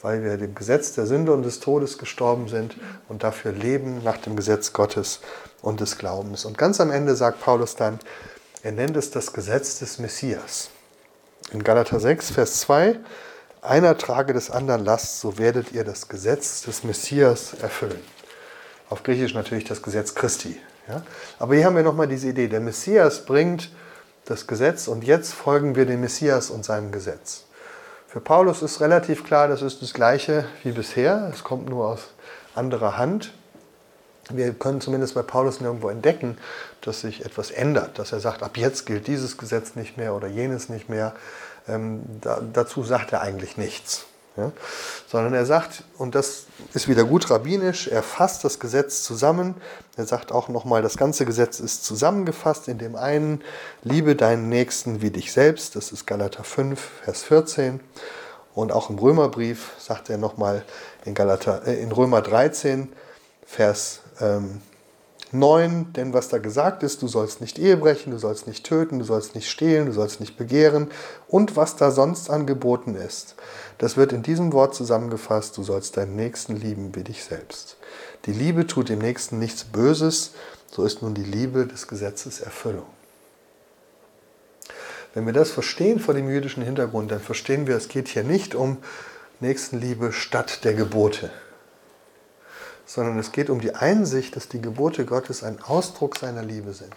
weil 0.00 0.24
wir 0.24 0.38
dem 0.38 0.54
Gesetz 0.54 0.94
der 0.94 1.06
Sünde 1.06 1.32
und 1.32 1.42
des 1.42 1.60
Todes 1.60 1.98
gestorben 1.98 2.48
sind 2.48 2.76
und 3.08 3.22
dafür 3.22 3.52
leben 3.52 4.02
nach 4.02 4.16
dem 4.16 4.34
Gesetz 4.34 4.72
Gottes 4.72 5.20
und 5.60 5.80
des 5.80 5.98
Glaubens. 5.98 6.46
Und 6.46 6.56
ganz 6.56 6.80
am 6.80 6.90
Ende 6.90 7.16
sagt 7.16 7.42
Paulus 7.42 7.76
dann, 7.76 7.98
er 8.62 8.72
nennt 8.72 8.96
es 8.96 9.10
das 9.10 9.32
Gesetz 9.34 9.78
des 9.78 9.98
Messias. 9.98 10.70
In 11.52 11.64
Galater 11.64 12.00
6, 12.00 12.30
Vers 12.30 12.60
2 12.60 12.98
einer 13.62 13.96
trage 13.98 14.32
des 14.32 14.50
anderen 14.50 14.84
Last, 14.84 15.20
so 15.20 15.38
werdet 15.38 15.72
ihr 15.72 15.84
das 15.84 16.08
Gesetz 16.08 16.62
des 16.62 16.84
Messias 16.84 17.54
erfüllen. 17.60 18.00
Auf 18.88 19.02
Griechisch 19.02 19.34
natürlich 19.34 19.64
das 19.64 19.82
Gesetz 19.82 20.14
Christi. 20.14 20.58
Ja? 20.88 21.02
Aber 21.38 21.54
hier 21.54 21.64
haben 21.66 21.76
wir 21.76 21.82
nochmal 21.82 22.08
diese 22.08 22.28
Idee, 22.28 22.48
der 22.48 22.60
Messias 22.60 23.24
bringt 23.24 23.70
das 24.24 24.46
Gesetz 24.46 24.88
und 24.88 25.04
jetzt 25.04 25.32
folgen 25.32 25.76
wir 25.76 25.86
dem 25.86 26.00
Messias 26.00 26.50
und 26.50 26.64
seinem 26.64 26.92
Gesetz. 26.92 27.44
Für 28.08 28.20
Paulus 28.20 28.62
ist 28.62 28.80
relativ 28.80 29.24
klar, 29.24 29.46
das 29.46 29.62
ist 29.62 29.82
das 29.82 29.94
gleiche 29.94 30.44
wie 30.62 30.72
bisher, 30.72 31.30
es 31.32 31.44
kommt 31.44 31.68
nur 31.68 31.86
aus 31.86 32.08
anderer 32.54 32.96
Hand. 32.96 33.32
Wir 34.30 34.52
können 34.52 34.80
zumindest 34.80 35.14
bei 35.14 35.22
Paulus 35.22 35.60
nirgendwo 35.60 35.88
entdecken, 35.88 36.38
dass 36.80 37.00
sich 37.00 37.24
etwas 37.24 37.50
ändert, 37.50 37.98
dass 37.98 38.12
er 38.12 38.20
sagt, 38.20 38.42
ab 38.42 38.56
jetzt 38.56 38.86
gilt 38.86 39.06
dieses 39.06 39.38
Gesetz 39.38 39.74
nicht 39.74 39.96
mehr 39.96 40.14
oder 40.14 40.28
jenes 40.28 40.68
nicht 40.68 40.88
mehr, 40.88 41.14
ähm, 41.68 42.02
da, 42.20 42.40
dazu 42.52 42.82
sagt 42.82 43.12
er 43.12 43.20
eigentlich 43.22 43.56
nichts. 43.56 44.06
Ja? 44.36 44.52
Sondern 45.08 45.34
er 45.34 45.46
sagt, 45.46 45.84
und 45.98 46.14
das 46.14 46.46
ist 46.72 46.88
wieder 46.88 47.04
gut 47.04 47.30
rabbinisch, 47.30 47.88
er 47.88 48.02
fasst 48.02 48.44
das 48.44 48.58
Gesetz 48.58 49.02
zusammen. 49.02 49.54
Er 49.96 50.06
sagt 50.06 50.32
auch 50.32 50.48
nochmal, 50.48 50.82
das 50.82 50.96
ganze 50.96 51.26
Gesetz 51.26 51.60
ist 51.60 51.84
zusammengefasst 51.84 52.68
in 52.68 52.78
dem 52.78 52.96
einen, 52.96 53.42
liebe 53.82 54.16
deinen 54.16 54.48
Nächsten 54.48 55.02
wie 55.02 55.10
dich 55.10 55.32
selbst. 55.32 55.76
Das 55.76 55.92
ist 55.92 56.06
Galater 56.06 56.44
5, 56.44 56.80
Vers 57.04 57.22
14. 57.22 57.80
Und 58.54 58.72
auch 58.72 58.90
im 58.90 58.98
Römerbrief 58.98 59.72
sagt 59.78 60.10
er 60.10 60.18
nochmal 60.18 60.64
in, 61.04 61.16
äh, 61.16 61.82
in 61.82 61.92
Römer 61.92 62.22
13, 62.22 62.92
Vers 63.46 64.00
ähm, 64.20 64.60
9, 65.32 65.92
denn 65.92 66.12
was 66.12 66.28
da 66.28 66.38
gesagt 66.38 66.82
ist, 66.82 67.02
du 67.02 67.08
sollst 67.08 67.40
nicht 67.40 67.58
Ehe 67.58 67.76
brechen, 67.76 68.10
du 68.10 68.18
sollst 68.18 68.46
nicht 68.46 68.64
töten, 68.64 68.98
du 68.98 69.04
sollst 69.04 69.34
nicht 69.34 69.48
stehlen, 69.48 69.86
du 69.86 69.92
sollst 69.92 70.20
nicht 70.20 70.36
begehren 70.36 70.90
und 71.28 71.56
was 71.56 71.76
da 71.76 71.90
sonst 71.90 72.30
angeboten 72.30 72.94
ist. 72.94 73.36
Das 73.78 73.96
wird 73.96 74.12
in 74.12 74.22
diesem 74.22 74.52
Wort 74.52 74.74
zusammengefasst, 74.74 75.56
du 75.56 75.62
sollst 75.62 75.96
deinen 75.96 76.16
Nächsten 76.16 76.56
lieben 76.56 76.94
wie 76.94 77.04
dich 77.04 77.24
selbst. 77.24 77.76
Die 78.26 78.32
Liebe 78.32 78.66
tut 78.66 78.88
dem 78.88 78.98
Nächsten 78.98 79.38
nichts 79.38 79.64
Böses, 79.64 80.32
so 80.70 80.84
ist 80.84 81.02
nun 81.02 81.14
die 81.14 81.24
Liebe 81.24 81.66
des 81.66 81.86
Gesetzes 81.88 82.40
Erfüllung. 82.40 82.86
Wenn 85.14 85.26
wir 85.26 85.32
das 85.32 85.50
verstehen 85.50 85.98
vor 85.98 86.14
dem 86.14 86.30
jüdischen 86.30 86.62
Hintergrund, 86.62 87.10
dann 87.10 87.20
verstehen 87.20 87.66
wir, 87.66 87.76
es 87.76 87.88
geht 87.88 88.08
hier 88.08 88.24
nicht 88.24 88.54
um 88.54 88.78
Nächstenliebe 89.40 90.12
statt 90.12 90.64
der 90.64 90.74
Gebote 90.74 91.30
sondern 92.90 93.20
es 93.20 93.30
geht 93.30 93.50
um 93.50 93.60
die 93.60 93.76
Einsicht, 93.76 94.34
dass 94.34 94.48
die 94.48 94.60
Gebote 94.60 95.04
Gottes 95.04 95.44
ein 95.44 95.62
Ausdruck 95.62 96.18
seiner 96.18 96.42
Liebe 96.42 96.72
sind. 96.72 96.96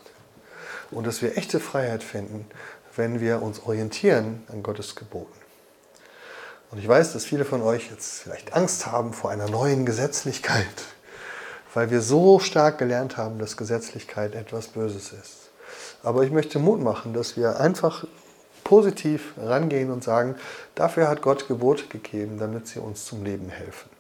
Und 0.90 1.06
dass 1.06 1.22
wir 1.22 1.38
echte 1.38 1.60
Freiheit 1.60 2.02
finden, 2.02 2.48
wenn 2.96 3.22
wir 3.22 3.44
uns 3.44 3.62
orientieren 3.64 4.42
an 4.52 4.64
Gottes 4.64 4.96
Geboten. 4.96 5.40
Und 6.72 6.80
ich 6.80 6.88
weiß, 6.88 7.14
dass 7.14 7.26
viele 7.26 7.46
von 7.46 7.62
euch 7.62 7.92
jetzt 7.92 8.22
vielleicht 8.22 8.56
Angst 8.56 8.88
haben 8.88 9.14
vor 9.14 9.30
einer 9.30 9.48
neuen 9.48 9.86
Gesetzlichkeit, 9.86 10.66
weil 11.76 11.92
wir 11.92 12.02
so 12.02 12.40
stark 12.40 12.80
gelernt 12.80 13.18
haben, 13.18 13.38
dass 13.38 13.56
Gesetzlichkeit 13.56 14.34
etwas 14.34 14.70
Böses 14.70 15.14
ist. 15.14 15.52
Aber 16.02 16.24
ich 16.24 16.32
möchte 16.32 16.58
Mut 16.58 16.82
machen, 16.82 17.14
dass 17.14 17.38
wir 17.38 17.60
einfach 17.60 18.04
positiv 18.64 19.36
rangehen 19.38 19.92
und 19.92 20.04
sagen, 20.04 20.38
dafür 20.74 21.08
hat 21.08 21.22
Gott 21.22 21.48
Gebote 21.48 21.86
gegeben, 21.86 22.40
damit 22.40 22.66
sie 22.68 22.80
uns 22.80 23.06
zum 23.06 23.24
Leben 23.24 23.50
helfen. 23.50 23.93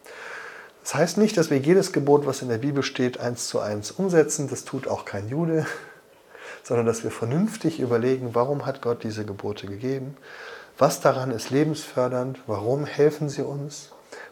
Das 0.84 0.96
heißt 0.96 1.18
nicht, 1.18 1.38
dass 1.38 1.50
wir 1.50 1.58
jedes 1.58 1.94
Gebot, 1.94 2.26
was 2.26 2.42
in 2.42 2.50
der 2.50 2.58
Bibel 2.58 2.84
steht, 2.84 3.18
eins 3.18 3.48
zu 3.48 3.62
eins 3.62 3.90
umsetzen. 3.90 4.50
Das 4.50 4.66
tut 4.66 4.88
auch 4.88 5.06
kein 5.06 5.30
Jude, 5.30 5.66
sondern 6.64 6.86
dass 6.86 7.06
wir 7.06 7.12
vernünftig 7.12 7.80
überlegen, 7.80 8.36
warum 8.36 8.66
hat 8.66 8.82
Gott 8.82 9.04
diese 9.04 9.26
Gebote 9.26 9.66
gegeben? 9.66 10.18
Was 10.78 11.00
daran 11.00 11.32
ist 11.32 11.52
lebensfördernd? 11.52 12.40
Warum 12.48 12.86
helfen 12.86 13.30
sie 13.30 13.44
uns? 13.44 13.92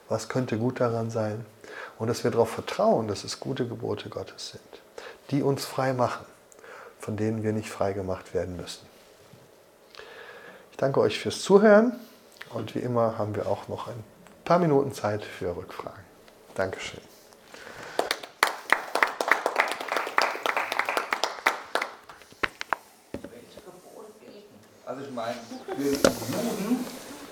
Was 0.09 0.27
könnte 0.27 0.57
gut 0.57 0.81
daran 0.81 1.09
sein? 1.09 1.45
Und 1.97 2.09
dass 2.09 2.25
wir 2.25 2.31
darauf 2.31 2.49
vertrauen, 2.49 3.07
dass 3.07 3.23
es 3.23 3.39
gute 3.39 3.65
Gebote 3.65 4.09
Gottes 4.09 4.49
sind, 4.49 4.81
die 5.29 5.43
uns 5.43 5.63
frei 5.63 5.93
machen, 5.93 6.25
von 6.99 7.15
denen 7.15 7.43
wir 7.43 7.53
nicht 7.53 7.69
frei 7.69 7.93
gemacht 7.93 8.33
werden 8.33 8.57
müssen. 8.57 8.85
Ich 10.71 10.77
danke 10.77 10.99
euch 10.99 11.17
fürs 11.17 11.41
Zuhören 11.41 11.93
und 12.53 12.75
wie 12.75 12.79
immer 12.79 13.17
haben 13.17 13.35
wir 13.35 13.47
auch 13.47 13.69
noch 13.69 13.87
ein 13.87 14.03
paar 14.43 14.59
Minuten 14.59 14.91
Zeit 14.93 15.23
für 15.23 15.55
Rückfragen. 15.55 16.10
Dankeschön. 16.55 17.01
Also 24.85 25.05
ich 25.05 25.11
meine, 25.11 25.35
für 25.67 25.81
Juden 25.81 26.85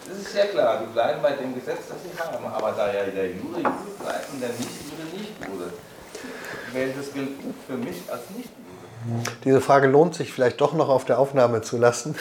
das 0.10 0.18
ist 0.18 0.36
ja 0.36 0.46
klar, 0.46 0.80
die 0.82 0.92
bleiben 0.92 1.22
bei 1.22 1.34
dem 1.34 1.54
Gesetz, 1.54 1.82
das 1.88 1.98
sie 2.04 2.20
haben, 2.20 2.44
aber 2.46 2.72
da 2.72 2.88
ja 2.88 3.04
der 3.04 3.28
Jude 3.28 3.58
Jude 3.58 3.70
bleibt 4.02 4.34
und 4.34 4.42
der 4.42 4.50
Nicht-Jude 4.50 5.04
Nicht-Jude, 5.16 5.74
welches 6.74 7.14
gilt 7.14 7.30
für 7.68 7.78
mich 7.78 7.98
als 8.10 8.22
Nicht-Jude? 8.36 9.30
Diese 9.44 9.62
Frage 9.62 9.88
lohnt 9.88 10.16
sich 10.16 10.34
vielleicht 10.34 10.60
doch 10.62 10.74
noch 10.74 10.90
auf 10.90 11.06
der 11.06 11.20
Aufnahme 11.20 11.62
zu 11.62 11.78
lassen. 11.78 12.16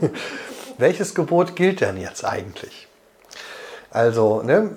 Welches 0.78 1.14
Gebot 1.14 1.54
gilt 1.54 1.80
denn 1.80 1.96
jetzt 1.96 2.24
eigentlich? 2.24 2.87
Also, 3.90 4.42
ne, 4.42 4.70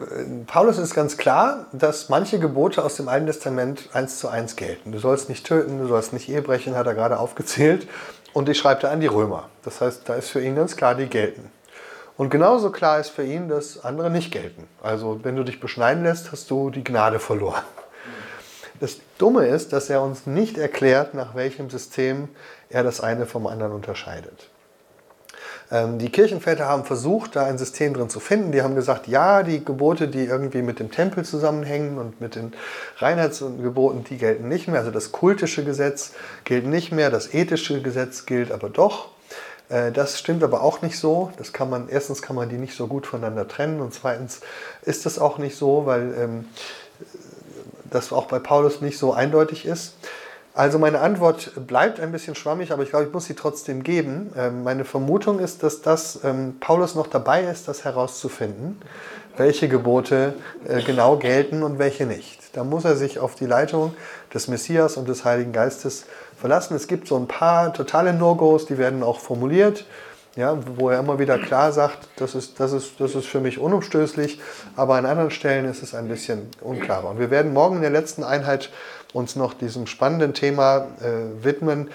Paulus 0.47 0.78
ist 0.78 0.93
ganz 0.93 1.18
klar, 1.18 1.66
dass 1.74 2.07
manche 2.07 2.39
Gebote 2.39 2.84
aus 2.84 2.95
dem 2.95 3.09
Alten 3.09 3.28
Testament 3.28 3.89
eins 3.91 4.20
zu 4.20 4.30
eins 4.30 4.55
gelten. 4.55 4.93
Du 4.93 4.99
sollst 4.99 5.28
nicht 5.28 5.45
töten, 5.45 5.80
du 5.80 5.88
sollst 5.88 6.14
nicht 6.14 6.30
Ehe 6.30 6.41
brechen, 6.41 6.76
hat 6.76 6.88
er 6.88 6.93
gerade 6.93 7.20
aufgezählt. 7.20 7.88
Und 8.34 8.47
die 8.47 8.55
schreibt 8.55 8.84
er 8.84 8.91
an 8.91 9.01
die 9.01 9.07
Römer. 9.07 9.49
Das 9.64 9.82
heißt, 9.82 10.03
da 10.07 10.16
ist 10.16 10.30
für 10.30 10.41
ihn 10.41 10.55
ganz 10.55 10.78
klar, 10.78 10.95
die 10.95 11.07
gelten. 11.07 11.51
Und 12.16 12.30
genauso 12.30 12.72
klar 12.72 12.99
ist 12.99 13.09
für 13.09 13.24
ihn, 13.26 13.49
dass 13.49 13.84
andere 13.84 14.09
nicht 14.09 14.32
gelten. 14.32 14.68
Also, 14.82 15.20
wenn 15.24 15.36
du 15.36 15.43
dich 15.43 15.59
beschneiden 15.59 16.03
lässt, 16.03 16.32
hast 16.32 16.49
du 16.49 16.70
die 16.70 16.84
Gnade 16.84 17.20
verloren. 17.20 17.64
Das 18.80 18.97
Dumme 19.18 19.47
ist, 19.47 19.74
dass 19.74 19.89
er 19.89 20.01
uns 20.01 20.26
nicht 20.26 20.57
erklärt, 20.57 21.14
nach 21.14 21.36
welchem 21.36 21.70
System 21.70 22.30
er 22.70 22.84
das 22.84 23.01
eine 23.01 23.26
vom 23.26 23.47
anderen 23.47 23.74
unterscheidet. 23.74 24.51
Ähm, 25.72 25.98
die 25.98 26.10
Kirchenväter 26.10 26.68
haben 26.68 26.84
versucht, 26.84 27.36
da 27.36 27.46
ein 27.46 27.58
System 27.58 27.94
drin 27.94 28.10
zu 28.10 28.20
finden. 28.20 28.52
Die 28.52 28.62
haben 28.62 28.76
gesagt, 28.76 29.08
ja, 29.08 29.42
die 29.42 29.64
Gebote, 29.64 30.08
die 30.08 30.26
irgendwie 30.26 30.62
mit 30.62 30.80
dem 30.80 30.92
Tempel 30.92 31.24
zusammenhängen 31.24 31.98
und 31.98 32.20
mit 32.20 32.36
den 32.36 32.54
Reinheitsgeboten, 32.98 34.04
die 34.04 34.18
gelten 34.18 34.50
nicht 34.50 34.68
mehr. 34.68 34.80
Also 34.80 34.92
das 34.92 35.12
kultische 35.12 35.64
Gesetz 35.64 36.12
gilt 36.44 36.66
nicht 36.66 36.92
mehr, 36.92 37.10
das 37.10 37.34
ethische 37.34 37.82
Gesetz 37.82 38.26
gilt 38.26 38.52
aber 38.52 38.70
doch. 38.70 39.10
Äh, 39.70 39.92
das 39.92 40.20
stimmt 40.20 40.44
aber 40.44 40.62
auch 40.62 40.82
nicht 40.82 41.00
so. 41.00 41.32
Das 41.38 41.54
kann 41.54 41.70
man, 41.70 41.88
erstens 41.88 42.22
kann 42.22 42.36
man 42.36 42.50
die 42.50 42.58
nicht 42.58 42.76
so 42.76 42.88
gut 42.88 43.08
voneinander 43.08 43.48
trennen 43.48 43.80
und 43.80 43.94
zweitens 43.94 44.42
ist 44.82 45.06
das 45.06 45.18
auch 45.18 45.38
nicht 45.38 45.56
so, 45.56 45.86
weil 45.86 46.14
ähm, 46.20 46.46
das 47.90 48.12
auch 48.12 48.26
bei 48.26 48.40
Paulus 48.40 48.82
nicht 48.82 48.98
so 48.98 49.14
eindeutig 49.14 49.66
ist. 49.66 49.96
Also 50.54 50.80
meine 50.80 50.99
Antwort 50.99 51.52
bleibt 51.66 52.02
ein 52.02 52.12
bisschen 52.12 52.36
schwammig, 52.36 52.74
aber 52.74 52.84
ich 52.84 52.89
glaube, 52.89 53.06
ich 53.06 53.14
muss 53.14 53.26
sie 53.26 53.36
trotzdem 53.36 53.84
geben. 53.84 54.34
Ähm, 54.38 54.64
meine 54.64 54.84
Vermutung 54.84 55.39
ist, 55.39 55.64
dass 55.64 55.82
das 55.82 56.20
ähm, 56.26 56.58
Paulus 56.60 56.93
noch 56.93 57.08
dabei 57.08 57.43
ist, 57.43 57.70
das 57.70 57.86
herauszufinden, 57.86 58.82
welche 59.38 59.70
Gebote 59.70 60.34
äh, 60.68 60.82
genau 60.82 61.16
gelten 61.16 61.64
und 61.64 61.80
welche 61.80 62.06
nicht. 62.06 62.39
Da 62.54 62.66
muss 62.66 62.84
er 62.84 62.97
sich 62.97 63.18
auf 63.18 63.36
die 63.36 63.45
Leitung 63.45 63.93
des 64.34 64.49
Messias 64.49 64.97
und 64.97 65.08
des 65.08 65.24
Heiligen 65.24 65.54
Geistes 65.54 66.06
verlassen. 66.38 66.76
Es 66.76 66.88
gibt 66.88 67.08
so 67.08 67.16
ein 67.16 67.30
paar 67.30 67.74
totale 67.74 68.12
No-Gos, 68.12 68.66
die 68.66 68.78
werden 68.78 69.04
auch 69.04 69.20
formuliert, 69.20 69.86
ja, 70.36 70.58
wo 70.78 70.89
er 70.89 70.99
immer 70.99 71.20
wieder 71.20 71.38
klar 71.38 71.72
sagt, 71.72 72.08
das 72.18 72.36
ist, 72.36 72.60
das, 72.60 72.72
ist, 72.72 72.99
das 72.99 73.16
ist 73.16 73.28
für 73.28 73.41
mich 73.41 73.60
unumstößlich, 73.60 74.39
aber 74.76 74.95
an 74.95 75.06
anderen 75.06 75.32
Stellen 75.32 75.66
ist 75.66 75.84
es 75.84 75.93
ein 75.93 76.08
bisschen 76.08 76.49
unklarer. 76.62 77.10
Und 77.10 77.20
wir 77.20 77.30
werden 77.32 77.54
morgen 77.54 77.78
in 77.78 77.82
der 77.82 77.91
letzten 77.91 78.24
Einheit 78.24 78.70
uns 79.14 79.36
noch 79.36 79.53
diesem 79.53 79.88
spannenden 79.88 80.34
Thema 80.34 80.88
äh, 81.01 81.43
widmen, 81.43 81.89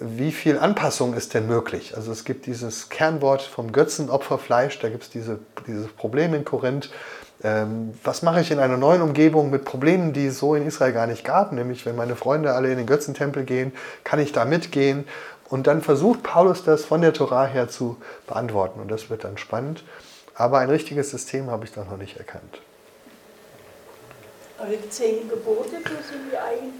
wie 0.00 0.32
viel 0.32 0.58
Anpassung 0.58 1.14
ist 1.14 1.34
denn 1.34 1.46
möglich? 1.46 1.96
Also 1.96 2.12
es 2.12 2.24
gibt 2.24 2.46
dieses 2.46 2.90
Kernwort 2.90 3.42
vom 3.42 3.72
Götzenopferfleisch, 3.72 4.78
da 4.80 4.88
gibt 4.90 5.04
es 5.04 5.10
diese, 5.10 5.38
dieses 5.66 5.88
Problem 5.88 6.34
in 6.34 6.44
Korinth. 6.44 6.90
Ähm, 7.42 7.94
was 8.02 8.22
mache 8.22 8.40
ich 8.40 8.50
in 8.50 8.58
einer 8.58 8.76
neuen 8.76 9.00
Umgebung 9.00 9.50
mit 9.50 9.64
Problemen, 9.64 10.12
die 10.12 10.26
es 10.26 10.38
so 10.38 10.54
in 10.54 10.66
Israel 10.66 10.92
gar 10.92 11.06
nicht 11.06 11.24
gab? 11.24 11.52
Nämlich, 11.52 11.86
wenn 11.86 11.96
meine 11.96 12.16
Freunde 12.16 12.52
alle 12.52 12.70
in 12.70 12.78
den 12.78 12.86
Götzentempel 12.86 13.44
gehen, 13.44 13.72
kann 14.04 14.18
ich 14.18 14.32
da 14.32 14.44
mitgehen? 14.44 15.06
Und 15.48 15.66
dann 15.66 15.80
versucht 15.80 16.22
Paulus 16.22 16.64
das 16.64 16.84
von 16.84 17.00
der 17.00 17.14
Torah 17.14 17.46
her 17.46 17.68
zu 17.68 17.96
beantworten. 18.26 18.80
Und 18.80 18.90
das 18.90 19.08
wird 19.08 19.24
dann 19.24 19.38
spannend. 19.38 19.84
Aber 20.34 20.58
ein 20.58 20.68
richtiges 20.68 21.10
System 21.10 21.50
habe 21.50 21.64
ich 21.64 21.72
da 21.72 21.84
noch 21.84 21.96
nicht 21.96 22.18
erkannt. 22.18 22.60
Aber 24.58 24.70
die 24.70 24.90
zehn 24.90 25.28
Gebote, 25.28 25.70
wo 25.72 26.02
sind 26.02 26.32
die 26.32 26.36
eigentlich? 26.36 26.72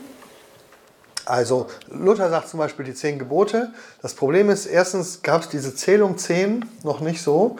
Also 1.24 1.66
Luther 1.88 2.30
sagt 2.30 2.48
zum 2.48 2.58
Beispiel 2.58 2.84
die 2.84 2.94
zehn 2.94 3.18
Gebote. 3.18 3.72
Das 4.02 4.14
Problem 4.14 4.50
ist, 4.50 4.66
erstens 4.66 5.22
gab 5.22 5.42
es 5.42 5.48
diese 5.48 5.74
Zählung 5.74 6.18
zehn 6.18 6.64
noch 6.82 7.00
nicht 7.00 7.22
so 7.22 7.56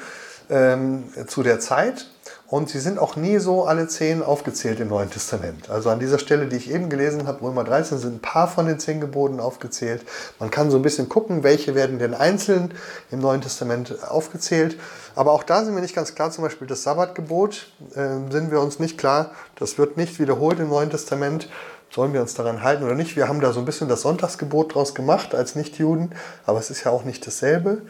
ähm, 0.50 1.12
zu 1.26 1.42
der 1.42 1.60
Zeit. 1.60 2.08
Und 2.50 2.70
sie 2.70 2.78
sind 2.78 2.98
auch 2.98 3.14
nie 3.14 3.36
so 3.38 3.66
alle 3.66 3.88
zehn 3.88 4.22
aufgezählt 4.22 4.80
im 4.80 4.88
Neuen 4.88 5.10
Testament. 5.10 5.68
Also 5.68 5.90
an 5.90 6.00
dieser 6.00 6.18
Stelle, 6.18 6.46
die 6.46 6.56
ich 6.56 6.70
eben 6.70 6.88
gelesen 6.88 7.26
habe, 7.26 7.42
Römer 7.42 7.62
13, 7.62 7.98
sind 7.98 8.14
ein 8.14 8.22
paar 8.22 8.48
von 8.48 8.64
den 8.64 8.80
zehn 8.80 9.02
Geboten 9.02 9.38
aufgezählt. 9.38 10.06
Man 10.38 10.50
kann 10.50 10.70
so 10.70 10.78
ein 10.78 10.82
bisschen 10.82 11.10
gucken, 11.10 11.42
welche 11.42 11.74
werden 11.74 11.98
denn 11.98 12.14
einzeln 12.14 12.72
im 13.10 13.18
Neuen 13.20 13.42
Testament 13.42 14.02
aufgezählt. 14.02 14.78
Aber 15.14 15.32
auch 15.32 15.42
da 15.42 15.62
sind 15.62 15.74
wir 15.74 15.82
nicht 15.82 15.94
ganz 15.94 16.14
klar. 16.14 16.30
Zum 16.30 16.42
Beispiel 16.42 16.66
das 16.66 16.84
Sabbatgebot 16.84 17.66
äh, 17.94 18.30
sind 18.30 18.50
wir 18.50 18.62
uns 18.62 18.78
nicht 18.78 18.96
klar. 18.96 19.32
Das 19.56 19.76
wird 19.76 19.98
nicht 19.98 20.18
wiederholt 20.18 20.58
im 20.58 20.70
Neuen 20.70 20.88
Testament. 20.88 21.50
Sollen 21.90 22.14
wir 22.14 22.22
uns 22.22 22.32
daran 22.32 22.62
halten 22.62 22.82
oder 22.82 22.94
nicht? 22.94 23.14
Wir 23.14 23.28
haben 23.28 23.42
da 23.42 23.52
so 23.52 23.60
ein 23.60 23.66
bisschen 23.66 23.88
das 23.88 24.00
Sonntagsgebot 24.00 24.74
draus 24.74 24.94
gemacht 24.94 25.34
als 25.34 25.54
Nichtjuden, 25.54 26.14
aber 26.46 26.58
es 26.58 26.70
ist 26.70 26.84
ja 26.84 26.92
auch 26.92 27.04
nicht 27.04 27.26
dasselbe. 27.26 27.82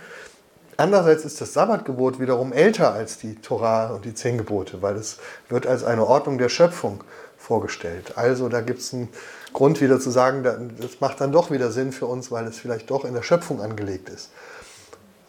Andererseits 0.81 1.25
ist 1.25 1.41
das 1.41 1.55
Sabbatgebot 1.55 2.21
wiederum 2.21 2.53
älter 2.53 2.93
als 2.93 3.19
die 3.19 3.35
Torah 3.35 3.89
und 3.89 4.05
die 4.05 4.15
zehn 4.15 4.39
Gebote, 4.39 4.81
weil 4.81 4.95
es 4.95 5.19
wird 5.49 5.67
als 5.67 5.83
eine 5.83 6.07
Ordnung 6.07 6.39
der 6.39 6.49
Schöpfung 6.49 7.03
vorgestellt. 7.37 8.17
Also 8.17 8.49
da 8.49 8.61
gibt 8.61 8.79
es 8.79 8.95
einen 8.95 9.09
Grund 9.53 9.81
wieder 9.81 9.99
zu 9.99 10.11
sagen, 10.11 10.45
das 10.79 11.01
macht 11.01 11.21
dann 11.21 11.33
doch 11.33 11.51
wieder 11.51 11.73
Sinn 11.73 11.91
für 11.91 12.07
uns, 12.07 12.31
weil 12.31 12.47
es 12.47 12.61
vielleicht 12.61 12.91
doch 12.93 13.05
in 13.05 13.15
der 13.15 13.25
Schöpfung 13.25 13.61
angelegt 13.61 14.09
ist. 14.09 14.31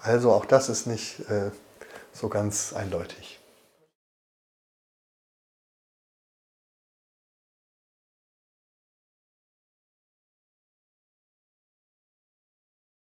Also 0.02 0.32
auch 0.32 0.45
das 0.45 0.70
ist 0.70 0.86
nicht 0.86 1.20
äh, 1.32 1.50
so 2.14 2.30
ganz 2.30 2.74
eindeutig. 2.74 3.39